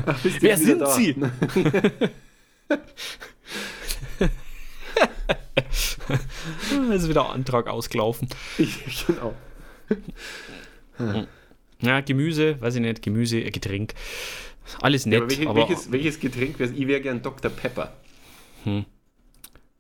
Ach, 0.06 0.18
Wer 0.40 0.56
sind 0.56 0.80
da? 0.80 0.86
Sie? 0.86 1.14
Da 6.70 6.92
ist 6.94 7.08
wieder 7.08 7.26
ein 7.26 7.32
Antrag 7.40 7.68
ausgelaufen. 7.68 8.28
Ich, 8.58 9.06
genau. 9.06 9.34
Ja, 11.80 12.00
Gemüse, 12.00 12.60
weiß 12.60 12.76
ich 12.76 12.80
nicht, 12.80 13.02
Gemüse, 13.02 13.40
äh, 13.40 13.50
Getränk. 13.50 13.94
Alles 14.80 15.04
Ja, 15.04 15.10
nett, 15.10 15.22
aber 15.22 15.30
welche, 15.30 15.48
aber 15.48 15.68
welches, 15.68 15.92
welches 15.92 16.20
Getränk 16.20 16.58
wär's? 16.58 16.70
Ich 16.70 16.86
wäre 16.86 17.00
gern 17.00 17.22
Dr. 17.22 17.50
Pepper. 17.50 17.96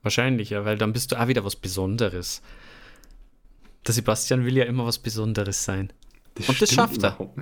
wahrscheinlich, 0.02 0.50
ja, 0.50 0.64
weil 0.64 0.76
dann 0.78 0.92
bist 0.92 1.12
du 1.12 1.20
auch 1.20 1.28
wieder 1.28 1.44
was 1.44 1.56
Besonderes. 1.56 2.42
Der 3.86 3.94
Sebastian 3.94 4.44
will 4.44 4.56
ja 4.56 4.64
immer 4.64 4.86
was 4.86 4.98
Besonderes 4.98 5.64
sein. 5.64 5.92
Und 6.46 6.60
das 6.60 6.72
schafft 6.72 7.02
er. 7.02 7.14
überhaupt. 7.16 7.38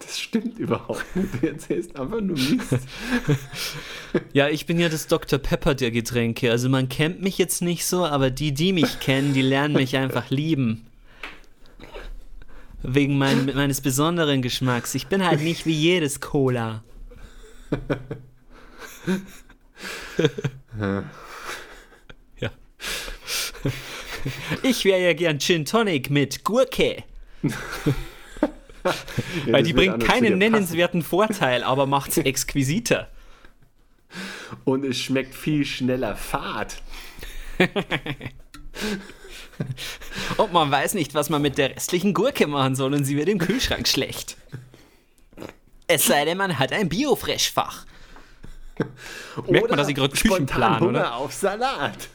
Das 0.00 0.18
stimmt 0.18 0.58
überhaupt 0.58 1.04
nicht. 1.14 1.28
Du 1.40 1.46
erzählst 1.46 1.94
einfach 1.96 2.20
nur 2.20 2.36
Mist. 2.36 2.78
Ja, 4.32 4.48
ich 4.48 4.66
bin 4.66 4.80
ja 4.80 4.88
das 4.88 5.06
Dr. 5.06 5.38
Pepper 5.38 5.74
der 5.74 5.92
Getränke. 5.92 6.50
Also 6.50 6.68
man 6.68 6.88
kennt 6.88 7.22
mich 7.22 7.38
jetzt 7.38 7.62
nicht 7.62 7.86
so, 7.86 8.04
aber 8.04 8.30
die, 8.30 8.52
die 8.52 8.72
mich 8.72 8.98
kennen, 8.98 9.34
die 9.34 9.42
lernen 9.42 9.74
mich 9.74 9.96
einfach 9.96 10.30
lieben. 10.30 10.86
Wegen 12.82 13.18
mein, 13.18 13.46
meines 13.54 13.80
besonderen 13.80 14.42
Geschmacks. 14.42 14.94
Ich 14.96 15.06
bin 15.06 15.24
halt 15.24 15.42
nicht 15.42 15.64
wie 15.66 15.74
jedes 15.74 16.18
Cola. 16.20 16.82
ja. 20.80 22.50
Ich 24.62 24.84
wäre 24.84 25.02
ja 25.02 25.12
gern 25.12 25.38
Gin 25.38 25.64
Tonic 25.64 26.10
mit 26.10 26.42
Gurke. 26.42 27.04
Ja, 29.46 29.52
Weil 29.52 29.62
die 29.62 29.72
bringt 29.72 30.02
keinen 30.02 30.38
nennenswerten 30.38 31.02
Vorteil, 31.02 31.62
aber 31.62 31.86
macht's 31.86 32.16
exquisiter. 32.18 33.08
Und 34.64 34.84
es 34.84 34.98
schmeckt 34.98 35.34
viel 35.34 35.64
schneller 35.64 36.16
Fad. 36.16 36.82
Und 40.38 40.52
man 40.52 40.70
weiß 40.70 40.94
nicht, 40.94 41.14
was 41.14 41.28
man 41.28 41.42
mit 41.42 41.58
der 41.58 41.76
restlichen 41.76 42.14
Gurke 42.14 42.46
machen 42.46 42.74
soll 42.74 42.94
und 42.94 43.04
sie 43.04 43.16
wird 43.16 43.28
im 43.28 43.38
Kühlschrank 43.38 43.86
schlecht. 43.86 44.38
Es 45.86 46.06
sei 46.06 46.24
denn, 46.24 46.38
man 46.38 46.58
hat 46.58 46.72
ein 46.72 46.88
Biofresh-Fach. 46.88 47.84
Merkt 49.46 49.68
man, 49.68 49.76
dass 49.76 49.88
ich 49.88 49.94
gerade 49.94 50.16
spontan 50.16 50.46
Küchenplan, 50.46 50.80
Hunger 50.80 50.88
oder? 51.00 51.14
auf 51.16 51.34
Salat. 51.34 52.08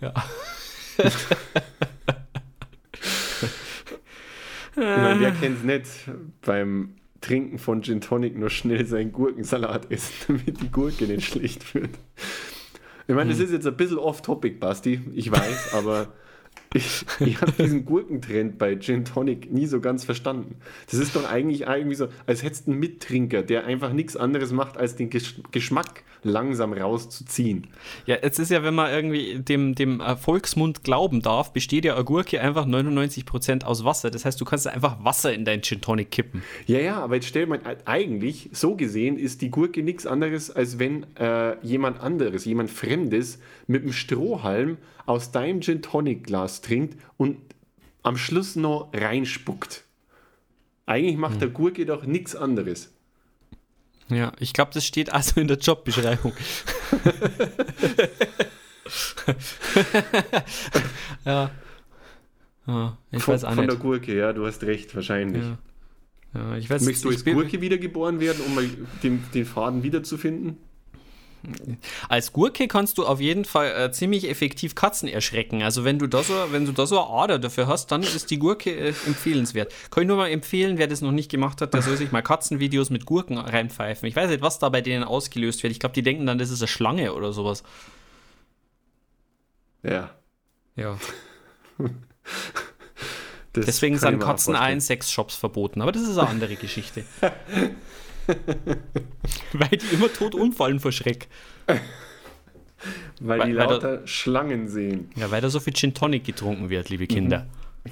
Ja. 0.00 0.14
Ich 4.80 5.02
meine, 5.02 5.20
wer 5.20 5.32
kennt 5.32 5.58
es 5.58 5.64
nicht? 5.64 6.10
Beim, 6.42 6.94
Trinken 7.20 7.58
von 7.58 7.82
Gin 7.82 8.00
Tonic 8.00 8.38
nur 8.38 8.50
schnell 8.50 8.86
seinen 8.86 9.12
Gurkensalat 9.12 9.90
essen, 9.90 10.12
damit 10.28 10.60
die 10.60 10.70
Gurke 10.70 11.04
nicht 11.04 11.26
schlecht 11.26 11.74
wird. 11.74 11.90
Ich 13.06 13.14
meine, 13.14 13.30
das 13.30 13.40
ist 13.40 13.52
jetzt 13.52 13.66
ein 13.66 13.76
bisschen 13.76 13.98
off-topic, 13.98 14.58
Basti, 14.60 15.00
ich 15.14 15.30
weiß, 15.32 15.74
aber 15.74 16.12
ich, 16.74 17.04
ich 17.20 17.40
habe 17.40 17.52
diesen 17.52 17.84
Gurkentrend 17.84 18.58
bei 18.58 18.76
Gin 18.76 19.04
Tonic 19.04 19.50
nie 19.50 19.66
so 19.66 19.80
ganz 19.80 20.04
verstanden. 20.04 20.56
Das 20.90 21.00
ist 21.00 21.16
doch 21.16 21.28
eigentlich 21.28 21.62
irgendwie 21.62 21.94
so, 21.94 22.08
als 22.26 22.42
hättest 22.42 22.66
du 22.66 22.72
einen 22.72 22.80
Mittrinker, 22.80 23.42
der 23.42 23.64
einfach 23.64 23.92
nichts 23.92 24.16
anderes 24.16 24.52
macht, 24.52 24.76
als 24.76 24.96
den 24.96 25.08
Gesch 25.08 25.36
Geschmack 25.50 26.04
langsam 26.22 26.72
rauszuziehen. 26.72 27.68
Ja, 28.06 28.16
es 28.16 28.38
ist 28.38 28.50
ja, 28.50 28.62
wenn 28.62 28.74
man 28.74 28.90
irgendwie 28.92 29.38
dem, 29.38 29.74
dem 29.74 30.00
äh, 30.00 30.16
Volksmund 30.16 30.84
glauben 30.84 31.22
darf, 31.22 31.52
besteht 31.52 31.84
ja 31.84 31.94
eine 31.94 32.04
Gurke 32.04 32.40
einfach 32.40 32.66
99% 32.66 33.64
aus 33.64 33.84
Wasser. 33.84 34.10
Das 34.10 34.24
heißt, 34.24 34.40
du 34.40 34.44
kannst 34.44 34.66
einfach 34.66 35.02
Wasser 35.04 35.32
in 35.32 35.44
dein 35.44 35.62
Gin 35.62 35.80
Tonic 35.80 36.10
kippen. 36.10 36.42
Ja, 36.66 36.80
ja, 36.80 37.00
aber 37.00 37.16
jetzt 37.16 37.28
stell 37.28 37.46
mal, 37.46 37.60
eigentlich, 37.84 38.50
so 38.52 38.74
gesehen, 38.74 39.16
ist 39.16 39.42
die 39.42 39.50
Gurke 39.50 39.82
nichts 39.82 40.06
anderes, 40.06 40.50
als 40.50 40.78
wenn 40.78 41.06
äh, 41.16 41.56
jemand 41.64 42.00
anderes, 42.00 42.44
jemand 42.44 42.70
Fremdes 42.70 43.38
mit 43.66 43.82
einem 43.82 43.92
Strohhalm 43.92 44.78
aus 45.08 45.32
deinem 45.32 45.62
Gin 45.62 45.80
Tonic 45.80 46.24
Glas 46.24 46.60
trinkt 46.60 46.96
und 47.16 47.38
am 48.02 48.16
Schluss 48.18 48.56
noch 48.56 48.90
reinspuckt. 48.92 49.84
Eigentlich 50.86 51.16
macht 51.16 51.40
der 51.40 51.48
Gurke 51.48 51.86
doch 51.86 52.04
nichts 52.04 52.36
anderes. 52.36 52.92
Ja, 54.08 54.32
ich 54.38 54.52
glaube, 54.52 54.70
das 54.72 54.84
steht 54.86 55.10
also 55.12 55.40
in 55.40 55.48
der 55.48 55.58
Jobbeschreibung. 55.58 56.32
ja. 61.24 61.50
ja. 62.66 62.98
Ich 63.10 63.22
von, 63.22 63.34
weiß 63.34 63.44
auch 63.44 63.54
von 63.54 63.66
nicht. 63.66 63.72
der 63.72 63.78
Gurke, 63.78 64.16
ja, 64.16 64.32
du 64.32 64.46
hast 64.46 64.62
recht, 64.62 64.94
wahrscheinlich. 64.94 65.42
Ja. 65.42 65.58
Ja, 66.34 66.56
ich 66.56 66.68
weiß, 66.68 66.82
Möchtest 66.82 67.04
du 67.06 67.08
als 67.10 67.24
Gurke 67.24 67.62
wiedergeboren 67.62 68.20
werden, 68.20 68.44
um 68.46 68.54
mal 68.54 68.68
den, 69.02 69.24
den 69.32 69.46
Faden 69.46 69.82
wiederzufinden? 69.82 70.58
Als 72.08 72.32
Gurke 72.32 72.68
kannst 72.68 72.98
du 72.98 73.06
auf 73.06 73.20
jeden 73.20 73.44
Fall 73.44 73.70
äh, 73.70 73.92
ziemlich 73.92 74.28
effektiv 74.28 74.74
Katzen 74.74 75.08
erschrecken. 75.08 75.62
Also 75.62 75.84
wenn 75.84 75.98
du 75.98 76.06
da 76.06 76.22
so, 76.22 76.34
wenn 76.50 76.66
du 76.66 76.72
da 76.72 76.86
so 76.86 76.98
eine 76.98 77.10
Ader 77.10 77.38
dafür 77.38 77.66
hast, 77.66 77.92
dann 77.92 78.02
ist 78.02 78.30
die 78.30 78.38
Gurke 78.38 78.70
äh, 78.70 78.94
empfehlenswert. 79.06 79.72
Kann 79.90 80.02
ich 80.02 80.08
nur 80.08 80.16
mal 80.16 80.30
empfehlen, 80.30 80.78
wer 80.78 80.86
das 80.86 81.00
noch 81.00 81.12
nicht 81.12 81.30
gemacht 81.30 81.60
hat, 81.60 81.74
der 81.74 81.82
soll 81.82 81.96
sich 81.96 82.12
mal 82.12 82.22
Katzenvideos 82.22 82.90
mit 82.90 83.06
Gurken 83.06 83.38
reinpfeifen. 83.38 84.08
Ich 84.08 84.16
weiß 84.16 84.28
nicht, 84.30 84.42
was 84.42 84.58
da 84.58 84.68
bei 84.68 84.80
denen 84.80 85.04
ausgelöst 85.04 85.62
wird. 85.62 85.72
Ich 85.72 85.80
glaube, 85.80 85.94
die 85.94 86.02
denken 86.02 86.26
dann, 86.26 86.38
das 86.38 86.50
ist 86.50 86.60
eine 86.60 86.68
Schlange 86.68 87.14
oder 87.14 87.32
sowas. 87.32 87.62
Ja. 89.82 90.10
Ja. 90.76 90.98
Deswegen 93.54 93.98
sind 93.98 94.20
Katzen 94.20 94.54
in 94.54 94.80
Sexshops 94.80 95.34
verboten. 95.34 95.82
Aber 95.82 95.92
das 95.92 96.02
ist 96.02 96.18
eine 96.18 96.28
andere 96.28 96.56
Geschichte. 96.56 97.04
Weil 99.52 99.68
die 99.78 99.86
immer 99.94 100.12
tot 100.12 100.34
umfallen 100.34 100.80
vor 100.80 100.92
Schreck. 100.92 101.28
Weil 101.66 101.80
Weil- 103.40 103.48
die 103.50 103.56
weil 103.56 103.66
da- 103.66 103.72
lauter 103.72 104.06
Schlangen 104.06 104.68
sehen. 104.68 105.10
Ja, 105.16 105.30
weil 105.30 105.40
da 105.40 105.48
so 105.50 105.58
viel 105.60 105.72
Gin 105.72 105.94
Tonic 105.94 106.24
getrunken 106.24 106.70
wird, 106.70 106.88
liebe 106.90 107.06
Kinder. 107.06 107.46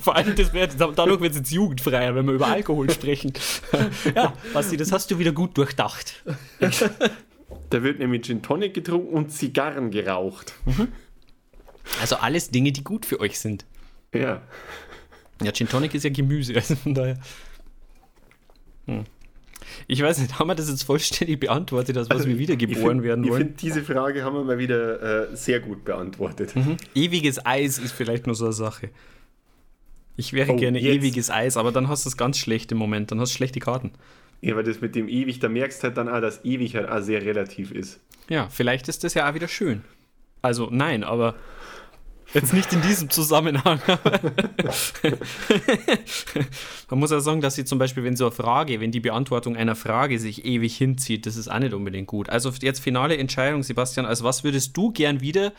Vor 0.00 0.16
allem, 0.16 0.34
das 0.36 0.54
wird, 0.54 0.76
dadurch 0.80 1.20
wird 1.20 1.32
es 1.32 1.36
jetzt 1.36 1.50
jugendfreier, 1.50 2.14
wenn 2.14 2.24
wir 2.26 2.32
über 2.32 2.46
Alkohol 2.46 2.88
sprechen. 2.90 3.34
ja, 4.14 4.32
Basti, 4.54 4.78
das 4.78 4.90
hast 4.90 5.10
du 5.10 5.18
wieder 5.18 5.32
gut 5.32 5.58
durchdacht. 5.58 6.24
Da 7.68 7.82
wird 7.82 7.98
nämlich 7.98 8.22
Gin 8.22 8.40
Tonic 8.40 8.72
getrunken 8.72 9.12
und 9.12 9.30
Zigarren 9.30 9.90
geraucht. 9.90 10.54
Also 12.00 12.16
alles 12.16 12.50
Dinge, 12.50 12.72
die 12.72 12.82
gut 12.82 13.04
für 13.04 13.20
euch 13.20 13.38
sind. 13.38 13.66
Ja. 14.14 14.40
Ja, 15.42 15.52
Gin 15.52 15.68
Tonic 15.68 15.92
ist 15.94 16.04
ja 16.04 16.10
Gemüse, 16.10 16.54
also 16.54 16.74
von 16.76 16.94
daher. 16.94 17.18
Hm. 18.86 19.04
Ich 19.86 20.02
weiß 20.02 20.18
nicht, 20.18 20.38
haben 20.38 20.48
wir 20.48 20.54
das 20.54 20.68
jetzt 20.68 20.82
vollständig 20.84 21.40
beantwortet, 21.40 21.96
als 21.96 22.10
was 22.10 22.26
wir 22.26 22.38
wiedergeboren 22.38 22.98
ich 22.98 23.04
werden 23.04 23.22
find, 23.22 23.26
Ich 23.26 23.30
wollen? 23.32 23.42
finde, 23.48 23.54
diese 23.60 23.82
Frage 23.82 24.24
haben 24.24 24.34
wir 24.36 24.44
mal 24.44 24.58
wieder 24.58 25.30
äh, 25.32 25.36
sehr 25.36 25.60
gut 25.60 25.84
beantwortet. 25.84 26.54
Ewiges 26.94 27.44
Eis 27.44 27.78
ist 27.78 27.92
vielleicht 27.92 28.26
nur 28.26 28.34
so 28.34 28.44
eine 28.46 28.52
Sache. 28.52 28.90
Ich 30.16 30.32
wäre 30.32 30.52
Oh, 30.52 30.56
gerne 30.56 30.80
jetzt. 30.80 30.94
ewiges 30.96 31.30
Eis, 31.30 31.56
aber 31.56 31.72
dann 31.72 31.88
hast 31.88 32.04
du 32.04 32.08
es 32.08 32.16
ganz 32.16 32.38
schlecht 32.38 32.70
im 32.72 32.78
Moment, 32.78 33.10
dann 33.10 33.20
hast 33.20 33.32
du 33.32 33.36
schlechte 33.36 33.58
Karten. 33.60 33.92
Ja, 34.40 34.54
weil 34.56 34.62
das 34.64 34.80
mit 34.80 34.94
dem 34.94 35.08
ewig, 35.08 35.40
da 35.40 35.48
merkst 35.48 35.82
du 35.82 35.88
halt 35.88 35.96
dann 35.96 36.08
auch, 36.08 36.20
dass 36.20 36.44
ewig 36.44 36.76
halt 36.76 36.88
auch 36.88 37.00
sehr 37.00 37.22
relativ 37.22 37.72
ist. 37.72 37.98
Ja, 38.28 38.48
vielleicht 38.48 38.88
ist 38.88 39.02
das 39.04 39.14
ja 39.14 39.28
auch 39.28 39.34
wieder 39.34 39.48
schön. 39.48 39.82
Also 40.42 40.68
nein, 40.70 41.02
aber 41.02 41.34
jetzt 42.32 42.52
nicht 42.52 42.72
in 42.72 42.80
diesem 42.82 43.10
Zusammenhang. 43.10 43.80
Man 46.90 46.98
muss 46.98 47.10
ja 47.10 47.20
sagen, 47.20 47.40
dass 47.40 47.54
sie 47.54 47.64
zum 47.64 47.78
Beispiel, 47.78 48.04
wenn 48.04 48.16
so 48.16 48.26
eine 48.26 48.34
Frage, 48.34 48.80
wenn 48.80 48.90
die 48.90 49.00
Beantwortung 49.00 49.56
einer 49.56 49.76
Frage 49.76 50.18
sich 50.18 50.44
ewig 50.44 50.76
hinzieht, 50.76 51.26
das 51.26 51.36
ist 51.36 51.48
auch 51.48 51.58
nicht 51.58 51.74
unbedingt 51.74 52.06
gut. 52.06 52.28
Also 52.30 52.50
jetzt 52.60 52.80
finale 52.80 53.16
Entscheidung, 53.16 53.62
Sebastian, 53.62 54.06
als 54.06 54.22
was 54.22 54.44
würdest 54.44 54.76
du 54.76 54.90
gern 54.92 55.20
wieder 55.20 55.52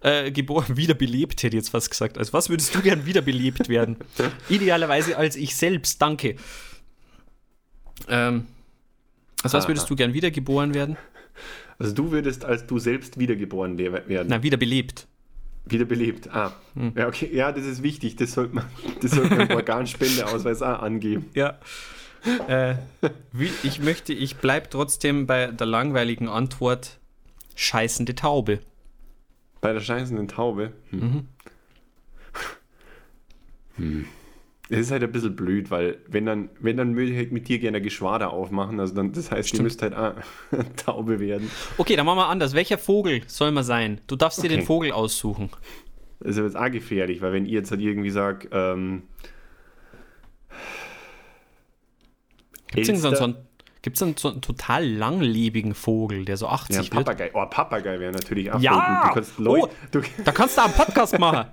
äh, 0.00 0.30
geboren, 0.30 0.64
wiederbelebt, 0.76 1.42
hätte 1.42 1.56
ich 1.56 1.62
jetzt 1.62 1.70
fast 1.70 1.90
gesagt. 1.90 2.18
Als 2.18 2.32
was 2.32 2.50
würdest 2.50 2.74
du 2.74 2.82
gern 2.82 3.06
wiederbelebt 3.06 3.68
werden? 3.68 3.96
Idealerweise 4.48 5.16
als 5.16 5.36
ich 5.36 5.56
selbst, 5.56 6.00
danke. 6.02 6.36
Ähm, 8.08 8.46
als 9.42 9.52
was 9.52 9.64
Aha. 9.64 9.70
würdest 9.70 9.90
du 9.90 9.96
gern 9.96 10.12
wiedergeboren 10.14 10.74
werden? 10.74 10.96
Also 11.78 11.94
du 11.94 12.10
würdest 12.10 12.44
als 12.44 12.66
du 12.66 12.78
selbst 12.78 13.18
wiedergeboren 13.18 13.78
werden. 13.78 14.26
Na, 14.28 14.42
wiederbelebt. 14.42 15.07
Wiederbelebt. 15.70 16.28
Ah. 16.32 16.52
Hm. 16.74 16.92
Ja, 16.96 17.08
okay. 17.08 17.30
Ja, 17.32 17.52
das 17.52 17.64
ist 17.64 17.82
wichtig. 17.82 18.16
Das 18.16 18.32
sollte 18.32 18.54
man, 18.54 18.64
das 19.00 19.12
sollte 19.12 19.34
man 19.34 19.48
im 19.48 19.56
Organspendeausweis 19.56 20.62
auch 20.62 20.80
angeben. 20.80 21.30
Ja. 21.34 21.58
Äh, 22.48 22.76
ich 23.62 23.80
möchte, 23.80 24.12
ich 24.12 24.36
bleibe 24.36 24.68
trotzdem 24.68 25.26
bei 25.26 25.46
der 25.48 25.66
langweiligen 25.66 26.28
Antwort 26.28 26.98
scheißende 27.54 28.14
Taube. 28.14 28.60
Bei 29.60 29.72
der 29.72 29.80
scheißenden 29.80 30.28
Taube. 30.28 30.72
Hm. 30.90 31.28
Hm. 33.76 34.06
Es 34.70 34.78
ist 34.80 34.90
halt 34.90 35.02
ein 35.02 35.10
bisschen 35.12 35.34
blöd, 35.34 35.70
weil 35.70 35.96
wenn 36.08 36.26
dann, 36.26 36.50
wenn 36.60 36.76
dann 36.76 36.94
würde 36.94 37.10
ich 37.12 37.16
halt 37.16 37.32
mit 37.32 37.48
dir 37.48 37.58
gerne 37.58 37.80
Geschwader 37.80 38.32
aufmachen, 38.32 38.78
also 38.80 38.94
dann, 38.94 39.12
das 39.12 39.30
heißt, 39.30 39.54
ihr 39.54 39.62
müsst 39.62 39.80
halt 39.80 39.94
auch 39.96 40.12
Taube 40.76 41.20
werden. 41.20 41.50
Okay, 41.78 41.96
dann 41.96 42.04
machen 42.04 42.18
wir 42.18 42.26
anders. 42.28 42.52
Welcher 42.54 42.76
Vogel 42.76 43.22
soll 43.26 43.50
man 43.50 43.64
sein? 43.64 44.00
Du 44.06 44.16
darfst 44.16 44.38
dir 44.42 44.48
Okay. 44.48 44.56
den 44.56 44.66
Vogel 44.66 44.92
aussuchen. 44.92 45.48
Das 46.20 46.32
ist 46.32 46.38
aber 46.38 46.46
jetzt 46.48 46.56
auch 46.56 46.70
gefährlich, 46.70 47.22
weil 47.22 47.32
wenn 47.32 47.46
ihr 47.46 47.52
jetzt 47.54 47.70
halt 47.70 47.80
irgendwie 47.80 48.10
sagt, 48.10 48.48
ähm, 48.52 49.04
Gibt 52.72 52.88
es 52.88 53.00
so, 53.00 53.08
einen- 53.24 53.36
gibt's 53.80 54.02
einen, 54.02 54.16
so 54.16 54.28
einen 54.30 54.42
total 54.42 54.86
langlebigen 54.86 55.74
Vogel, 55.74 56.24
der 56.26 56.36
so 56.36 56.46
80 56.48 56.76
ja, 56.76 56.82
wird? 56.82 56.90
Papagei. 56.92 57.30
Oh, 57.32 57.46
Papagei 57.46 57.98
wäre 57.98 58.12
natürlich 58.12 58.52
auch 58.52 58.60
Ja! 58.60 59.10
kannst 59.14 59.38
Leute, 59.38 59.70
Oh! 59.94 60.00
Da 60.24 60.32
kannst 60.32 60.58
du 60.58 60.62
einen 60.64 60.74
Podcast 60.74 61.18
machen. 61.18 61.48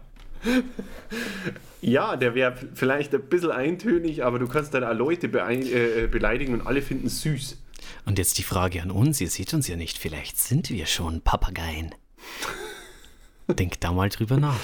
Ja, 1.82 2.16
der 2.16 2.36
wäre 2.36 2.56
vielleicht 2.74 3.14
ein 3.14 3.22
bisschen 3.24 3.52
eintönig, 3.52 4.24
aber 4.24 4.40
du 4.40 4.48
kannst 4.48 4.74
dann 4.74 4.84
auch 4.84 4.94
Leute 4.94 5.28
äh, 5.28 6.08
beleidigen 6.08 6.54
und 6.54 6.66
alle 6.66 6.82
finden 6.82 7.08
es 7.08 7.22
süß. 7.22 7.58
Und 8.06 8.18
jetzt 8.18 8.38
die 8.38 8.44
Frage 8.44 8.82
an 8.82 8.92
uns, 8.92 9.22
ihr 9.22 9.30
seht 9.30 9.54
uns 9.54 9.68
ja 9.68 9.76
nicht, 9.76 9.98
vielleicht 9.98 10.38
sind 10.40 10.70
wir 10.70 10.86
schon 10.86 11.22
Papageien. 11.22 11.94
Denkt 13.48 13.84
da 13.84 13.92
mal 13.92 14.10
drüber 14.10 14.38
nach. 14.38 14.60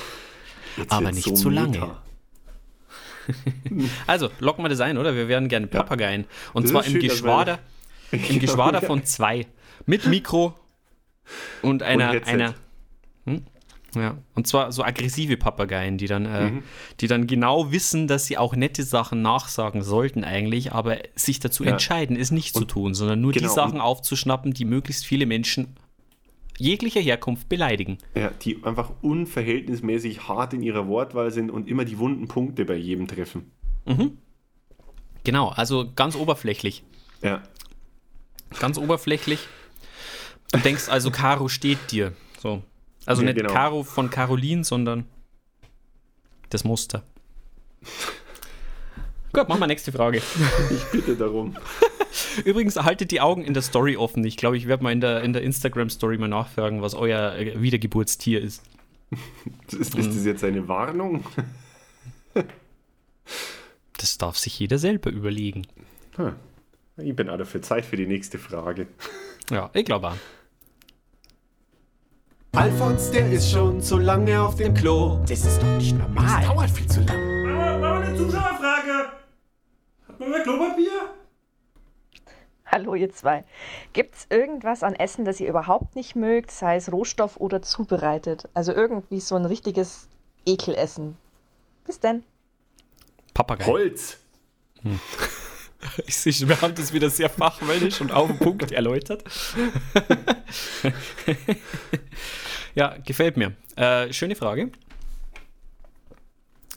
Jetzt 0.78 0.92
Aber 0.92 1.12
nicht 1.12 1.36
zu 1.38 1.50
lange. 1.50 1.80
meta. 1.80 2.02
Also, 4.08 4.30
locken 4.40 4.64
wir 4.66 4.70
das 4.70 4.80
ein, 4.82 4.98
oder? 4.98 5.16
Wir 5.16 5.28
werden 5.28 5.48
gerne 5.48 5.68
Papageien. 5.68 6.26
Und 6.54 6.64
Das 6.64 6.72
zwar 6.72 6.86
im 6.86 6.94
schön, 6.94 7.02
Geschwader, 7.02 7.60
im 8.12 8.40
Geschwader 8.40 8.82
von 8.82 9.06
zwei. 9.06 9.46
Mit 9.86 10.08
Mikro 10.08 10.56
und 11.62 11.84
einer. 11.84 12.10
Headset. 12.12 12.32
einer? 12.32 12.56
Ja, 13.96 14.18
und 14.36 14.48
zwar 14.48 14.72
so 14.72 14.84
aggressive 14.84 15.36
Papageien, 15.36 15.98
die 15.98 16.08
dann, 16.08 16.26
äh, 16.26 16.50
Mhm. 16.52 16.64
die 17.02 17.08
dann 17.08 17.28
genau 17.28 17.72
wissen, 17.74 18.08
dass 18.08 18.26
sie 18.26 18.38
auch 18.38 18.56
nette 18.56 18.84
Sachen 18.84 19.22
nachsagen 19.22 19.82
sollten 19.84 20.24
eigentlich, 20.24 20.72
aber 20.72 20.98
sich 21.16 21.40
dazu 21.42 21.66
Ja. 21.66 21.72
entscheiden, 21.72 22.16
es 22.16 22.32
nicht 22.32 22.56
zu 22.56 22.64
tun, 22.64 22.94
sondern 22.94 23.20
nur 23.20 23.34
genau, 23.34 23.48
die 23.50 23.54
Sachen 23.54 23.76
und- 23.76 23.82
aufzuschnappen, 23.82 24.54
die 24.54 24.64
möglichst 24.64 25.06
viele 25.06 25.26
Menschen 25.26 25.76
jeglicher 26.58 27.02
Herkunft 27.02 27.50
beleidigen. 27.50 27.98
Ja, 28.16 28.30
die 28.30 28.64
einfach 28.64 28.92
unverhältnismäßig 29.02 30.28
hart 30.28 30.54
in 30.54 30.62
ihrer 30.64 30.88
Wortwahl 30.88 31.32
sind 31.32 31.50
und 31.52 31.68
immer 31.68 31.84
die 31.84 31.98
wunden 31.98 32.28
Punkte 32.30 32.64
bei 32.66 32.76
jedem 32.76 33.08
treffen. 33.08 33.52
Genau, 35.24 35.50
also 35.50 35.92
ganz 35.96 36.16
oberflächlich. 36.16 36.84
Ja, 37.22 37.44
Ganz 38.60 38.78
oberflächlich. 38.78 39.48
Du 40.52 40.60
denkst 40.60 40.90
also, 40.90 41.10
Caro 41.10 41.48
steht 41.48 41.92
dir. 41.92 42.12
So. 42.42 42.62
Also 43.06 43.22
Ja, 43.22 43.28
nicht 43.28 43.38
genau. 43.38 43.52
Caro 43.52 43.84
von 43.84 44.10
Caroline, 44.10 44.64
sondern 44.64 45.06
das 46.50 46.64
Muster. 46.64 47.04
Gut, 49.34 49.48
machen 49.48 49.62
wir 49.62 49.68
nächste 49.68 49.92
Frage. 49.92 50.18
ich 50.70 50.84
bitte 50.92 51.16
darum. 51.16 51.56
Übrigens, 52.46 52.76
haltet 52.76 53.12
die 53.12 53.22
Augen 53.22 53.44
in 53.46 53.54
der 53.54 53.64
Story 53.64 53.96
offen. 53.96 54.26
Ich 54.26 54.36
glaube, 54.36 54.58
ich 54.58 54.68
werde 54.68 54.84
mal 54.84 54.92
in 54.92 55.00
der, 55.00 55.22
in 55.24 55.32
der 55.32 55.42
Instagram-Story 55.42 56.18
mal 56.18 56.28
nachfragen, 56.28 56.82
was 56.82 56.94
euer 56.94 57.34
äh, 57.36 57.62
Wiedergeburtstier 57.62 58.42
ist. 58.42 58.62
Ist, 59.72 59.96
ist 59.96 60.16
das 60.16 60.26
jetzt 60.26 60.44
eine 60.44 60.68
Warnung? 60.68 61.24
Das, 63.98 64.18
darf 64.18 64.38
sich 64.38 64.58
jeder 64.60 64.78
selber 64.78 65.12
überlegen. 65.12 65.68
Hm. 66.16 66.34
Ich 66.98 67.16
bin 67.16 67.30
auch 67.30 67.38
dafür 67.38 67.62
Zeit 67.62 67.86
für 67.86 67.98
die 67.98 68.08
nächste 68.08 68.38
Frage. 68.38 68.88
Ja, 69.50 69.70
ich 69.74 69.86
glaube 69.86 70.10
auch. 70.10 70.18
Alfons, 72.54 73.12
der 73.12 73.32
ist 73.32 73.50
schon 73.50 73.82
zu 73.82 73.98
lange 73.98 74.42
auf 74.42 74.56
dem 74.56 74.74
Klo. 74.74 75.20
Das 75.22 75.46
ist 75.46 75.62
doch 75.62 75.78
nicht 75.78 75.98
normal. 75.98 76.46
Dauert 76.46 76.70
viel 76.70 76.86
zu 76.86 77.00
lang. 77.00 77.46
Machen 77.46 77.82
wir 77.82 77.92
eine 77.94 78.18
Zuschauerfrage. 78.18 79.12
Hat 80.10 80.20
man 80.20 80.30
mehr 80.30 80.42
Klopapier? 80.42 80.92
Hallo 82.66 82.96
ihr 82.96 83.10
zwei. 83.14 83.46
Gibt 83.94 84.16
es 84.16 84.28
irgendwas 84.30 84.84
an 84.84 84.96
Essen, 84.96 85.24
das 85.24 85.40
ihr 85.40 85.48
überhaupt 85.48 85.96
nicht 85.96 86.18
mögt, 86.18 86.52
sei 86.52 86.76
es 86.76 86.92
Rohstoff 86.92 87.38
oder 87.38 87.62
zubereitet? 87.62 88.50
Also 88.54 88.74
irgendwie 88.74 89.22
so 89.22 89.36
ein 89.36 89.46
richtiges 89.46 90.10
Ekelessen. 90.46 91.16
Bis 91.86 92.02
denn. 92.02 92.26
Papagei. 93.34 93.66
Holz! 93.66 94.18
Ich 96.08 96.18
sehe, 96.18 96.48
wir 96.48 96.62
haben 96.62 96.76
das 96.76 96.94
wieder 96.94 97.10
sehr 97.10 97.30
fachmännisch 97.30 98.02
und 98.02 98.12
auf 98.12 98.28
den 98.28 98.40
Punkt 98.40 98.72
erläutert. 98.72 99.24
ja, 102.76 102.96
gefällt 103.06 103.38
mir. 103.38 103.54
Äh, 103.76 104.12
schöne 104.14 104.36
Frage. 104.36 104.72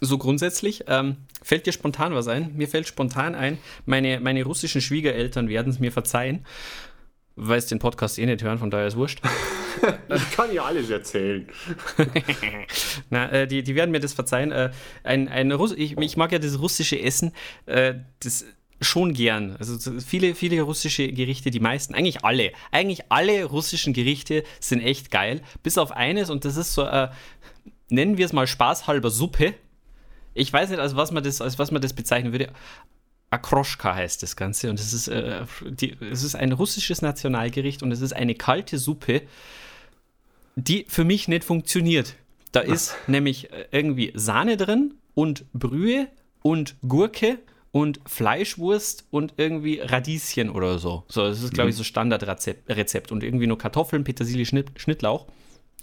So 0.00 0.18
grundsätzlich, 0.18 0.84
ähm, 0.86 1.16
fällt 1.42 1.66
dir 1.66 1.72
spontan 1.72 2.14
was 2.14 2.28
ein? 2.28 2.54
Mir 2.56 2.68
fällt 2.68 2.86
spontan 2.86 3.34
ein, 3.34 3.58
meine, 3.86 4.20
meine 4.20 4.44
russischen 4.44 4.80
Schwiegereltern 4.80 5.48
werden 5.48 5.70
es 5.70 5.78
mir 5.78 5.92
verzeihen, 5.92 6.44
weil 7.36 7.58
es 7.58 7.66
den 7.66 7.78
Podcast 7.78 8.18
eh 8.18 8.26
nicht 8.26 8.42
hören, 8.42 8.58
von 8.58 8.70
daher 8.70 8.86
ist 8.86 8.96
wurscht. 8.96 9.20
Ich 10.08 10.30
kann 10.30 10.54
ja 10.54 10.64
alles 10.64 10.88
erzählen. 10.88 11.46
Na, 13.10 13.30
äh, 13.30 13.46
die, 13.46 13.62
die 13.62 13.74
werden 13.74 13.90
mir 13.90 14.00
das 14.00 14.14
verzeihen. 14.14 14.52
Äh, 14.52 14.70
ein, 15.02 15.28
ein 15.28 15.52
Russ 15.52 15.72
ich, 15.72 15.98
ich 15.98 16.16
mag 16.16 16.32
ja 16.32 16.38
das 16.38 16.60
russische 16.60 16.98
Essen, 16.98 17.32
äh, 17.66 17.94
das 18.20 18.46
schon 18.84 19.14
gern. 19.14 19.56
Also 19.58 19.76
so 19.78 20.00
viele, 20.00 20.34
viele 20.34 20.60
russische 20.62 21.10
Gerichte, 21.12 21.50
die 21.50 21.60
meisten, 21.60 21.94
eigentlich 21.94 22.24
alle, 22.24 22.52
eigentlich 22.70 23.10
alle 23.10 23.44
russischen 23.44 23.92
Gerichte 23.92 24.44
sind 24.60 24.80
echt 24.80 25.10
geil, 25.10 25.42
bis 25.62 25.78
auf 25.78 25.92
eines 25.92 26.30
und 26.30 26.44
das 26.44 26.56
ist 26.56 26.74
so, 26.74 26.84
äh, 26.84 27.08
nennen 27.88 28.18
wir 28.18 28.26
es 28.26 28.32
mal 28.32 28.46
spaßhalber 28.46 29.10
Suppe. 29.10 29.54
Ich 30.34 30.52
weiß 30.52 30.70
nicht, 30.70 30.80
als 30.80 30.96
was 30.96 31.12
man 31.12 31.22
das, 31.22 31.40
als 31.40 31.58
was 31.58 31.70
man 31.70 31.82
das 31.82 31.92
bezeichnen 31.92 32.32
würde. 32.32 32.50
Akroschka 33.30 33.94
heißt 33.94 34.22
das 34.22 34.36
Ganze 34.36 34.70
und 34.70 34.78
es 34.78 34.92
ist, 34.92 35.08
äh, 35.08 35.42
die, 35.64 35.96
es 36.00 36.22
ist 36.22 36.36
ein 36.36 36.52
russisches 36.52 37.02
Nationalgericht 37.02 37.82
und 37.82 37.90
es 37.90 38.00
ist 38.00 38.12
eine 38.12 38.34
kalte 38.34 38.78
Suppe, 38.78 39.22
die 40.56 40.86
für 40.88 41.04
mich 41.04 41.26
nicht 41.26 41.44
funktioniert. 41.44 42.14
Da 42.52 42.60
ist 42.60 42.96
nämlich 43.08 43.52
äh, 43.52 43.66
irgendwie 43.72 44.12
Sahne 44.14 44.56
drin 44.56 44.94
und 45.14 45.44
Brühe 45.52 46.08
und 46.42 46.76
Gurke 46.86 47.38
und 47.74 47.98
Fleischwurst 48.06 49.04
und 49.10 49.34
irgendwie 49.36 49.80
Radieschen 49.80 50.48
oder 50.48 50.78
so. 50.78 51.02
So, 51.08 51.26
das 51.26 51.42
ist, 51.42 51.54
glaube 51.54 51.70
ich, 51.70 51.76
so 51.76 51.82
Standardrezept 51.82 52.70
Rezept. 52.70 53.10
und 53.10 53.24
irgendwie 53.24 53.48
nur 53.48 53.58
Kartoffeln, 53.58 54.04
Petersilie, 54.04 54.46
Schnitt, 54.46 54.70
Schnittlauch. 54.76 55.26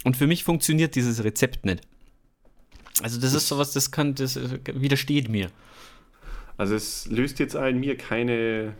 Und 0.05 0.15
für 0.15 0.25
mich 0.25 0.45
funktioniert 0.45 0.95
dieses 0.95 1.21
Rezept 1.21 1.65
nicht. 1.65 1.81
Also 3.03 3.19
das 3.19 3.33
ist 3.33 3.45
sowas, 3.49 3.73
das 3.73 3.91
kann, 3.91 4.15
das 4.15 4.37
äh, 4.37 4.59
widersteht 4.73 5.27
mir. 5.27 5.51
Also 6.55 6.75
es 6.75 7.07
löst 7.07 7.39
jetzt 7.39 7.55
in 7.55 7.81
mir 7.81 7.97
keine 7.97 8.73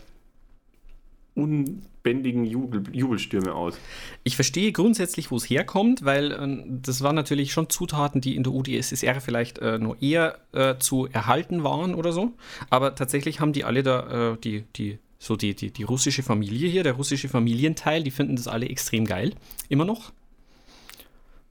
unbändigen 1.34 2.46
Jubel, 2.46 2.84
Jubelstürme 2.92 3.54
aus. 3.54 3.78
Ich 4.24 4.36
verstehe 4.36 4.72
grundsätzlich, 4.72 5.32
wo 5.32 5.38
es 5.38 5.50
herkommt, 5.50 6.04
weil 6.04 6.32
äh, 6.32 6.64
das 6.82 7.02
waren 7.02 7.16
natürlich 7.16 7.54
schon 7.54 7.70
Zutaten, 7.70 8.22
die 8.22 8.36
in 8.36 8.44
der 8.44 8.54
UdSSR 8.54 9.22
vielleicht 9.22 9.60
äh, 9.60 9.78
nur 9.78 10.02
eher 10.02 10.40
äh, 10.52 10.78
zu 10.78 11.08
erhalten 11.08 11.64
waren 11.64 11.96
oder 11.96 12.12
so. 12.12 12.34
Aber 12.70 12.96
tatsächlich 12.96 13.40
haben 13.40 13.54
die 13.54 13.64
alle 13.64 13.84
da, 13.84 14.34
äh, 14.34 14.38
die, 14.38 14.64
die, 14.76 15.00
so 15.20 15.36
die, 15.36 15.56
die, 15.56 15.72
die 15.72 15.84
russische 15.84 16.24
Familie 16.24 16.70
hier, 16.70 16.84
der 16.84 16.94
russische 16.94 17.30
Familienteil, 17.30 18.04
die 18.04 18.12
finden 18.12 18.36
das 18.36 18.48
alle 18.48 18.68
extrem 18.68 19.06
geil. 19.06 19.34
Immer 19.70 19.86
noch. 19.86 20.12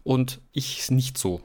Und 0.03 0.41
ich 0.53 0.91
nicht 0.91 1.17
so. 1.19 1.41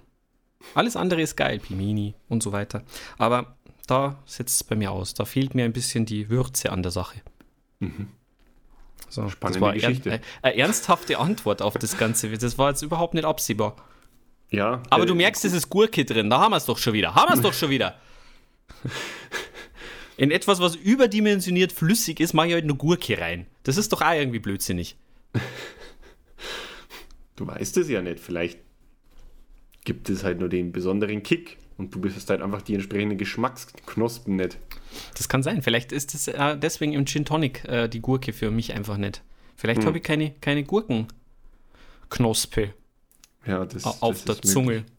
Alles 0.74 0.96
andere 0.96 1.22
ist 1.22 1.36
geil, 1.36 1.60
Pimini 1.60 2.16
und 2.28 2.42
so 2.42 2.52
weiter. 2.52 2.84
Aber 3.18 3.56
da 3.88 4.18
setzt 4.26 4.62
es 4.62 4.64
bei 4.64 4.76
mir 4.76 4.92
aus. 4.92 5.14
Da 5.14 5.26
fehlt 5.26 5.54
mir 5.54 5.66
ein 5.66 5.74
bisschen 5.74 6.06
die 6.06 6.30
Würze 6.30 6.72
an 6.72 6.82
der 6.82 6.92
Sache. 6.92 7.22
So, 9.10 9.30
Spannende 9.30 9.60
das 9.60 9.62
war 9.62 9.74
Geschichte. 9.74 10.10
Ern, 10.10 10.20
äh, 10.20 10.48
eine 10.48 10.58
ernsthafte 10.58 11.18
Antwort 11.20 11.62
auf 11.62 11.76
das 11.76 11.98
Ganze. 11.98 12.30
Das 12.30 12.58
war 12.58 12.70
jetzt 12.70 12.82
überhaupt 12.82 13.14
nicht 13.14 13.26
absehbar. 13.26 13.76
Ja. 14.50 14.82
Aber 14.90 15.04
äh, 15.04 15.08
du 15.08 15.16
merkst, 15.16 15.46
es 15.46 15.54
ist 15.54 15.70
Gurke 15.70 16.06
drin. 16.06 16.30
Da 16.30 16.40
haben 16.40 16.52
wir 16.52 16.58
es 16.58 16.66
doch 16.66 16.78
schon 16.78 16.94
wieder. 16.94 17.16
Haben 17.16 17.30
wir 17.30 17.36
es 17.36 17.42
doch 17.42 17.54
schon 17.54 17.70
wieder. 17.70 18.00
In 20.18 20.32
etwas, 20.32 20.60
was 20.60 20.76
überdimensioniert 20.76 21.74
flüssig 21.74 22.20
ist, 22.20 22.34
mache 22.34 22.48
ich 22.48 22.54
halt 22.54 22.64
eine 22.64 22.76
Gurke 22.76 23.20
rein. 23.20 23.48
Das 23.64 23.78
ist 23.78 23.92
doch 23.92 24.02
auch 24.02 24.14
irgendwie 24.14 24.40
blödsinnig. 24.40 24.96
Du 27.36 27.46
weißt 27.46 27.76
es 27.78 27.90
ja 27.90 28.02
nicht. 28.02 28.20
Vielleicht 28.20 28.60
gibt 29.84 30.10
es 30.10 30.24
halt 30.24 30.40
nur 30.40 30.48
den 30.48 30.72
besonderen 30.72 31.22
Kick 31.22 31.58
und 31.78 31.94
du 31.94 32.00
bist 32.00 32.30
halt 32.30 32.42
einfach 32.42 32.62
die 32.62 32.76
entsprechenden 32.76 33.18
Geschmacksknospen 33.18 34.38
nicht. 34.38 34.58
Das 35.16 35.30
kann 35.30 35.44
sein. 35.44 35.62
Vielleicht 35.62 35.92
ist 35.92 36.14
es 36.16 36.28
äh, 36.28 36.58
deswegen 36.58 36.94
im 36.94 37.06
Gin 37.06 37.26
Tonic 37.26 37.64
äh, 37.66 37.88
die 37.88 38.02
Gurke 38.02 38.34
für 38.34 38.50
mich 38.52 38.74
einfach 38.74 38.98
nicht. 38.98 39.22
Vielleicht 39.56 39.82
Hm. 39.82 39.88
habe 39.88 39.98
ich 40.00 40.04
keine, 40.04 40.32
keine 40.42 40.64
Gurkenknospe 40.64 42.74
Ja, 43.46 43.66
das, 43.66 43.86
au- 43.86 43.96
auf 44.02 44.24
das 44.26 44.42
der 44.42 44.52
Zunge. 44.52 44.66
möglich. 44.74 44.92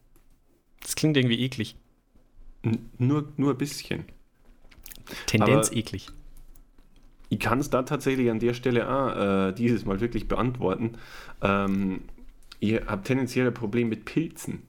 Das 0.83 0.95
klingt 0.97 1.17
irgendwie 1.17 1.41
eklig. 1.41 1.77
N- 2.63 2.91
Nur, 2.99 3.33
nur 3.37 3.53
ein 3.53 3.59
bisschen. 3.59 4.05
Tendenz 5.27 5.69
Aber- 5.69 5.77
eklig. 5.77 6.09
Ich 7.29 7.41
kann 7.41 7.59
es 7.59 7.71
da 7.71 7.83
tatsächlich 7.83 8.31
an 8.31 8.39
der 8.39 8.55
Stelle 8.55 8.89
auch, 8.89 9.49
äh, 9.49 9.53
dieses 9.53 9.85
Mal 9.85 10.01
wirklich 10.01 10.29
beantworten. 10.29 10.93
Ähm, 11.43 12.03
ihr 12.61 12.85
habt 12.87 13.09
tendenziell 13.09 13.49
ein 13.49 13.55
Problem 13.55 13.89
mit 13.89 14.05
Pilzen. 14.05 14.63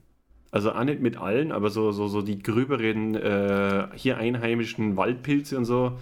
Also 0.50 0.72
auch 0.72 0.84
nicht 0.84 1.00
mit 1.00 1.18
allen, 1.18 1.52
aber 1.52 1.68
so, 1.68 1.92
so, 1.92 2.08
so 2.08 2.22
die 2.22 2.42
gröberen, 2.42 3.14
äh, 3.14 3.88
hier 3.94 4.16
einheimischen 4.16 4.96
Waldpilze 4.96 5.58
und 5.58 5.66
so. 5.66 5.98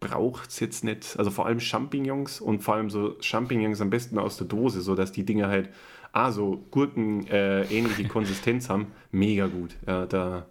Braucht 0.00 0.50
es 0.50 0.60
jetzt 0.60 0.82
nicht. 0.84 1.16
Also 1.18 1.30
vor 1.30 1.46
allem 1.46 1.60
Champignons 1.60 2.40
und 2.40 2.62
vor 2.62 2.74
allem 2.74 2.90
so 2.90 3.16
Champignons 3.20 3.80
am 3.80 3.90
besten 3.90 4.18
aus 4.18 4.36
der 4.36 4.46
Dose, 4.46 4.80
sodass 4.80 5.12
die 5.12 5.24
Dinger 5.24 5.48
halt 5.48 5.70
ah, 6.12 6.32
so 6.32 6.64
Gurken 6.70 7.26
äh, 7.28 7.62
ähnliche 7.64 8.04
Konsistenz 8.08 8.68
haben. 8.68 8.88
Mega 9.12 9.46
gut. 9.46 9.76
Ja, 9.86 10.06
da. 10.06 10.46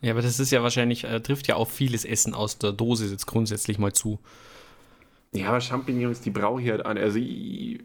Ja, 0.00 0.12
aber 0.12 0.22
das 0.22 0.40
ist 0.40 0.50
ja 0.50 0.62
wahrscheinlich, 0.62 1.04
äh, 1.04 1.20
trifft 1.20 1.46
ja 1.48 1.54
auf 1.56 1.70
vieles 1.70 2.04
Essen 2.04 2.34
aus 2.34 2.58
der 2.58 2.72
Dose 2.72 3.06
jetzt 3.06 3.26
grundsätzlich 3.26 3.78
mal 3.78 3.92
zu. 3.92 4.18
Ja, 5.32 5.48
aber 5.48 5.60
Champignons, 5.60 6.20
die 6.20 6.30
brauche 6.30 6.60
ich 6.60 6.70
halt 6.70 6.84
an. 6.84 6.98
Also 6.98 7.18
ich, 7.18 7.80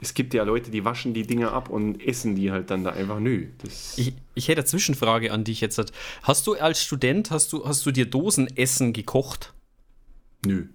es 0.00 0.14
gibt 0.14 0.34
ja 0.34 0.42
Leute, 0.44 0.70
die 0.70 0.84
waschen 0.84 1.14
die 1.14 1.22
Dinger 1.26 1.52
ab 1.52 1.70
und 1.70 2.00
essen 2.06 2.34
die 2.36 2.50
halt 2.50 2.70
dann 2.70 2.84
da 2.84 2.90
einfach. 2.90 3.20
Nö. 3.20 3.46
Ich, 3.96 4.14
ich 4.34 4.48
hätte 4.48 4.60
eine 4.60 4.66
Zwischenfrage 4.66 5.32
an 5.32 5.44
dich 5.44 5.60
jetzt. 5.60 5.80
Hast 6.22 6.46
du 6.46 6.54
als 6.54 6.82
Student, 6.82 7.30
hast 7.30 7.52
du, 7.52 7.64
hast 7.66 7.84
du 7.86 7.90
dir 7.90 8.06
Dosenessen 8.06 8.92
gekocht? 8.92 9.52
nö. 10.46 10.66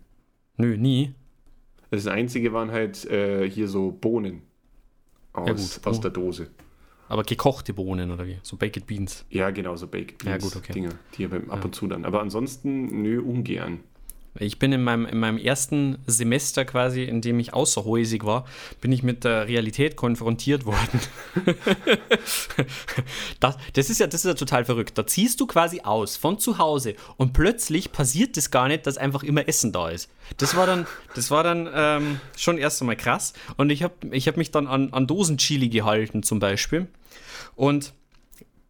Nö, 0.57 0.75
nie. 0.77 1.13
Das 1.91 2.05
Einzige 2.07 2.51
waren 2.53 2.71
halt 2.71 3.05
äh, 3.05 3.49
hier 3.49 3.67
so 3.69 3.91
Bohnen 3.91 4.41
aus, 5.31 5.47
Ja, 5.47 5.53
gut. 5.53 5.87
aus 5.87 5.97
Oh. 5.99 6.01
der 6.01 6.11
Dose. 6.11 6.49
Aber 7.07 7.23
gekochte 7.23 7.73
Bohnen 7.73 8.11
oder 8.11 8.27
wie? 8.27 8.37
So 8.43 8.57
Baked 8.57 8.85
Beans. 8.85 9.25
Ja, 9.29 9.49
genau, 9.51 9.75
so 9.77 9.87
Baked 9.87 10.23
Ja, 10.23 10.31
Beans 10.31 10.43
gut, 10.43 10.55
okay. 10.57 10.73
Dinger, 10.73 10.89
die 11.17 11.25
ab 11.25 11.63
und 11.65 11.73
zu 11.73 11.87
dann. 11.87 12.03
Aber 12.05 12.21
ansonsten, 12.21 13.01
nö, 13.01 13.21
ungern. 13.21 13.79
Ich 14.39 14.57
bin 14.57 14.71
in 14.71 14.83
meinem, 14.83 15.05
in 15.05 15.19
meinem 15.19 15.37
ersten 15.37 15.97
Semester 16.07 16.65
quasi, 16.65 17.03
in 17.03 17.21
dem 17.21 17.39
ich 17.39 17.53
außerhäusig 17.53 18.23
war, 18.23 18.45
bin 18.79 18.91
ich 18.91 19.03
mit 19.03 19.23
der 19.23 19.47
Realität 19.47 19.95
konfrontiert 19.95 20.65
worden. 20.65 20.99
das, 23.39 23.57
das, 23.73 23.89
ist 23.89 23.99
ja, 23.99 24.07
das 24.07 24.23
ist 24.23 24.29
ja 24.29 24.33
total 24.33 24.65
verrückt. 24.65 24.97
Da 24.97 25.05
ziehst 25.05 25.39
du 25.39 25.47
quasi 25.47 25.81
aus 25.81 26.15
von 26.17 26.39
zu 26.39 26.57
Hause 26.57 26.95
und 27.17 27.33
plötzlich 27.33 27.91
passiert 27.91 28.37
das 28.37 28.49
gar 28.49 28.67
nicht, 28.67 28.87
dass 28.87 28.97
einfach 28.97 29.23
immer 29.23 29.47
Essen 29.47 29.71
da 29.71 29.89
ist. 29.89 30.09
Das 30.37 30.55
war 30.55 30.65
dann, 30.65 30.87
das 31.15 31.31
war 31.31 31.43
dann 31.43 31.69
ähm, 31.73 32.21
schon 32.37 32.57
erst 32.57 32.81
einmal 32.81 32.95
krass. 32.95 33.33
Und 33.57 33.69
ich 33.71 33.83
habe 33.83 33.93
ich 34.11 34.27
hab 34.27 34.37
mich 34.37 34.51
dann 34.51 34.67
an, 34.67 34.93
an 34.93 35.05
Dosenchili 35.05 35.69
gehalten 35.69 36.23
zum 36.23 36.39
Beispiel. 36.39 36.87
Und 37.55 37.93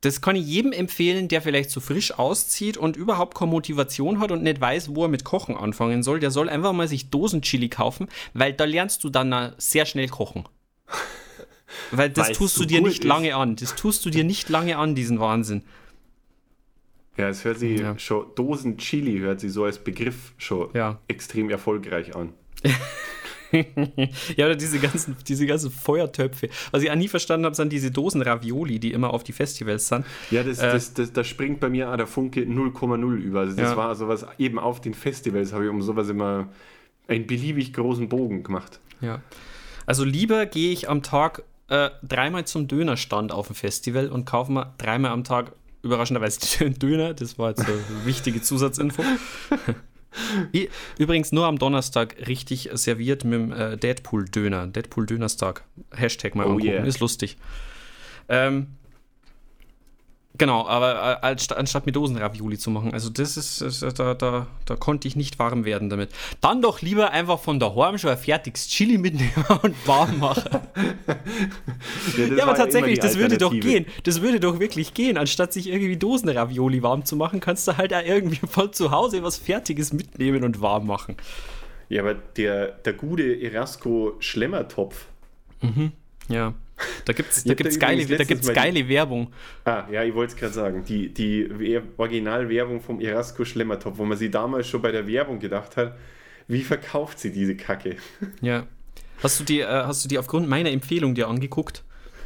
das 0.01 0.21
kann 0.21 0.35
ich 0.35 0.45
jedem 0.45 0.71
empfehlen, 0.71 1.27
der 1.27 1.41
vielleicht 1.41 1.69
so 1.71 1.79
frisch 1.81 2.11
auszieht 2.17 2.77
und 2.77 2.95
überhaupt 2.95 3.37
keine 3.37 3.51
Motivation 3.51 4.19
hat 4.19 4.31
und 4.31 4.43
nicht 4.43 4.61
weiß, 4.61 4.95
wo 4.95 5.03
er 5.03 5.09
mit 5.09 5.23
Kochen 5.25 5.57
anfangen 5.57 6.03
soll. 6.03 6.19
Der 6.19 6.31
soll 6.31 6.47
einfach 6.49 6.71
mal 6.73 6.87
sich 6.87 7.09
Dosenchili 7.09 7.67
kaufen, 7.69 8.07
weil 8.33 8.53
da 8.53 8.63
lernst 8.65 9.03
du 9.03 9.09
dann 9.09 9.53
sehr 9.57 9.85
schnell 9.85 10.07
kochen. 10.07 10.45
Weil 11.91 12.09
das 12.09 12.29
Weil's 12.29 12.37
tust 12.37 12.55
so 12.55 12.61
du 12.63 12.67
dir 12.67 12.81
nicht 12.81 12.99
ist. 12.99 13.03
lange 13.03 13.35
an. 13.35 13.55
Das 13.55 13.75
tust 13.75 14.03
du 14.05 14.09
dir 14.09 14.23
nicht 14.23 14.49
lange 14.49 14.77
an, 14.77 14.95
diesen 14.95 15.19
Wahnsinn. 15.19 15.63
Ja, 17.15 17.29
es 17.29 17.43
hört 17.45 17.59
sich 17.59 17.79
Ja. 17.79 17.97
schon, 17.99 18.25
Dosen 18.35 18.77
Chili 18.77 19.19
hört 19.19 19.39
sich 19.39 19.51
so 19.53 19.65
als 19.65 19.77
Begriff 19.77 20.33
schon 20.37 20.69
Ja. 20.73 20.99
extrem 21.07 21.49
erfolgreich 21.49 22.15
an. 22.15 22.33
ja, 24.35 24.45
oder 24.45 24.55
diese 24.55 24.79
ganzen, 24.79 25.15
diese 25.27 25.45
ganzen 25.45 25.71
Feuertöpfe. 25.71 26.49
Was 26.71 26.83
ich 26.83 26.91
auch 26.91 26.95
nie 26.95 27.07
verstanden 27.07 27.45
habe, 27.45 27.55
sind 27.55 27.71
diese 27.71 27.91
Dosen 27.91 28.21
Ravioli, 28.21 28.79
die 28.79 28.91
immer 28.91 29.13
auf 29.13 29.23
die 29.23 29.31
Festivals 29.33 29.87
sind. 29.87 30.05
Ja, 30.31 30.43
das, 30.43 30.59
Äh. 30.59 30.71
das, 30.71 30.93
das, 30.93 31.13
da 31.13 31.23
springt 31.23 31.59
bei 31.59 31.69
mir 31.69 31.91
auch 31.91 31.97
der 31.97 32.07
Funke 32.07 32.41
0,0 32.41 33.15
über. 33.15 33.39
Also 33.41 33.55
das 33.55 33.71
Ja. 33.71 33.77
war 33.77 33.95
sowas, 33.95 34.25
eben 34.37 34.59
auf 34.59 34.81
den 34.81 34.93
Festivals 34.93 35.53
habe 35.53 35.65
ich 35.65 35.69
um 35.69 35.81
sowas 35.81 36.09
immer 36.09 36.47
einen 37.07 37.25
beliebig 37.27 37.73
großen 37.73 38.07
Bogen 38.09 38.43
gemacht. 38.43 38.79
Ja. 39.01 39.21
Also 39.85 40.03
lieber 40.03 40.45
gehe 40.45 40.71
ich 40.71 40.87
am 40.89 41.01
Tag 41.01 41.43
äh, 41.69 41.89
dreimal 42.03 42.45
zum 42.45 42.67
Dönerstand 42.67 43.31
auf 43.31 43.47
dem 43.47 43.55
Festival 43.55 44.09
und 44.09 44.25
kaufe 44.25 44.51
mir 44.51 44.73
dreimal 44.77 45.11
am 45.11 45.23
Tag 45.23 45.53
überraschenderweise 45.81 46.69
Döner. 46.71 47.13
Das 47.13 47.39
war 47.39 47.49
jetzt 47.49 47.61
eine 47.65 47.79
wichtige 48.05 48.41
Zusatzinfo. 48.41 49.03
Übrigens 50.97 51.31
nur 51.31 51.45
am 51.45 51.59
Donnerstag 51.59 52.15
richtig 52.27 52.69
serviert 52.73 53.23
mit 53.23 53.33
dem 53.39 53.51
äh, 53.51 53.77
Deadpool-Döner. 53.77 54.67
Deadpool-Dönerstag. 54.67 55.63
Hashtag 55.91 56.35
mal 56.35 56.45
Oh 56.45 56.51
angucken. 56.51 56.67
yeah. 56.67 56.83
Ist 56.85 56.99
lustig. 56.99 57.37
Ähm, 58.27 58.67
genau, 60.39 60.67
aber 60.67 61.19
äh, 61.21 61.35
anstatt, 61.55 61.85
mit 61.85 61.95
Dosenravioli 61.95 62.57
zu 62.57 62.71
machen. 62.71 62.91
Also 62.93 63.11
das 63.11 63.37
ist, 63.37 63.61
ist 63.61 63.83
äh, 63.83 63.93
da, 63.93 64.15
da, 64.15 64.47
da 64.65 64.75
konnte 64.75 65.07
ich 65.07 65.15
nicht 65.15 65.37
warm 65.37 65.65
werden 65.65 65.91
damit. 65.91 66.09
Dann 66.41 66.63
doch 66.63 66.81
lieber 66.81 67.11
einfach 67.11 67.39
von 67.39 67.59
daheim 67.59 67.99
schon 67.99 68.09
ein 68.09 68.17
fertiges 68.17 68.67
Chili 68.67 68.97
mitnehmen 68.97 69.45
und 69.61 69.75
warm 69.87 70.17
machen. 70.17 70.61
Ja, 72.17 72.37
war 72.37 72.43
aber 72.47 72.55
tatsächlich, 72.55 72.97
das 72.99 73.17
würde 73.17 73.37
doch 73.37 73.51
gehen. 73.51 73.85
Das 74.03 74.21
würde 74.21 74.39
doch 74.39 74.59
wirklich 74.59 74.95
gehen. 74.95 75.17
Anstatt 75.17 75.53
sich 75.53 75.69
irgendwie 75.69 75.97
Dosenravioli 75.97 76.81
warm 76.81 77.05
zu 77.05 77.15
machen, 77.15 77.39
kannst 77.39 77.67
du 77.67 77.77
halt 77.77 77.93
auch 77.93 78.03
irgendwie 78.03 78.39
von 78.47 78.73
zu 78.73 78.89
Hause 78.89 79.21
was 79.21 79.37
Fertiges 79.37 79.93
mitnehmen 79.93 80.43
und 80.43 80.61
warm 80.61 80.87
machen. 80.87 81.15
Ja, 81.89 82.01
aber 82.01 82.15
der, 82.15 82.67
der 82.67 82.93
gute 82.93 83.41
Erasco 83.41 84.15
Schlemmertopf. 84.19 85.05
Ja. 86.29 86.53
Da 87.05 87.13
gibt 87.13 87.31
es 87.31 87.43
da 87.43 87.53
gibt's 87.53 87.79
geile, 87.79 88.05
da 88.05 88.23
gibt's 88.23 88.47
mal 88.47 88.53
die- 88.53 88.59
geile 88.59 88.87
Werbung. 88.89 89.33
Ah, 89.65 89.85
ja, 89.91 90.03
ich 90.03 90.13
wollte 90.13 90.33
es 90.33 90.39
gerade 90.39 90.53
sagen. 90.53 90.83
Die, 90.85 91.13
die 91.13 91.47
Wer- 91.51 91.83
Originalwerbung 91.97 92.81
vom 92.81 92.99
Erasco 93.01 93.43
Schlemmertopf, 93.45 93.97
wo 93.97 94.05
man 94.05 94.17
sie 94.17 94.29
damals 94.31 94.67
schon 94.67 94.81
bei 94.81 94.91
der 94.91 95.07
Werbung 95.07 95.39
gedacht 95.39 95.77
hat, 95.77 95.97
wie 96.47 96.61
verkauft 96.61 97.19
sie 97.19 97.31
diese 97.31 97.55
Kacke? 97.55 97.95
Ja. 98.41 98.65
Hast 99.21 99.39
du 99.39 99.43
die, 99.43 99.59
äh, 99.59 99.65
hast 99.67 100.05
du 100.05 100.07
die 100.09 100.17
aufgrund 100.17 100.47
meiner 100.47 100.71
Empfehlung 100.71 101.13
dir 101.13 101.27
angeguckt? 101.27 101.83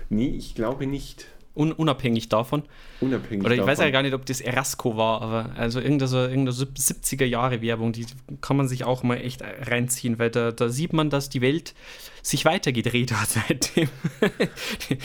Nee, 0.10 0.36
ich 0.38 0.54
glaube 0.54 0.86
nicht. 0.86 1.26
Un 1.56 1.72
unabhängig 1.72 2.30
davon. 2.30 2.64
Unabhängig 3.00 3.46
Oder 3.46 3.54
ich 3.54 3.62
weiß 3.62 3.78
ja 3.78 3.84
davon. 3.86 3.92
gar 3.94 4.02
nicht, 4.02 4.14
ob 4.14 4.26
das 4.26 4.42
Erasco 4.42 4.98
war, 4.98 5.22
aber 5.22 5.52
also 5.56 5.80
irgendeine, 5.80 6.08
so, 6.08 6.18
irgendeine 6.18 6.52
70er 6.52 7.26
Jahre 7.26 7.62
Werbung, 7.62 7.94
die 7.94 8.08
kann 8.42 8.58
man 8.58 8.68
sich 8.68 8.86
auch 8.86 9.04
mal 9.04 9.18
echt 9.18 9.44
reinziehen, 9.44 10.18
weil 10.18 10.32
da, 10.32 10.52
da 10.52 10.70
sieht 10.70 10.94
man, 10.94 11.12
dass 11.12 11.30
die 11.30 11.42
Welt 11.42 11.76
sich 12.24 12.46
weitergedreht 12.46 13.14
hat 13.14 13.30
seitdem. 13.48 13.90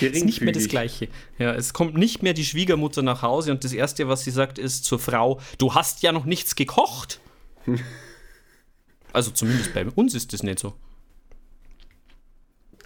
ist 0.00 0.24
nicht 0.24 0.40
mehr 0.40 0.54
das. 0.54 0.68
Gleiche. 0.68 1.08
Ja, 1.38 1.52
es 1.54 1.74
kommt 1.74 1.98
nicht 1.98 2.22
mehr 2.22 2.32
die 2.32 2.44
Schwiegermutter 2.44 3.02
nach 3.02 3.20
Hause 3.20 3.50
und 3.50 3.62
das 3.62 3.74
Erste, 3.74 4.08
was 4.08 4.24
sie 4.24 4.30
sagt, 4.30 4.58
ist 4.58 4.84
zur 4.86 4.98
Frau, 4.98 5.40
du 5.58 5.74
hast 5.74 6.02
ja 6.02 6.12
noch 6.12 6.24
nichts 6.24 6.56
gekocht. 6.56 7.20
Also 9.10 9.30
zumindest 9.30 9.72
bei 9.72 9.86
uns 9.86 10.14
ist 10.14 10.34
das 10.34 10.42
nicht 10.42 10.58
so. 10.58 10.74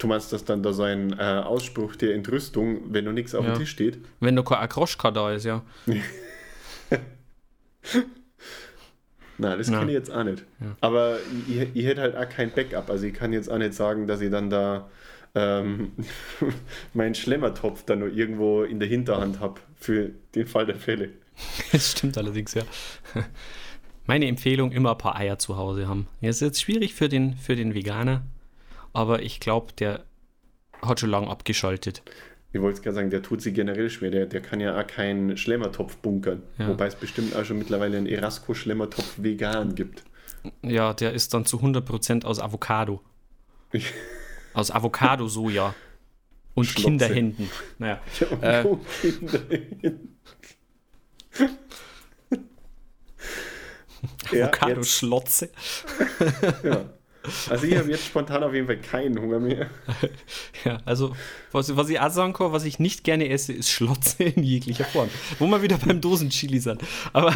Du 0.03 0.07
meinst, 0.09 0.33
dass 0.33 0.43
dann 0.43 0.61
da 0.61 0.73
so 0.73 0.83
ein 0.83 1.13
äh, 1.17 1.23
Ausspruch 1.23 1.95
der 1.95 2.13
Entrüstung, 2.13 2.93
wenn 2.93 3.05
noch 3.05 3.13
nichts 3.13 3.33
auf 3.33 3.45
Ja. 3.45 3.53
dem 3.53 3.59
Tisch 3.59 3.69
steht? 3.71 3.99
Wenn 4.19 4.35
noch 4.35 4.43
kein 4.43 4.57
Akroschka 4.57 5.11
da 5.11 5.31
ist, 5.31 5.45
ja. 5.45 5.63
Nein, 9.37 9.57
das 9.57 9.69
Ja. 9.69 9.79
kann 9.79 9.87
ich 9.87 9.93
jetzt 9.93 10.11
auch 10.11 10.25
nicht. 10.25 10.43
Aber 10.81 11.17
ich, 11.47 11.67
ich 11.73 11.85
hätte 11.85 12.01
halt 12.01 12.17
auch 12.17 12.27
kein 12.27 12.51
Backup. 12.51 12.89
Also 12.89 13.05
ich 13.05 13.13
kann 13.13 13.31
jetzt 13.31 13.49
auch 13.49 13.57
nicht 13.57 13.73
sagen, 13.73 14.05
dass 14.07 14.19
ich 14.19 14.29
dann 14.29 14.49
da 14.49 14.89
ähm, 15.35 15.93
meinen 16.93 17.15
Schlemmertopf 17.15 17.83
dann 17.85 17.99
nur 17.99 18.09
irgendwo 18.09 18.63
in 18.63 18.79
der 18.79 18.87
Hinterhand 18.89 19.39
habe 19.39 19.61
für 19.79 20.11
den 20.35 20.47
Fall 20.47 20.65
der 20.65 20.75
Fälle. 20.75 21.09
Das 21.71 21.91
stimmt 21.93 22.17
allerdings, 22.17 22.53
ja. 22.53 22.63
Meine 24.05 24.27
Empfehlung, 24.27 24.73
immer 24.73 24.91
ein 24.91 24.97
paar 24.97 25.15
Eier 25.15 25.39
zu 25.39 25.55
Hause 25.57 25.87
haben. 25.87 26.07
Ja, 26.19 26.29
ist 26.29 26.41
jetzt 26.41 26.61
schwierig 26.61 26.93
für 26.93 27.07
den, 27.07 27.37
für 27.37 27.55
den 27.55 27.73
Veganer, 27.73 28.23
aber 28.93 29.21
ich 29.21 29.39
glaube, 29.39 29.73
der 29.73 30.05
hat 30.81 30.99
schon 30.99 31.09
lange 31.09 31.27
abgeschaltet. 31.27 32.03
Ich 32.53 32.61
wollte 32.61 32.81
gerade 32.81 32.95
sagen, 32.95 33.09
der 33.09 33.23
tut 33.23 33.41
sich 33.41 33.53
generell 33.55 33.89
schwer. 33.89 34.11
Der, 34.11 34.27
der 34.27 34.39
kann 34.41 34.59
ja 34.59 34.79
auch 34.79 34.85
keinen 34.85 35.37
Schlemmertopf 35.37 35.97
bunkern. 35.97 36.43
Ja. 36.59 36.67
Wobei 36.67 36.85
es 36.85 36.95
bestimmt 36.95 37.35
auch 37.35 37.43
schon 37.45 37.57
mittlerweile 37.57 37.97
einen 37.97 38.05
Erasco-Schlemmertopf 38.05 39.15
vegan 39.17 39.73
gibt. 39.73 40.03
Ja, 40.61 40.93
der 40.93 41.13
ist 41.13 41.33
dann 41.33 41.45
zu 41.45 41.57
100% 41.57 42.25
aus 42.25 42.39
Avocado. 42.39 43.01
Aus 44.53 44.69
Avocado-Soja. 44.69 45.73
Und 46.53 46.65
Schlotze. 46.65 46.85
Kinderhänden. 46.85 47.49
Naja. 47.79 47.99
Äh. 48.41 48.63
Kinder. 49.01 49.39
ja, 54.31 54.31
jetzt, 54.31 54.61
Avocado-Schlotze. 54.61 55.49
ja. 56.61 56.93
Also 57.49 57.65
ich 57.65 57.77
habe 57.77 57.89
jetzt 57.89 58.05
spontan 58.05 58.43
auf 58.43 58.53
jeden 58.53 58.67
Fall 58.67 58.77
keinen 58.77 59.19
Hunger 59.19 59.39
mehr. 59.39 59.69
Ja, 60.65 60.77
also, 60.85 61.13
was, 61.51 61.75
was 61.75 61.89
ich 61.89 61.99
auch 61.99 62.09
sagen 62.09 62.31
kann, 62.31 62.53
was 62.53 62.63
ich 62.63 62.79
nicht 62.79 63.03
gerne 63.03 63.27
esse, 63.29 63.51
ist 63.51 63.69
Schlotze 63.69 64.23
in 64.23 64.43
jeglicher 64.43 64.85
Form. 64.85 65.09
Wo 65.39 65.47
wir 65.47 65.61
wieder 65.61 65.77
beim 65.77 65.99
Dosenchili 65.99 66.59
sind. 66.59 66.81
Aber. 67.11 67.35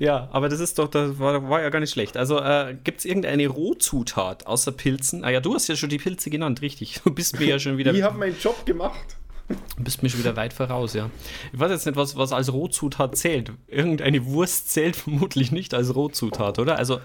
ja, 0.00 0.28
aber 0.32 0.48
das 0.48 0.58
ist 0.58 0.80
doch, 0.80 0.88
das 0.88 1.18
war, 1.20 1.48
war 1.48 1.62
ja 1.62 1.70
gar 1.70 1.78
nicht 1.78 1.92
schlecht. 1.92 2.16
Also, 2.16 2.40
äh, 2.40 2.76
gibt 2.82 3.00
es 3.00 3.04
irgendeine 3.04 3.46
Rohzutat 3.46 4.46
außer 4.46 4.72
Pilzen? 4.72 5.24
Ah 5.24 5.30
ja, 5.30 5.38
du 5.40 5.54
hast 5.54 5.68
ja 5.68 5.76
schon 5.76 5.90
die 5.90 5.98
Pilze 5.98 6.28
genannt, 6.30 6.60
richtig. 6.60 7.00
Du 7.04 7.12
bist 7.12 7.38
mir 7.38 7.46
ja 7.46 7.60
schon 7.60 7.78
wieder. 7.78 7.94
Ich 7.94 8.02
habe 8.02 8.18
meinen 8.18 8.36
Job 8.38 8.66
gemacht. 8.66 9.16
Du 9.48 9.84
bist 9.84 10.02
mir 10.02 10.08
schon 10.08 10.20
wieder 10.20 10.34
weit 10.36 10.52
voraus, 10.52 10.94
ja. 10.94 11.10
Ich 11.52 11.58
weiß 11.58 11.70
jetzt 11.70 11.86
nicht, 11.86 11.96
was, 11.96 12.16
was 12.16 12.32
als 12.32 12.52
Rohzutat 12.52 13.16
zählt. 13.16 13.52
Irgendeine 13.68 14.24
Wurst 14.26 14.70
zählt 14.70 14.96
vermutlich 14.96 15.52
nicht 15.52 15.72
als 15.74 15.94
Rohzutat, 15.94 16.58
oder? 16.58 16.76
Also, 16.78 17.00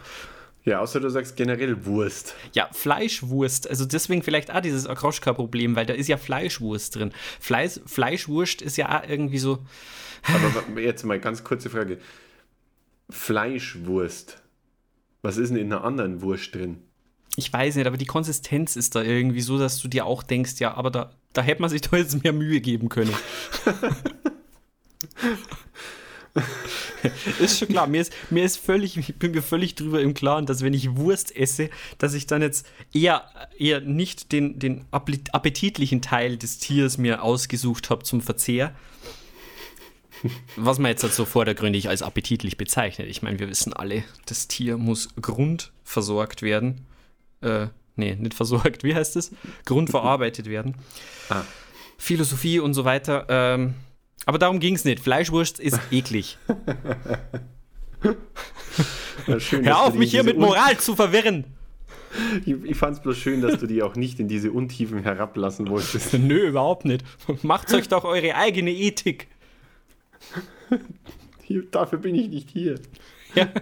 Ja, 0.65 0.79
außer 0.79 0.99
du 0.99 1.09
sagst 1.09 1.35
generell 1.35 1.85
Wurst. 1.85 2.33
ja, 2.53 2.67
Fleischwurst. 2.71 3.69
Also 3.69 3.85
deswegen 3.85 4.23
vielleicht 4.23 4.51
auch 4.51 4.61
dieses 4.61 4.87
Akroschka-Problem, 4.87 5.75
weil 5.75 5.85
da 5.85 5.93
ist 5.93 6.07
ja 6.07 6.17
Fleischwurst 6.17 6.95
drin. 6.95 7.11
Fleisch, 7.39 7.79
Fleischwurst 7.85 8.61
ist 8.61 8.77
ja 8.77 8.99
auch 9.01 9.07
irgendwie 9.07 9.39
so. 9.39 9.59
Aber 10.23 10.81
jetzt 10.81 11.03
mal 11.03 11.19
ganz 11.19 11.43
kurze 11.43 11.69
Frage. 11.69 11.99
Fleischwurst. 13.09 14.41
Was 15.21 15.37
ist 15.37 15.49
denn 15.49 15.57
in 15.57 15.71
einer 15.71 15.83
anderen 15.83 16.21
Wurst 16.21 16.55
drin? 16.55 16.77
Ich 17.35 17.51
weiß 17.53 17.75
nicht, 17.75 17.87
aber 17.87 17.97
die 17.97 18.05
Konsistenz 18.05 18.75
ist 18.75 18.95
da 18.95 19.03
irgendwie 19.03 19.41
so, 19.41 19.57
dass 19.57 19.79
du 19.79 19.87
dir 19.87 20.05
auch 20.05 20.21
denkst, 20.23 20.55
ja, 20.59 20.73
aber 20.73 20.91
da, 20.91 21.11
da 21.33 21.41
hätte 21.41 21.61
man 21.61 21.69
sich 21.69 21.81
doch 21.81 21.93
jetzt 21.93 22.23
mehr 22.23 22.33
Mühe 22.33 22.61
geben 22.61 22.89
können. 22.89 23.13
ist 27.39 27.59
schon 27.59 27.67
klar, 27.69 27.87
mir 27.87 28.01
ist, 28.01 28.13
mir 28.29 28.43
ist 28.43 28.57
völlig, 28.57 28.97
ich 28.97 29.15
bin 29.15 29.31
mir 29.31 29.41
völlig 29.41 29.75
drüber 29.75 30.01
im 30.01 30.13
Klaren, 30.13 30.45
dass 30.45 30.61
wenn 30.61 30.73
ich 30.73 30.95
Wurst 30.95 31.35
esse, 31.35 31.69
dass 31.97 32.13
ich 32.13 32.27
dann 32.27 32.41
jetzt 32.41 32.67
eher, 32.93 33.25
eher 33.57 33.81
nicht 33.81 34.31
den, 34.31 34.59
den 34.59 34.85
appetitlichen 34.91 36.01
Teil 36.01 36.37
des 36.37 36.59
Tiers 36.59 36.97
mir 36.97 37.23
ausgesucht 37.23 37.89
habe 37.89 38.03
zum 38.03 38.21
Verzehr. 38.21 38.75
Was 40.55 40.77
man 40.77 40.91
jetzt 40.91 41.03
halt 41.03 41.13
so 41.13 41.25
vordergründig 41.25 41.89
als 41.89 42.03
appetitlich 42.03 42.55
bezeichnet. 42.55 43.07
Ich 43.09 43.23
meine, 43.23 43.39
wir 43.39 43.49
wissen 43.49 43.73
alle, 43.73 44.03
das 44.27 44.47
Tier 44.47 44.77
muss 44.77 45.09
grundversorgt 45.19 46.43
werden. 46.43 46.85
Äh, 47.41 47.67
nee, 47.95 48.15
nicht 48.15 48.33
versorgt, 48.33 48.83
wie 48.83 48.95
heißt 48.95 49.15
es? 49.15 49.31
Grundverarbeitet 49.65 50.47
werden. 50.47 50.75
Ah. 51.29 51.43
Philosophie 51.97 52.59
und 52.59 52.73
so 52.73 52.85
weiter. 52.85 53.25
Ähm, 53.29 53.75
aber 54.25 54.37
darum 54.37 54.59
ging 54.59 54.75
es 54.75 54.85
nicht. 54.85 54.99
Fleischwurst 54.99 55.59
ist 55.59 55.79
eklig. 55.91 56.37
Schön, 59.37 59.65
Hör 59.65 59.81
auf, 59.81 59.93
mich 59.93 60.11
hier 60.11 60.23
mit 60.23 60.37
Moral 60.37 60.77
zu 60.77 60.95
verwirren. 60.95 61.45
Ich, 62.45 62.55
ich 62.63 62.77
fand 62.77 62.97
es 62.97 63.01
bloß 63.01 63.17
schön, 63.17 63.41
dass 63.41 63.59
du 63.59 63.67
die 63.67 63.83
auch 63.83 63.95
nicht 63.95 64.19
in 64.19 64.27
diese 64.27 64.51
Untiefen 64.51 65.03
herablassen 65.03 65.69
wolltest. 65.69 66.13
Nö, 66.19 66.47
überhaupt 66.47 66.85
nicht. 66.85 67.03
Macht 67.41 67.73
euch 67.73 67.87
doch 67.87 68.03
eure 68.03 68.35
eigene 68.35 68.71
Ethik. 68.71 69.27
Hier, 71.43 71.63
dafür 71.69 71.99
bin 71.99 72.15
ich 72.15 72.29
nicht 72.29 72.49
hier. 72.49 72.75
Ja. 73.35 73.47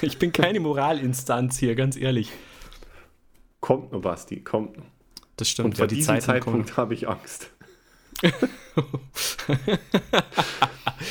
Ich 0.00 0.18
bin 0.18 0.32
keine 0.32 0.60
Moralinstanz 0.60 1.58
hier, 1.58 1.74
ganz 1.74 1.96
ehrlich. 1.96 2.30
Kommt 3.60 3.92
noch, 3.92 4.00
Basti, 4.00 4.40
kommt 4.40 4.76
noch. 4.76 4.84
Das 5.36 5.48
stimmt. 5.50 5.66
Und 5.66 5.76
vor 5.78 5.86
die 5.86 5.96
diesem 5.96 6.20
Zeitpunkt 6.20 6.76
habe 6.76 6.94
ich 6.94 7.08
Angst. 7.08 7.50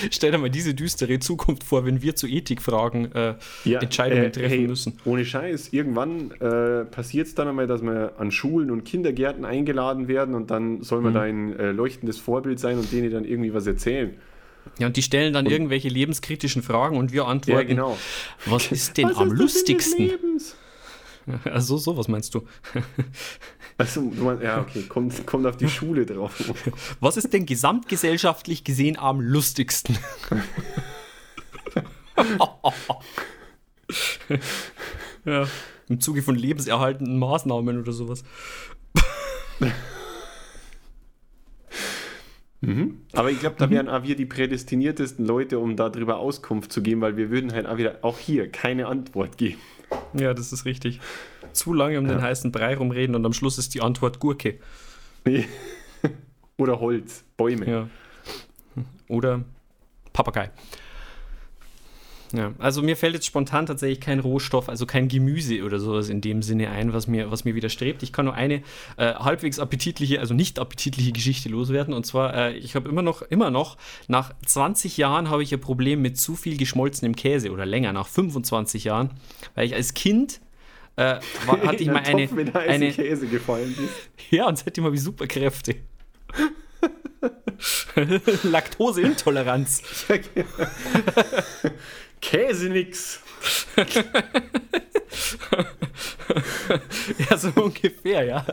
Stell 0.10 0.32
dir 0.32 0.38
mal 0.40 0.50
diese 0.50 0.74
düstere 0.74 1.20
Zukunft 1.20 1.64
vor, 1.64 1.86
wenn 1.86 2.02
wir 2.02 2.16
zu 2.16 2.28
Ethikfragen 2.28 3.12
äh, 3.14 3.36
Entscheidungen 3.66 4.24
äh, 4.26 4.32
treffen 4.32 4.50
hey, 4.50 4.68
müssen. 4.68 5.00
Ohne 5.06 5.24
Scheiß, 5.26 5.70
irgendwann 5.74 6.32
äh, 6.42 6.86
passiert 6.86 7.28
es 7.28 7.36
dann 7.36 7.48
einmal, 7.48 7.68
dass 7.68 7.84
wir 7.84 8.14
an 8.18 8.32
Schulen 8.32 8.72
und 8.72 8.84
Kindergärten 8.84 9.46
eingeladen 9.46 10.08
werden 10.08 10.34
und 10.34 10.50
dann 10.52 10.82
soll 10.82 11.02
man 11.02 11.12
Mhm. 11.12 11.16
da 11.16 11.22
ein 11.22 11.60
äh, 11.60 11.72
leuchtendes 11.72 12.18
Vorbild 12.18 12.60
sein 12.60 12.80
und 12.80 12.92
denen 12.92 13.12
dann 13.12 13.26
irgendwie 13.26 13.54
was 13.54 13.68
erzählen. 13.68 14.16
Ja, 14.80 14.88
und 14.88 14.98
die 14.98 15.04
stellen 15.04 15.32
dann 15.34 15.46
irgendwelche 15.46 15.90
lebenskritischen 15.90 16.64
Fragen 16.64 16.98
und 16.98 17.14
wir 17.14 17.28
antworten. 17.28 17.62
Ja, 17.62 17.68
genau. 17.68 17.98
Was 18.48 18.72
ist 18.72 18.98
denn 18.98 19.10
Was 19.10 19.18
am 19.18 19.30
des 19.30 19.38
lustigsten? 19.40 20.08
Lebens? 20.08 20.56
Also 21.46 21.78
so, 21.78 21.98
was 21.98 22.08
meinst 22.08 22.34
du? 22.36 22.46
Also, 23.78 24.10
ja, 24.42 24.62
okay, 24.62 24.84
kommt, 24.84 25.28
kommt 25.28 25.46
auf 25.46 25.58
die 25.58 25.68
Schule 25.68 26.06
drauf. 26.06 26.34
Was 27.02 27.18
ist 27.18 27.34
denn 27.34 27.46
gesamtgesellschaftlich 27.46 28.64
gesehen 28.64 28.98
am 28.98 29.20
lustigsten? 29.20 29.98
ja, 35.26 35.46
im 35.90 36.00
Zuge 36.00 36.22
von 36.22 36.36
lebenserhaltenden 36.36 37.20
Maßnahmen 37.20 37.78
oder 37.78 37.92
sowas. 37.92 38.24
Aber 43.12 43.30
ich 43.30 43.40
glaube, 43.42 43.58
da 43.60 43.70
wären 43.70 43.90
auch 43.90 44.04
wir 44.04 44.16
die 44.16 44.26
prädestiniertesten 44.26 45.26
Leute, 45.26 45.60
um 45.60 45.76
darüber 45.76 46.18
Auskunft 46.18 46.72
zu 46.72 46.82
geben, 46.82 47.02
weil 47.02 47.18
wir 47.18 47.30
würden 47.30 47.52
halt 47.54 47.66
auch 47.66 47.78
wieder, 47.78 48.00
auch 48.04 48.20
hier, 48.20 48.50
keine 48.50 48.88
Antwort 48.88 49.38
geben. 49.38 49.60
Ja, 50.14 50.34
das 50.34 50.54
ist 50.54 50.66
richtig. 50.66 51.00
Zu 51.54 51.74
lange 51.74 52.00
um 52.00 52.08
den 52.08 52.22
heißen 52.22 52.52
Brei 52.52 52.76
rumreden 52.76 53.16
und 53.16 53.26
am 53.26 53.34
Schluss 53.34 53.58
ist 53.58 53.74
die 53.74 53.82
Antwort 53.82 54.20
Gurke. 54.20 54.60
Nee. 55.26 55.48
Oder 56.58 56.80
Holz, 56.80 57.24
Bäume. 57.38 57.70
Ja. 57.70 57.90
Oder 59.08 59.44
Papagei. 60.14 60.52
Ja, 62.32 62.54
also 62.58 62.82
mir 62.82 62.98
fällt 62.98 63.14
jetzt 63.14 63.26
spontan 63.26 63.66
tatsächlich 63.66 64.00
kein 64.00 64.20
Rohstoff, 64.20 64.70
also 64.70 64.86
kein 64.86 65.08
Gemüse 65.08 65.64
oder 65.64 65.80
sowas 65.80 66.10
in 66.10 66.22
dem 66.22 66.42
Sinne 66.42 66.70
ein, 66.70 66.94
was 66.94 67.08
mir, 67.08 67.32
was 67.32 67.46
mir 67.46 67.56
widerstrebt. 67.56 68.04
Ich 68.04 68.12
kann 68.12 68.26
nur 68.26 68.34
eine 68.34 68.62
äh, 68.98 69.14
halbwegs 69.14 69.60
appetitliche, 69.60 70.20
also 70.20 70.34
nicht 70.34 70.60
appetitliche 70.60 71.12
Geschichte 71.12 71.50
loswerden. 71.50 71.94
Und 71.94 72.06
zwar, 72.06 72.34
äh, 72.34 72.58
ich 72.58 72.76
habe 72.76 72.90
immer 72.90 73.02
noch, 73.02 73.22
immer 73.22 73.52
noch, 73.52 73.78
nach 74.08 74.34
20 74.46 74.98
Jahren 74.98 75.30
habe 75.30 75.44
ich 75.44 75.54
ein 75.54 75.62
Problem 75.62 76.02
mit 76.02 76.20
zu 76.20 76.36
viel 76.36 76.58
geschmolzenem 76.58 77.16
Käse 77.16 77.52
oder 77.52 77.66
länger, 77.66 77.94
nach 77.94 78.08
25 78.08 78.86
Jahren, 78.86 79.12
weil 79.54 79.68
ich 79.68 79.76
als 79.76 79.94
Kind 79.94 80.42
äh, 80.96 81.20
war, 81.46 81.62
hatte 81.66 81.84
ich 81.84 81.88
mal 81.88 82.04
eine, 82.04 82.28
Topf 82.28 82.36
mit 82.36 82.56
eine, 82.56 82.92
Käse 82.92 83.28
gefallen 83.28 83.76
bist. 83.78 83.94
ja, 84.32 84.48
und 84.48 84.58
seitdem 84.58 84.84
habe 84.86 84.96
ich 84.96 85.02
Superkräfte. 85.02 85.76
Laktoseintoleranz. 88.44 89.82
Käse 92.32 92.70
nix. 92.70 93.20
Ja, 97.30 97.38
so 97.38 97.50
ungefähr, 97.62 98.24
ja. 98.24 98.46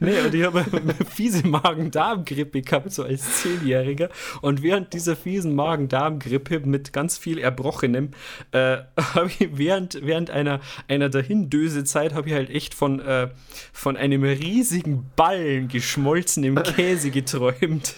Nee, 0.00 0.20
und 0.20 0.34
ich 0.34 0.44
habe 0.44 0.64
eine 0.72 0.94
fiese 1.10 1.46
Magen-Darm-Grippe 1.46 2.62
gehabt, 2.62 2.92
so 2.92 3.04
als 3.04 3.42
Zehnjähriger. 3.42 4.08
Und 4.40 4.62
während 4.62 4.92
dieser 4.92 5.16
fiesen 5.16 5.54
Magen-Darm-Grippe 5.54 6.60
mit 6.60 6.92
ganz 6.92 7.18
viel 7.18 7.38
Erbrochenem, 7.38 8.10
äh, 8.52 8.78
habe 9.14 9.30
ich 9.38 9.48
während, 9.52 9.98
während 10.02 10.30
einer, 10.30 10.60
einer 10.88 11.08
Dahindöse-Zeit, 11.08 12.14
habe 12.14 12.28
ich 12.28 12.34
halt 12.34 12.50
echt 12.50 12.74
von, 12.74 13.00
äh, 13.00 13.28
von 13.72 13.96
einem 13.96 14.24
riesigen 14.24 15.10
Ballen 15.16 15.68
geschmolzenem 15.68 16.62
Käse 16.62 17.10
geträumt. 17.10 17.94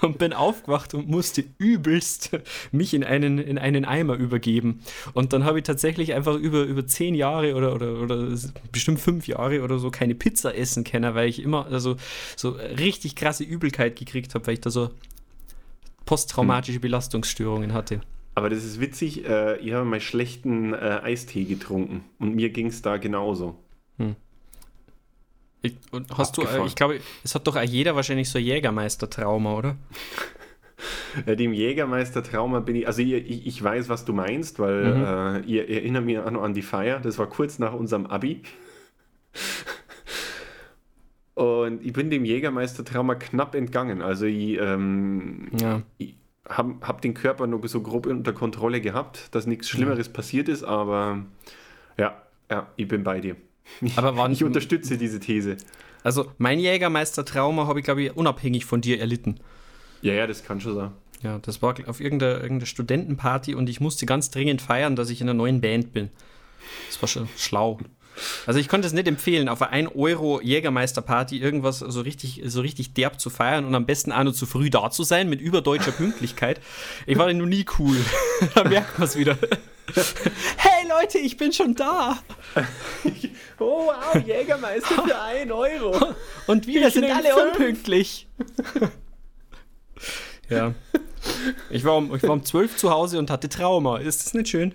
Und 0.00 0.18
bin 0.18 0.32
aufgewacht 0.32 0.94
und 0.94 1.08
musste 1.08 1.44
übelst 1.58 2.30
mich 2.70 2.94
in 2.94 3.04
einen, 3.04 3.38
in 3.38 3.58
einen 3.58 3.84
Eimer 3.84 4.14
übergeben. 4.14 4.80
Und 5.12 5.32
dann 5.32 5.44
habe 5.44 5.58
ich 5.58 5.64
tatsächlich 5.64 6.14
einfach 6.14 6.36
über, 6.36 6.62
über 6.62 6.86
zehn 6.98 7.14
Jahre 7.14 7.54
oder, 7.54 7.74
oder, 7.74 8.00
oder 8.00 8.28
bestimmt 8.72 8.98
fünf 8.98 9.28
Jahre 9.28 9.62
oder 9.62 9.78
so 9.78 9.90
keine 9.90 10.16
Pizza 10.16 10.54
essen 10.56 10.82
können, 10.82 11.14
weil 11.14 11.28
ich 11.28 11.40
immer 11.40 11.66
also, 11.66 11.96
so 12.36 12.50
richtig 12.50 13.14
krasse 13.14 13.44
Übelkeit 13.44 13.96
gekriegt 13.96 14.34
habe, 14.34 14.46
weil 14.46 14.54
ich 14.54 14.60
da 14.60 14.70
so 14.70 14.90
posttraumatische 16.06 16.80
Belastungsstörungen 16.80 17.72
hatte. 17.72 18.00
Aber 18.34 18.50
das 18.50 18.64
ist 18.64 18.80
witzig, 18.80 19.24
äh, 19.24 19.58
ich 19.58 19.72
habe 19.72 19.84
mal 19.84 20.00
schlechten 20.00 20.74
äh, 20.74 21.00
Eistee 21.02 21.44
getrunken 21.44 22.04
und 22.18 22.34
mir 22.34 22.50
ging 22.50 22.66
es 22.66 22.82
da 22.82 22.96
genauso. 22.96 23.56
Ich, 25.62 25.74
und 25.90 26.16
hast 26.16 26.36
du, 26.36 26.42
äh, 26.42 26.44
Abgefahren. 26.44 26.68
ich 26.68 26.76
glaube, 26.76 27.00
es 27.24 27.34
hat 27.34 27.46
doch 27.46 27.56
auch 27.56 27.62
jeder 27.62 27.96
wahrscheinlich 27.96 28.30
so 28.30 28.38
Jägermeister-Trauma, 28.38 29.54
oder? 29.54 29.76
Äh, 31.26 31.36
dem 31.36 31.52
Jägermeister-Trauma 31.52 32.60
bin 32.60 32.76
ich, 32.76 32.86
also 32.86 33.02
ich, 33.02 33.46
ich, 33.46 33.62
weiß, 33.62 33.88
was 33.88 34.04
du 34.04 34.12
meinst, 34.12 34.58
weil 34.58 34.94
Mhm. 34.94 35.04
äh, 35.04 35.40
ihr 35.46 35.68
erinnert 35.68 36.04
mich 36.04 36.18
an, 36.18 36.36
an 36.36 36.54
die 36.54 36.62
Feier, 36.62 37.00
das 37.00 37.18
war 37.18 37.26
kurz 37.28 37.58
nach 37.58 37.72
unserem 37.72 38.06
Abi. 38.06 38.42
Und 41.34 41.84
ich 41.84 41.92
bin 41.92 42.10
dem 42.10 42.24
Jägermeister-Trauma 42.24 43.14
knapp 43.14 43.54
entgangen. 43.54 44.02
Also 44.02 44.26
ich, 44.26 44.58
ähm, 44.60 45.48
Ja. 45.60 45.82
ich 45.98 46.14
habe 46.48 46.74
hab 46.80 47.00
den 47.02 47.14
Körper 47.14 47.46
nur 47.46 47.66
so 47.68 47.80
grob 47.80 48.06
unter 48.06 48.32
Kontrolle 48.32 48.80
gehabt, 48.80 49.34
dass 49.34 49.46
nichts 49.46 49.68
Schlimmeres 49.68 50.08
passiert 50.08 50.48
ist, 50.48 50.64
aber 50.64 51.24
ja, 51.96 52.20
ja, 52.50 52.66
ich 52.76 52.88
bin 52.88 53.04
bei 53.04 53.20
dir. 53.20 53.36
Aber 53.96 54.16
waren, 54.16 54.32
Ich 54.32 54.42
unterstütze 54.42 54.96
diese 54.98 55.20
These. 55.20 55.58
also 56.02 56.32
mein 56.38 56.58
Jägermeister-Trauma 56.58 57.66
habe 57.66 57.78
ich, 57.80 57.84
glaube 57.84 58.02
ich, 58.02 58.16
unabhängig 58.16 58.64
von 58.64 58.80
dir 58.80 58.98
erlitten. 58.98 59.38
Ja, 60.02 60.14
ja, 60.14 60.26
das 60.26 60.44
kann 60.44 60.60
schon 60.60 60.74
sein. 60.74 60.90
Ja, 61.22 61.38
das 61.40 61.62
war 61.62 61.74
auf 61.86 62.00
irgendeiner, 62.00 62.40
irgendeiner 62.40 62.66
Studentenparty 62.66 63.54
und 63.54 63.68
ich 63.68 63.80
musste 63.80 64.06
ganz 64.06 64.30
dringend 64.30 64.62
feiern, 64.62 64.94
dass 64.94 65.10
ich 65.10 65.20
in 65.20 65.28
einer 65.28 65.36
neuen 65.36 65.60
Band 65.60 65.92
bin. 65.92 66.10
Das 66.88 67.00
war 67.02 67.08
schon 67.08 67.28
schlau. 67.36 67.78
Also 68.46 68.58
ich 68.58 68.68
konnte 68.68 68.86
es 68.86 68.92
nicht 68.92 69.06
empfehlen, 69.06 69.48
auf 69.48 69.62
einer 69.62 69.72
1 69.72 69.90
Euro 69.94 70.40
Jägermeister-Party 70.40 71.38
irgendwas 71.38 71.78
so 71.78 72.00
richtig, 72.00 72.42
so 72.46 72.60
richtig 72.60 72.94
derb 72.94 73.20
zu 73.20 73.30
feiern 73.30 73.64
und 73.64 73.74
am 73.74 73.86
besten 73.86 74.12
auch 74.12 74.24
nur 74.24 74.34
zu 74.34 74.46
früh 74.46 74.70
da 74.70 74.90
zu 74.90 75.04
sein 75.04 75.28
mit 75.28 75.40
überdeutscher 75.40 75.92
Pünktlichkeit. 75.92 76.60
Ich 77.06 77.18
war 77.18 77.32
noch 77.32 77.46
nie 77.46 77.64
cool. 77.78 77.96
da 78.54 78.64
merkt 78.64 78.98
man 78.98 79.06
es 79.06 79.16
wieder. 79.16 79.38
hey 80.56 80.88
Leute, 80.88 81.18
ich 81.18 81.36
bin 81.36 81.52
schon 81.52 81.74
da. 81.74 82.18
Oh, 83.60 83.86
wow, 83.86 84.24
Jägermeister 84.24 85.02
für 85.02 85.20
1 85.20 85.50
Euro. 85.50 86.14
Und 86.46 86.68
wir 86.68 86.92
sind 86.92 87.10
alle 87.10 87.30
fünf. 87.30 87.52
unpünktlich. 87.54 88.28
Ja. 90.48 90.74
Ich 91.70 91.84
war, 91.84 91.96
um, 91.96 92.14
ich 92.14 92.22
war 92.22 92.30
um 92.30 92.44
12 92.44 92.76
zu 92.76 92.90
Hause 92.90 93.18
und 93.18 93.30
hatte 93.30 93.48
Trauma. 93.48 93.98
Ist 93.98 94.24
das 94.24 94.34
nicht 94.34 94.48
schön? 94.48 94.74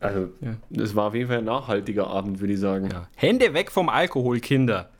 Also, 0.00 0.30
Ja. 0.40 0.56
das 0.70 0.94
war 0.96 1.08
auf 1.08 1.14
jeden 1.14 1.28
Fall 1.28 1.38
ein 1.38 1.44
nachhaltiger 1.44 2.06
Abend, 2.06 2.40
würde 2.40 2.54
ich 2.54 2.60
sagen. 2.60 2.88
Hände 3.16 3.52
weg 3.54 3.70
vom 3.70 3.88
Alkohol, 3.88 4.40
Kinder. 4.40 4.90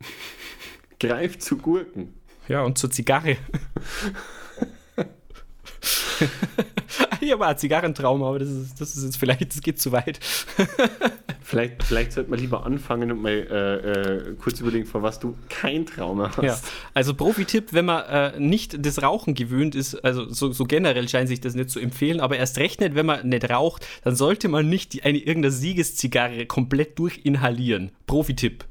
Greift 1.00 1.42
zu 1.42 1.56
Gurken. 1.58 2.14
Ja, 2.48 2.62
und 2.62 2.78
zur 2.78 2.90
Zigarre. 2.90 3.36
ich 7.20 7.32
habe 7.32 7.46
auch 7.46 7.56
Zigarrentrauma, 7.56 8.28
aber 8.28 8.38
das 8.38 8.48
ist, 8.48 8.80
das 8.80 8.96
ist 8.96 9.04
jetzt 9.04 9.16
vielleicht, 9.16 9.54
das 9.54 9.60
geht 9.60 9.80
zu 9.80 9.92
weit. 9.92 10.20
Vielleicht, 11.48 11.82
vielleicht 11.82 12.12
sollte 12.12 12.28
man 12.28 12.38
lieber 12.38 12.66
anfangen 12.66 13.10
und 13.10 13.22
mal 13.22 13.30
äh, 13.32 13.76
äh, 13.76 14.34
kurz 14.34 14.60
überlegen, 14.60 14.84
vor 14.84 15.02
was 15.02 15.18
du 15.18 15.34
kein 15.48 15.86
Trauma 15.86 16.30
hast. 16.36 16.44
Ja, 16.44 16.58
also 16.92 17.14
Profi-Tipp, 17.14 17.72
wenn 17.72 17.86
man 17.86 18.04
äh, 18.04 18.38
nicht 18.38 18.84
das 18.84 19.02
Rauchen 19.02 19.32
gewöhnt 19.32 19.74
ist, 19.74 19.94
also 20.04 20.30
so, 20.30 20.52
so 20.52 20.64
generell 20.64 21.08
scheint 21.08 21.26
sich 21.26 21.40
das 21.40 21.54
nicht 21.54 21.70
zu 21.70 21.80
empfehlen, 21.80 22.20
aber 22.20 22.36
erst 22.36 22.58
recht 22.58 22.82
nicht, 22.82 22.94
wenn 22.94 23.06
man 23.06 23.26
nicht 23.26 23.48
raucht, 23.48 23.86
dann 24.04 24.14
sollte 24.14 24.48
man 24.48 24.68
nicht 24.68 24.92
die, 24.92 25.04
eine 25.04 25.16
irgendeine 25.16 25.50
Siegeszigarre 25.50 26.44
komplett 26.44 26.98
durchinhalieren. 26.98 27.92
Profi-Tipp. 28.06 28.66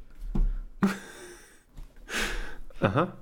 Aha. 2.80 3.12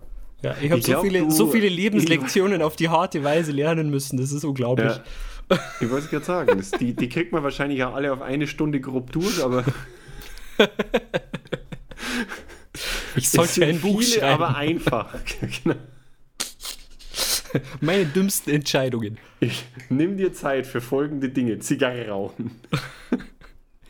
Ja, 0.42 0.54
ich 0.60 0.70
habe 0.70 0.82
so, 0.82 1.00
viele, 1.00 1.30
so 1.30 1.50
viele 1.50 1.68
Lebenslektionen 1.68 2.62
auf 2.62 2.76
die 2.76 2.88
harte 2.88 3.24
Weise 3.24 3.52
lernen 3.52 3.90
müssen, 3.90 4.18
das 4.18 4.32
ist 4.32 4.44
unglaublich. 4.44 4.92
Ja. 4.92 5.58
Ich 5.80 5.88
wollte 5.90 6.04
es 6.04 6.10
gerade 6.10 6.24
sagen, 6.24 6.58
das, 6.58 6.72
die, 6.72 6.94
die 6.94 7.08
kriegt 7.08 7.32
man 7.32 7.42
wahrscheinlich 7.42 7.78
ja 7.78 7.92
alle 7.92 8.12
auf 8.12 8.20
eine 8.20 8.46
Stunde 8.46 8.80
grob 8.80 9.12
durch, 9.12 9.42
aber 9.42 9.64
Ich 13.16 13.30
sollte 13.30 13.64
ein 13.64 13.80
Buch 13.80 14.02
viele, 14.02 14.20
schreiben. 14.20 14.42
aber 14.42 14.56
einfach. 14.56 15.14
genau. 15.64 15.76
Meine 17.80 18.04
dümmsten 18.04 18.52
Entscheidungen. 18.52 19.18
Ich, 19.40 19.64
nimm 19.88 20.16
dir 20.16 20.32
Zeit 20.32 20.66
für 20.66 20.80
folgende 20.80 21.30
Dinge. 21.30 21.58
Zigarre 21.58 22.08
rauchen. 22.08 22.50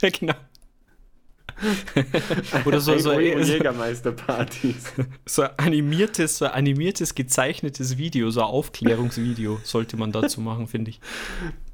Ja, 0.00 0.10
genau. 0.10 0.34
Oder 2.64 2.80
so, 2.80 2.98
so, 2.98 3.18
Jägermeisterpartys. 3.18 4.92
so 5.26 5.42
ein 5.42 5.50
animiertes, 5.56 6.38
so 6.38 6.46
animiertes, 6.46 7.14
gezeichnetes 7.14 7.96
Video, 7.98 8.30
so 8.30 8.40
ein 8.40 8.46
Aufklärungsvideo 8.46 9.60
sollte 9.64 9.96
man 9.96 10.12
dazu 10.12 10.40
machen, 10.40 10.66
finde 10.66 10.90
ich. 10.90 11.00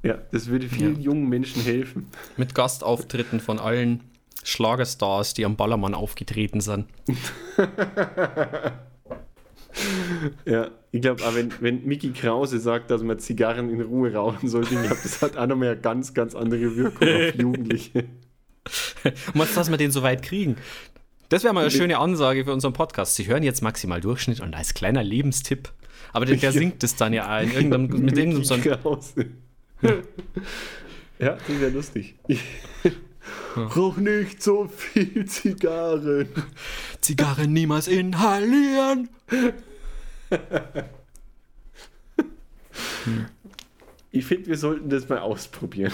Ja, 0.02 0.18
das 0.30 0.46
würde 0.46 0.68
vielen 0.68 0.96
Ja. 0.96 1.02
jungen 1.02 1.28
Menschen 1.28 1.62
helfen. 1.62 2.08
Mit 2.36 2.54
Gastauftritten 2.54 3.40
von 3.40 3.58
allen 3.58 4.00
Schlagerstars, 4.44 5.34
die 5.34 5.44
am 5.44 5.56
Ballermann 5.56 5.94
aufgetreten 5.94 6.60
sind. 6.60 6.86
Ja, 10.44 10.68
ich 10.90 11.00
glaube, 11.00 11.22
wenn, 11.32 11.50
wenn 11.60 11.84
Mickey 11.86 12.10
Krause 12.12 12.58
sagt, 12.58 12.90
dass 12.90 13.02
man 13.02 13.18
Zigarren 13.18 13.70
in 13.70 13.80
Ruhe 13.80 14.12
rauchen 14.12 14.48
sollte, 14.48 14.74
ich 14.74 14.80
glaube, 14.82 14.98
das 15.02 15.22
hat 15.22 15.36
auch 15.36 15.46
nochmal 15.46 15.68
eine 15.68 15.80
ganz, 15.80 16.12
ganz 16.12 16.34
andere 16.34 16.76
Wirkung 16.76 17.08
auf 17.08 17.34
Jugendliche. 17.34 18.04
Du, 18.64 19.38
dass 19.54 19.70
wir 19.70 19.76
den 19.76 19.90
so 19.90 20.02
weit 20.02 20.22
kriegen? 20.22 20.56
Das 21.28 21.44
wäre 21.44 21.54
mal 21.54 21.62
eine 21.62 21.70
schöne 21.70 21.98
Ansage 21.98 22.44
für 22.44 22.52
unseren 22.52 22.74
Podcast. 22.74 23.14
Sie 23.16 23.26
hören 23.26 23.42
jetzt 23.42 23.62
maximal 23.62 24.00
Durchschnitt 24.00 24.40
und 24.40 24.54
als 24.54 24.74
kleiner 24.74 25.02
Lebenstipp. 25.02 25.72
Aber 26.12 26.26
der, 26.26 26.36
der 26.36 26.52
singt 26.52 26.84
es 26.84 26.94
dann 26.96 27.12
ja 27.12 27.40
in 27.40 27.52
irgendeinem, 27.52 27.86
mit 28.04 28.16
irgendeinem 28.16 28.44
Song. 28.44 28.62
Ja, 31.18 31.36
das 31.36 31.60
wäre 31.60 31.70
lustig. 31.70 32.16
Rauch 33.56 33.96
nicht 33.96 34.42
so 34.42 34.66
viel 34.66 35.24
Zigarren. 35.26 36.26
Zigarren 37.00 37.52
niemals 37.52 37.86
inhalieren. 37.86 39.08
Ich 44.10 44.24
finde, 44.24 44.48
wir 44.48 44.58
sollten 44.58 44.90
das 44.90 45.08
mal 45.08 45.20
ausprobieren. 45.20 45.92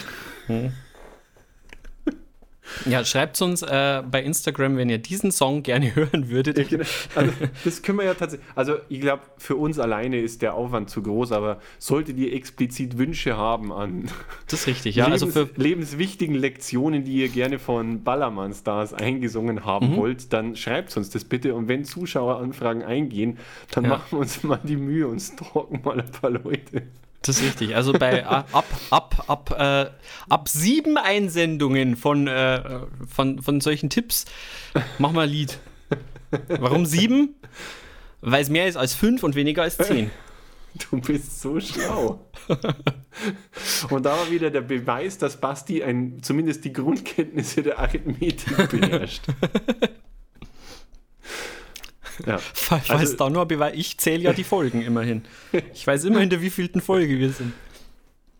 Ja, 2.86 3.04
schreibt 3.04 3.40
uns 3.42 3.62
äh, 3.62 4.02
bei 4.10 4.22
Instagram, 4.22 4.76
wenn 4.76 4.88
ihr 4.88 4.98
diesen 4.98 5.30
Song 5.32 5.62
gerne 5.62 5.94
hören 5.94 6.28
würdet. 6.30 6.58
Ja, 6.58 6.64
genau. 6.64 6.84
also, 7.14 7.32
das 7.64 7.82
können 7.82 7.98
wir 7.98 8.04
ja 8.04 8.14
tatsächlich. 8.14 8.46
Also, 8.54 8.76
ich 8.88 9.00
glaube, 9.00 9.22
für 9.38 9.56
uns 9.56 9.78
alleine 9.78 10.20
ist 10.20 10.42
der 10.42 10.54
Aufwand 10.54 10.90
zu 10.90 11.02
groß, 11.02 11.32
aber 11.32 11.60
solltet 11.78 12.16
ihr 12.18 12.32
explizit 12.32 12.98
Wünsche 12.98 13.36
haben 13.36 13.72
an 13.72 14.08
Das 14.48 14.60
ist 14.60 14.66
richtig, 14.66 14.96
ja. 14.96 15.06
Lebens, 15.06 15.22
Also 15.22 15.46
für, 15.46 15.50
lebenswichtigen 15.60 16.34
Lektionen, 16.34 17.04
die 17.04 17.12
ihr 17.14 17.28
gerne 17.28 17.58
von 17.58 18.04
Ballermann-Stars 18.04 18.94
eingesungen 18.94 19.64
haben 19.64 19.92
Mhm. 19.92 19.96
wollt, 19.96 20.32
dann 20.32 20.56
schreibt 20.56 20.96
uns 20.96 21.10
das 21.10 21.24
bitte. 21.24 21.54
Und 21.54 21.68
wenn 21.68 21.84
Zuschaueranfragen 21.84 22.82
eingehen, 22.82 23.38
dann 23.70 23.84
Ja. 23.84 23.90
machen 23.90 24.04
wir 24.10 24.18
uns 24.18 24.42
mal 24.42 24.60
die 24.62 24.76
Mühe 24.76 25.06
und 25.08 25.20
stalken 25.20 25.80
mal 25.84 26.00
ein 26.00 26.10
paar 26.10 26.30
Leute. 26.30 26.82
Das 27.22 27.40
ist 27.40 27.44
richtig. 27.44 27.76
Also 27.76 27.92
bei 27.92 28.20
äh, 28.20 28.22
ab, 28.22 28.66
ab, 28.90 29.24
ab, 29.26 29.50
äh, 29.58 29.90
ab 30.28 30.48
sieben 30.48 30.96
Einsendungen 30.96 31.96
von, 31.96 32.26
äh, 32.26 32.80
von, 33.08 33.42
von 33.42 33.60
solchen 33.60 33.90
Tipps 33.90 34.24
machen 34.98 35.16
wir 35.16 35.22
ein 35.22 35.30
Lied. 35.30 35.58
Warum 36.48 36.86
sieben? 36.86 37.34
Weil 38.20 38.42
es 38.42 38.50
mehr 38.50 38.66
ist 38.66 38.76
als 38.76 38.94
fünf 38.94 39.22
und 39.22 39.34
weniger 39.34 39.62
als 39.62 39.76
zehn. 39.76 40.10
Du 40.90 41.00
bist 41.00 41.40
so 41.40 41.58
schlau. 41.58 42.30
und 43.90 44.06
da 44.06 44.10
war 44.10 44.30
wieder 44.30 44.50
der 44.50 44.60
Beweis, 44.60 45.18
dass 45.18 45.40
Basti 45.40 45.82
ein, 45.82 46.22
zumindest 46.22 46.64
die 46.64 46.72
Grundkenntnisse 46.72 47.62
der 47.62 47.78
Arithmetik 47.78 48.70
beherrscht. 48.70 49.24
ja. 52.26 52.38
Falls 52.54 52.90
Also- 52.90 53.16
da 53.16 53.30
nur 53.30 53.46
Beweis. 53.46 53.74
Ich 53.76 53.98
zähle 53.98 54.22
ja 54.22 54.32
die 54.32 54.44
Folgen 54.44 54.82
immerhin. 54.82 55.22
Ich 55.74 55.86
weiß 55.86 56.04
immer 56.04 56.20
in 56.20 56.30
der 56.30 56.40
wievielten 56.42 56.80
Folge 56.80 57.18
wir 57.18 57.30
sind. 57.30 57.52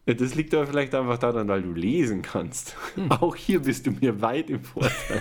Das 0.07 0.35
liegt 0.35 0.55
aber 0.55 0.66
vielleicht 0.66 0.95
einfach 0.95 1.18
daran, 1.18 1.49
weil 1.49 1.61
du 1.62 1.72
lesen 1.74 2.22
kannst. 2.22 2.74
Hm. 2.95 3.11
Auch 3.12 3.37
hier 3.37 3.61
bist 3.61 3.87
du 3.87 3.91
mir 3.91 4.22
weit 4.22 4.49
im 4.49 4.64
Vorteil. 4.64 5.20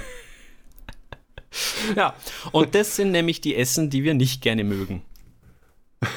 Ja, 1.96 2.14
und 2.52 2.74
das 2.76 2.96
sind 2.96 3.12
nämlich 3.12 3.42
die 3.42 3.56
Essen, 3.56 3.90
die 3.90 4.04
wir 4.04 4.14
nicht 4.14 4.42
gerne 4.42 4.64
mögen. 4.64 5.02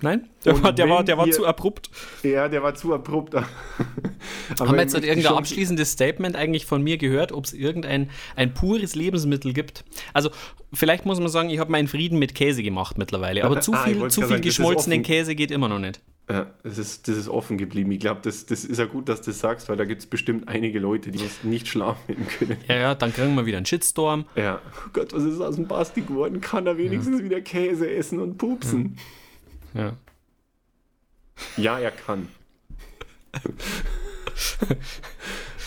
Nein? 0.00 0.28
Der, 0.44 0.62
war, 0.62 0.72
der, 0.72 0.88
war, 0.88 1.04
der 1.04 1.18
war 1.18 1.26
ihr- 1.26 1.32
zu 1.32 1.46
abrupt. 1.46 1.90
ja, 2.22 2.48
der 2.48 2.62
war 2.62 2.74
zu 2.74 2.92
abrupt. 2.94 3.34
Aber 3.34 3.46
Haben 4.68 4.74
wir 4.76 4.82
jetzt 4.82 4.94
irgendein 4.94 5.34
abschließendes 5.34 5.92
Statement 5.92 6.36
eigentlich 6.36 6.66
von 6.66 6.82
mir 6.82 6.98
gehört, 6.98 7.32
ob 7.32 7.44
es 7.44 7.52
irgendein 7.52 8.10
ein 8.36 8.54
pures 8.54 8.94
Lebensmittel 8.94 9.52
gibt? 9.52 9.84
Also, 10.12 10.30
vielleicht 10.72 11.06
muss 11.06 11.18
man 11.20 11.28
sagen, 11.28 11.50
ich 11.50 11.58
habe 11.58 11.70
meinen 11.70 11.88
Frieden 11.88 12.18
mit 12.18 12.34
Käse 12.34 12.62
gemacht 12.62 12.98
mittlerweile, 12.98 13.44
aber 13.44 13.60
zu 13.60 13.72
Ah, 13.72 13.84
viel, 13.84 14.00
wollte 14.00 14.14
zu 14.14 14.20
viel 14.22 14.28
sagen, 14.30 14.42
geschmolzenen. 14.42 15.02
Käse 15.02 15.34
geht 15.34 15.50
immer 15.50 15.68
noch 15.68 15.78
nicht. 15.78 16.00
Ja, 16.30 16.46
das 16.62 16.78
ist, 16.78 17.08
das 17.08 17.16
ist 17.16 17.28
offen 17.28 17.58
geblieben. 17.58 17.90
Ich 17.90 17.98
glaube, 17.98 18.20
das, 18.22 18.46
das 18.46 18.64
ist 18.64 18.78
ja 18.78 18.84
gut, 18.86 19.08
dass 19.08 19.20
du 19.22 19.32
das 19.32 19.40
sagst, 19.40 19.68
weil 19.68 19.76
da 19.76 19.84
gibt 19.84 20.02
es 20.02 20.06
bestimmt 20.06 20.48
einige 20.48 20.78
Leute, 20.78 21.10
die 21.10 21.18
jetzt 21.18 21.44
nicht 21.44 21.66
schlafen 21.66 22.16
können. 22.38 22.56
Ja, 22.68 22.76
ja, 22.76 22.94
dann 22.94 23.12
kriegen 23.12 23.34
wir 23.34 23.44
wieder 23.44 23.56
einen 23.56 23.66
Shitstorm. 23.66 24.24
Ja. 24.36 24.60
Oh 24.64 24.90
Gott, 24.92 25.12
was 25.12 25.24
ist 25.24 25.40
aus 25.40 25.56
dem 25.56 25.66
Basti 25.66 26.02
geworden? 26.02 26.40
Kann 26.40 26.66
er 26.66 26.78
wenigstens 26.78 27.22
wieder 27.24 27.40
Käse 27.40 27.90
essen 27.90 28.20
und 28.20 28.38
pupsen? 28.38 28.94
Ja. 28.96 29.02
Ja, 31.56 31.78
er 31.78 31.90
kann. 31.90 32.28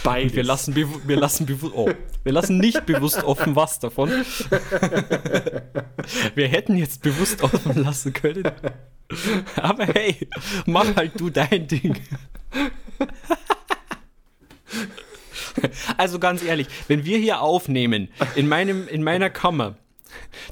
Beides. 0.03 0.36
Wir 0.36 0.43
lassen, 0.43 0.76
wir, 0.76 0.88
lassen 1.18 1.60
oh, 1.74 1.89
wir 2.24 2.32
lassen 2.32 2.60
nicht 2.60 2.86
bewusst 2.86 3.24
offen 3.24 3.56
was 3.56 3.80
davon. 3.80 4.12
Wir 6.36 6.47
hätten 6.47 6.76
jetzt 6.76 7.01
bewusst 7.01 7.41
offen 7.41 7.84
lassen 7.84 8.14
können. 8.14 8.43
Aber 9.56 9.86
hey, 9.88 10.30
mach 10.68 10.95
halt 10.95 11.20
du 11.20 11.32
dein 11.32 11.68
Ding. 11.68 11.99
Also 15.97 16.20
ganz 16.20 16.43
ehrlich, 16.43 16.68
wenn 16.88 17.06
wir 17.06 17.18
hier 17.18 17.41
aufnehmen, 17.41 18.10
in, 18.36 18.47
meinem, 18.47 18.88
in 18.88 19.03
meiner 19.03 19.30
Kammer, 19.30 19.78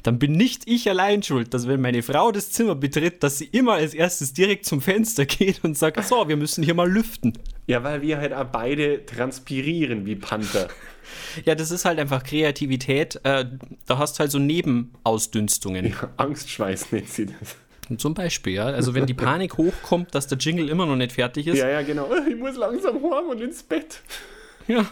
dann 0.04 0.20
bin 0.20 0.34
nicht 0.34 0.68
ich 0.68 0.90
allein 0.90 1.24
schuld, 1.24 1.54
dass 1.54 1.68
wenn 1.68 1.82
meine 1.82 2.04
Frau 2.04 2.32
das 2.32 2.52
Zimmer 2.52 2.76
betritt, 2.76 3.24
dass 3.24 3.38
sie 3.38 3.46
immer 3.46 3.74
als 3.74 3.94
erstes 3.94 4.34
direkt 4.34 4.66
zum 4.66 4.82
Fenster 4.82 5.26
geht 5.28 5.64
und 5.64 5.78
sagt, 5.78 6.04
so, 6.06 6.28
wir 6.28 6.38
müssen 6.38 6.64
hier 6.64 6.74
mal 6.74 6.90
lüften. 6.90 7.34
Ja, 7.68 7.84
weil 7.84 8.02
wir 8.02 8.18
halt 8.18 8.34
auch 8.34 8.46
beide 8.46 9.06
transpirieren 9.06 10.06
wie 10.06 10.16
Panther. 10.16 10.68
Ja, 11.46 11.54
das 11.54 11.70
ist 11.70 11.86
halt 11.86 12.00
einfach 12.00 12.24
Kreativität. 12.24 13.20
Äh, 13.24 13.46
da 13.86 13.98
hast 13.98 14.16
du 14.16 14.20
halt 14.22 14.32
so 14.32 14.40
Nebenausdünstungen. 14.40 15.94
Angstschweiß 16.18 16.92
nennt 16.92 17.10
sie 17.10 17.28
das. 17.28 17.58
Zum 18.00 18.14
Beispiel, 18.14 18.54
ja. 18.54 18.66
Also 18.66 18.96
wenn 18.96 19.06
die 19.06 19.14
Panik 19.14 19.58
hochkommt, 19.58 20.16
dass 20.16 20.28
der 20.28 20.38
Jingle 20.38 20.70
immer 20.70 20.86
noch 20.86 20.96
nicht 20.96 21.12
fertig 21.12 21.48
ist. 21.48 21.58
Ja, 21.58 21.70
ja, 21.70 21.82
genau. 21.82 22.10
Ich 22.28 22.38
muss 22.38 22.56
langsam 22.56 22.96
heim 22.96 23.30
und 23.30 23.42
ins 23.42 23.64
Bett. 23.64 24.02
Ja. 24.68 24.86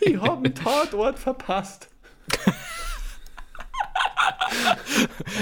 Ich 0.00 0.16
habe 0.16 0.44
einen 0.44 0.54
Tatort 0.54 1.18
verpasst. 1.18 1.88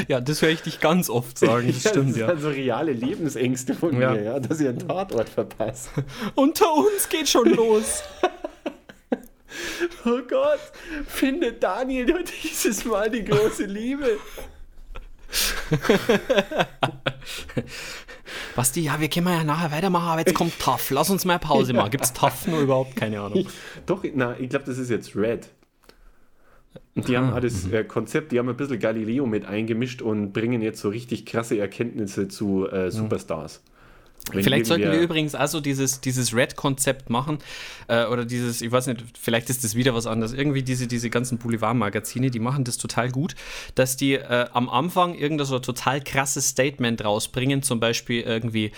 Ja, 0.09 0.21
das 0.21 0.43
höre 0.43 0.51
ich 0.51 0.63
dich 0.63 0.81
ganz 0.81 1.09
oft 1.09 1.39
sagen. 1.39 1.69
Das 1.69 1.91
stimmt, 1.91 2.11
das 2.11 2.17
ja. 2.17 2.27
sind 2.29 2.41
so 2.41 2.49
reale 2.49 2.93
Lebensängste 2.93 3.75
von 3.75 3.99
Ja. 4.01 4.13
mir, 4.13 4.23
ja, 4.23 4.41
dass 4.41 4.61
ich 4.61 4.69
einen 4.69 4.81
Tatort 4.81 5.29
verpasse. 5.29 5.91
Unter 6.35 6.73
uns 6.75 7.09
geht 7.09 7.29
schon 7.29 7.49
los. 7.51 8.03
Oh 10.05 10.19
Gott, 10.29 10.59
findet 11.07 11.63
Daniel 11.63 12.07
nur 12.07 12.25
dieses 12.25 12.85
Mal 12.85 13.09
die 13.09 13.25
große 13.25 13.67
Liebe. 13.67 14.19
Basti, 18.57 18.81
ja, 18.81 19.01
wir 19.01 19.09
können 19.09 19.29
ja 19.29 19.45
nachher 19.45 19.71
weitermachen, 19.71 20.09
aber 20.09 20.21
jetzt 20.21 20.35
kommt 20.35 20.59
Tough. 20.59 20.91
Lass 20.91 21.09
uns 21.09 21.25
mal 21.25 21.39
Pause 21.39 21.73
machen. 21.73 21.91
Gibt 21.91 22.05
es 22.05 22.13
Tough 22.13 22.49
nur 22.49 22.61
überhaupt? 22.61 22.97
Keine 22.97 23.21
Ahnung. 23.21 23.47
Doch, 23.87 24.03
na, 24.15 24.37
ich 24.39 24.49
glaube, 24.49 24.65
das 24.67 24.79
ist 24.79 24.91
jetzt 24.91 25.15
Red. 25.15 25.49
Die 26.95 27.17
haben 27.17 27.31
Ah, 27.31 27.37
auch 27.37 27.41
das 27.41 27.65
mhm. 27.65 27.75
äh, 27.75 27.85
Konzept, 27.85 28.33
die 28.33 28.39
haben 28.39 28.49
ein 28.49 28.57
bisschen 28.57 28.79
Galileo 28.79 29.27
mit 29.27 29.45
eingemischt 29.47 30.01
und 30.03 30.33
bringen 30.33 30.63
jetzt 30.63 30.81
so 30.81 30.89
richtig 30.89 31.27
krasse 31.27 31.59
Erkenntnisse 31.59 32.29
zu 32.29 32.69
äh, 32.69 32.91
Superstars. 32.91 33.63
Wenn 34.33 34.43
Vielleicht 34.43 34.67
sollten 34.67 34.85
wir 34.85 34.93
irgendwer- 34.93 35.03
übrigens 35.05 35.35
also 35.35 35.61
dieses, 35.61 36.01
dieses 36.01 36.35
Red-Konzept 36.35 37.11
machen. 37.11 37.39
Äh, 37.89 38.07
oder 38.07 38.25
dieses, 38.25 38.63
ich 38.63 38.73
weiß 38.73 38.87
nicht, 38.87 39.05
vielleicht 39.21 39.51
ist 39.51 39.65
das 39.65 39.75
wieder 39.75 39.93
was 39.95 40.07
anderes. 40.07 40.33
Irgendwie 40.33 40.63
diese, 40.63 40.87
diese 40.87 41.11
ganzen 41.11 41.37
Boulevardmagazine, 41.37 42.31
die 42.31 42.39
machen 42.39 42.65
das 42.65 42.79
total 42.79 43.11
gut, 43.11 43.35
dass 43.75 43.97
die 43.99 44.15
äh, 44.15 44.47
am 44.53 44.71
Anfang 44.71 45.15
irgendein 45.15 45.47
so 45.47 45.59
total 45.59 46.01
krasses 46.01 46.49
Statement 46.49 47.05
rausbringen. 47.05 47.63
Zum 47.63 47.81
Beispiel 47.81 48.23
irgendwie 48.23 48.71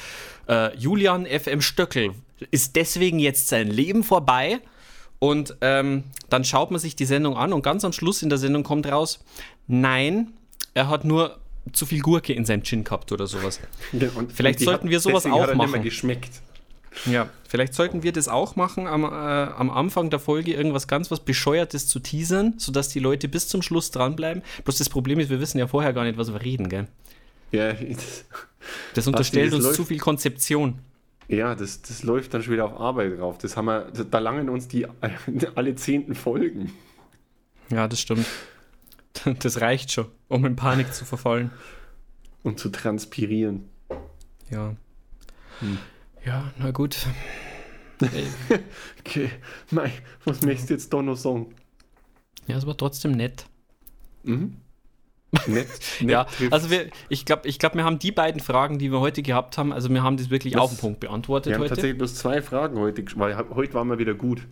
äh, 0.49 0.76
Julian 0.76 1.26
FM 1.26 1.61
Stöckel 1.61 2.11
ist 2.51 2.74
deswegen 2.74 3.20
jetzt 3.20 3.47
sein 3.47 3.68
Leben 3.68 4.03
vorbei. 4.03 4.59
Und 5.18 5.56
ähm, 5.62 6.04
dann 6.28 6.44
schaut 6.44 6.70
man 6.70 6.80
sich 6.80 6.94
die 6.96 7.06
Sendung 7.06 7.36
an 7.36 7.52
und 7.52 7.62
ganz 7.62 7.84
am 7.84 7.92
Schluss 7.92 8.22
in 8.22 8.28
der 8.28 8.38
Sendung 8.38 8.62
kommt 8.64 8.86
raus, 8.86 9.20
nein, 9.66 10.32
er 10.74 10.88
hat 10.88 11.04
nur 11.04 11.38
zu 11.72 11.86
viel 11.86 12.00
Gurke 12.00 12.32
in 12.32 12.44
seinem 12.44 12.62
Gin 12.62 12.84
gehabt 12.84 13.10
oder 13.12 13.26
sowas. 13.26 13.60
Ja, 13.92 14.08
Vielleicht 14.34 14.60
sollten 14.60 14.90
wir 14.90 15.00
sowas 15.00 15.26
auch 15.26 15.54
machen. 15.54 15.82
geschmeckt. 15.82 16.30
Ja, 17.04 17.28
vielleicht 17.48 17.74
sollten 17.74 18.02
wir 18.02 18.12
das 18.12 18.26
auch 18.28 18.56
machen, 18.56 18.86
am, 18.86 19.04
äh, 19.04 19.06
am 19.06 19.68
Anfang 19.70 20.08
der 20.08 20.18
Folge 20.18 20.54
irgendwas 20.54 20.88
ganz 20.88 21.10
was 21.10 21.20
Bescheuertes 21.20 21.88
zu 21.88 21.98
teasern, 22.00 22.54
sodass 22.56 22.88
die 22.88 23.00
Leute 23.00 23.28
bis 23.28 23.48
zum 23.48 23.60
Schluss 23.60 23.90
dranbleiben. 23.90 24.42
Bloß 24.64 24.78
das 24.78 24.88
Problem 24.88 25.20
ist, 25.20 25.28
wir 25.28 25.38
wissen 25.40 25.58
ja 25.58 25.66
vorher 25.66 25.92
gar 25.92 26.04
nicht, 26.04 26.16
was 26.16 26.32
wir 26.32 26.40
reden, 26.40 26.68
gell? 26.70 26.86
Ja, 27.52 27.72
das, 27.74 28.24
Das 28.94 29.06
unterstellt 29.06 29.52
uns 29.52 29.64
läuft- 29.64 29.76
zu 29.76 29.84
viel 29.84 29.98
Konzeption. 29.98 30.78
Ja 31.29 31.55
das, 31.55 31.83
das 31.83 32.03
läuft 32.03 32.35
dann 32.35 32.43
schon 32.43 32.53
wieder 32.53 32.66
auf 32.66 32.81
Arbeit 32.81 33.18
drauf. 33.18 33.39
Das 33.39 33.57
haben 33.57 33.66
wir, 33.66 33.91
da 33.91 34.18
langen 34.18 34.49
uns 34.49 34.68
die 34.68 34.87
alle 35.55 35.74
zehnten 35.74 36.14
Folgen. 36.14 36.72
Ja, 37.70 37.89
das 37.89 38.01
stimmt. 38.01 38.27
Das 39.39 39.62
reicht 39.62 39.93
schon, 39.93 40.09
um 40.29 40.45
in 40.45 40.57
Panik 40.57 40.93
zu 40.93 41.07
verfallen. 41.07 41.51
Und 42.43 42.61
zu 42.61 42.68
transpirieren. 42.68 43.64
Ja. 44.51 44.77
Ja, 46.22 46.53
na 46.59 46.70
gut. 46.70 47.07
Okay, 49.01 49.31
mei, 49.70 49.91
was 50.27 50.43
möchtest 50.43 50.68
du 50.68 50.74
jetzt 50.74 50.93
da 50.93 51.01
noch 51.01 51.16
sagen? 51.16 51.55
Ja, 52.47 52.57
es 52.57 52.66
war 52.66 52.77
trotzdem 52.77 53.12
nett. 53.12 53.47
Mhm. 54.22 54.59
Nett, 55.47 55.68
nett 56.01 56.11
Ja, 56.11 56.24
trifft's. 56.24 56.53
also 56.53 56.70
wir, 56.70 56.87
ich 57.09 57.24
glaube, 57.24 57.49
ich 57.49 57.59
glaub, 57.59 57.74
wir 57.74 57.84
haben 57.84 57.99
die 57.99 58.12
beiden 58.12 58.41
Fragen, 58.41 58.78
die 58.78 58.91
wir 58.93 59.01
heute 59.01 59.22
gehabt 59.22 59.59
haben, 59.59 59.72
also 59.72 59.89
wir 59.91 60.03
haben 60.03 60.16
das 60.16 60.30
wirklich 60.30 60.55
Das- 60.55 60.62
auf 60.62 60.70
den 60.70 60.78
Punkt 60.78 61.01
beantwortet 61.01 61.51
wir 61.51 61.55
haben 61.57 61.62
heute. 61.62 61.70
tatsächlich 61.70 61.99
bloß 61.99 62.14
zwei 62.14 62.43
Fragen 62.43 62.78
heute, 62.78 63.05
weil 63.16 63.37
heute 63.55 63.74
waren 63.74 63.89
wir 63.89 63.99
wieder 63.99 64.14
gut. 64.14 64.43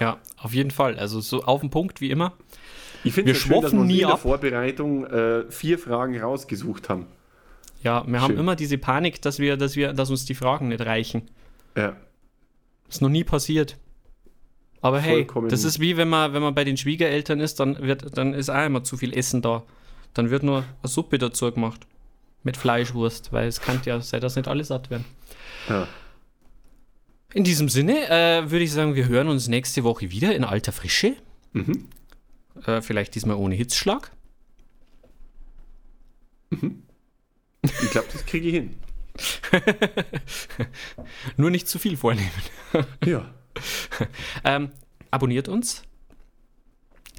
Ja, 0.00 0.18
auf 0.38 0.54
jeden 0.54 0.70
Fall. 0.70 0.98
Also 0.98 1.20
so 1.20 1.42
auf 1.44 1.60
den 1.60 1.70
Punkt 1.70 2.00
wie 2.00 2.10
immer. 2.10 2.32
Ich 3.04 3.12
finde 3.14 3.32
Wir 3.32 3.36
es 3.36 3.42
schön, 3.42 3.60
dass 3.60 3.72
wir 3.72 3.80
nie 3.80 3.94
in 4.00 4.06
der 4.06 4.14
ab. 4.14 4.20
Vorbereitung 4.20 5.04
äh, 5.06 5.50
vier 5.50 5.78
Fragen 5.78 6.18
rausgesucht 6.20 6.88
haben. 6.88 7.06
Ja, 7.82 8.04
wir 8.06 8.20
haben 8.20 8.30
Schön. 8.30 8.38
immer 8.40 8.54
diese 8.54 8.78
Panik, 8.78 9.20
dass 9.22 9.40
wir, 9.40 9.56
dass 9.56 9.74
wir, 9.74 9.92
dass 9.92 10.08
uns 10.08 10.24
die 10.24 10.34
Fragen 10.36 10.68
nicht 10.68 10.86
reichen. 10.86 11.28
Ja. 11.76 11.96
Ist 12.88 13.02
noch 13.02 13.08
nie 13.08 13.24
passiert. 13.24 13.76
Aber 14.80 15.00
hey, 15.00 15.14
Vollkommen. 15.16 15.48
das 15.48 15.64
ist 15.64 15.80
wie 15.80 15.96
wenn 15.96 16.08
man, 16.08 16.32
wenn 16.32 16.42
man 16.42 16.54
bei 16.54 16.62
den 16.64 16.76
Schwiegereltern 16.76 17.40
ist, 17.40 17.58
dann 17.60 17.78
wird, 17.82 18.16
dann 18.16 18.34
ist 18.34 18.50
auch 18.50 18.64
immer 18.64 18.84
zu 18.84 18.96
viel 18.96 19.16
Essen 19.16 19.42
da. 19.42 19.64
Dann 20.14 20.30
wird 20.30 20.42
nur 20.42 20.58
eine 20.58 20.88
Suppe 20.88 21.18
dazu 21.18 21.50
gemacht. 21.52 21.86
Mit 22.44 22.56
Fleischwurst, 22.56 23.32
weil 23.32 23.46
es 23.46 23.60
kann 23.60 23.80
ja 23.84 24.00
sein, 24.00 24.20
dass 24.20 24.34
nicht 24.36 24.48
alle 24.48 24.64
satt 24.64 24.90
werden. 24.90 25.04
ja. 25.68 25.86
In 27.34 27.44
diesem 27.44 27.70
Sinne 27.70 28.08
äh, 28.10 28.50
würde 28.50 28.62
ich 28.64 28.72
sagen, 28.72 28.94
wir 28.94 29.08
hören 29.08 29.28
uns 29.28 29.48
nächste 29.48 29.84
Woche 29.84 30.10
wieder 30.10 30.34
in 30.34 30.44
alter 30.44 30.70
Frische. 30.70 31.16
Mhm. 31.52 31.88
Äh, 32.66 32.82
vielleicht 32.82 33.14
diesmal 33.14 33.36
ohne 33.36 33.54
Hitzschlag. 33.54 34.10
Ich 37.62 37.90
glaube, 37.90 38.08
das 38.12 38.26
kriege 38.26 38.48
ich 38.48 38.54
hin. 38.54 38.74
Nur 41.38 41.50
nicht 41.50 41.68
zu 41.68 41.78
viel 41.78 41.96
vornehmen. 41.96 42.30
Ja. 43.04 43.24
Ähm, 44.44 44.70
abonniert 45.10 45.48
uns. 45.48 45.82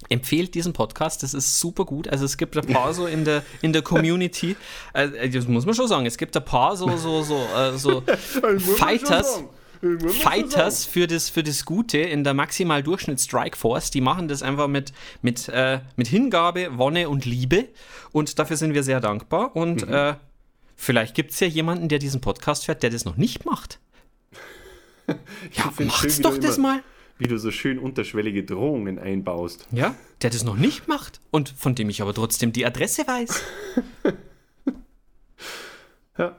Empfehlt 0.09 0.55
diesen 0.55 0.73
Podcast, 0.73 1.23
das 1.23 1.33
ist 1.33 1.59
super 1.59 1.85
gut. 1.85 2.07
Also 2.07 2.25
es 2.25 2.37
gibt 2.37 2.57
ein 2.57 2.65
paar 2.65 2.93
so 2.93 3.05
in 3.05 3.25
der, 3.25 3.43
in 3.61 3.73
der 3.73 3.81
Community, 3.81 4.55
äh, 4.93 5.29
das 5.29 5.47
muss 5.47 5.65
man 5.65 5.75
schon 5.75 5.87
sagen, 5.87 6.05
es 6.05 6.17
gibt 6.17 6.35
ein 6.35 6.45
paar 6.45 6.75
so, 6.75 6.95
so, 6.97 7.23
so, 7.23 7.47
äh, 7.55 7.77
so 7.77 8.01
Fighters, 8.77 9.43
Fighters 10.21 10.85
für 10.85 11.07
das, 11.07 11.29
für 11.29 11.43
das 11.43 11.65
Gute 11.65 11.97
in 11.97 12.23
der 12.23 12.33
Maximal 12.33 12.81
Durchschnitt 12.81 13.19
Strike 13.19 13.57
Force, 13.57 13.91
die 13.91 14.01
machen 14.01 14.27
das 14.27 14.41
einfach 14.41 14.67
mit, 14.67 14.93
mit, 15.21 15.49
äh, 15.49 15.79
mit 15.95 16.07
Hingabe, 16.07 16.77
Wonne 16.77 17.09
und 17.09 17.25
Liebe. 17.25 17.67
Und 18.11 18.39
dafür 18.39 18.57
sind 18.57 18.73
wir 18.73 18.83
sehr 18.83 19.01
dankbar. 19.01 19.55
Und 19.55 19.87
äh, 19.87 20.15
vielleicht 20.75 21.15
gibt 21.15 21.31
es 21.31 21.39
ja 21.39 21.47
jemanden, 21.47 21.89
der 21.89 21.99
diesen 21.99 22.21
Podcast 22.21 22.65
fährt, 22.65 22.83
der 22.83 22.91
das 22.91 23.05
noch 23.05 23.17
nicht 23.17 23.45
macht. 23.45 23.79
Ja, 25.51 25.69
wie 25.77 26.21
doch 26.21 26.37
das 26.37 26.57
mal. 26.57 26.81
Wie 27.17 27.27
du 27.27 27.37
so 27.37 27.51
schön 27.51 27.79
unterschwellige 27.79 28.43
Drohungen 28.43 28.99
einbaust. 28.99 29.67
Ja, 29.71 29.95
der 30.21 30.29
das 30.29 30.43
noch 30.43 30.57
nicht 30.57 30.87
macht 30.87 31.21
und 31.31 31.49
von 31.49 31.75
dem 31.75 31.89
ich 31.89 32.01
aber 32.01 32.13
trotzdem 32.13 32.51
die 32.51 32.65
Adresse 32.65 33.07
weiß. 33.07 33.43
Ja. 36.17 36.35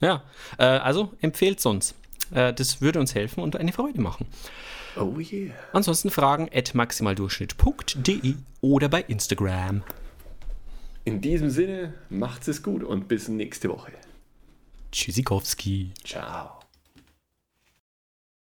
Ja, 0.00 0.24
äh, 0.58 0.64
also 0.64 1.12
empfehlt 1.20 1.64
uns. 1.66 1.94
Äh, 2.32 2.54
das 2.54 2.80
würde 2.80 3.00
uns 3.00 3.14
helfen 3.14 3.42
und 3.42 3.56
eine 3.56 3.72
Freude 3.72 4.00
machen. 4.00 4.26
Oh 4.96 5.18
yeah. 5.18 5.54
Ansonsten 5.72 6.10
fragen 6.10 6.48
at 6.52 6.74
maximaldurchschnitt.de 6.74 8.34
oder 8.60 8.88
bei 8.88 9.02
Instagram. 9.02 9.82
In 11.04 11.20
diesem 11.20 11.50
Sinne, 11.50 11.94
macht's 12.08 12.48
es 12.48 12.62
gut 12.62 12.82
und 12.82 13.08
bis 13.08 13.28
nächste 13.28 13.68
Woche. 13.68 13.92
Tschüssikowski. 14.92 15.92
Ciao. 16.04 16.59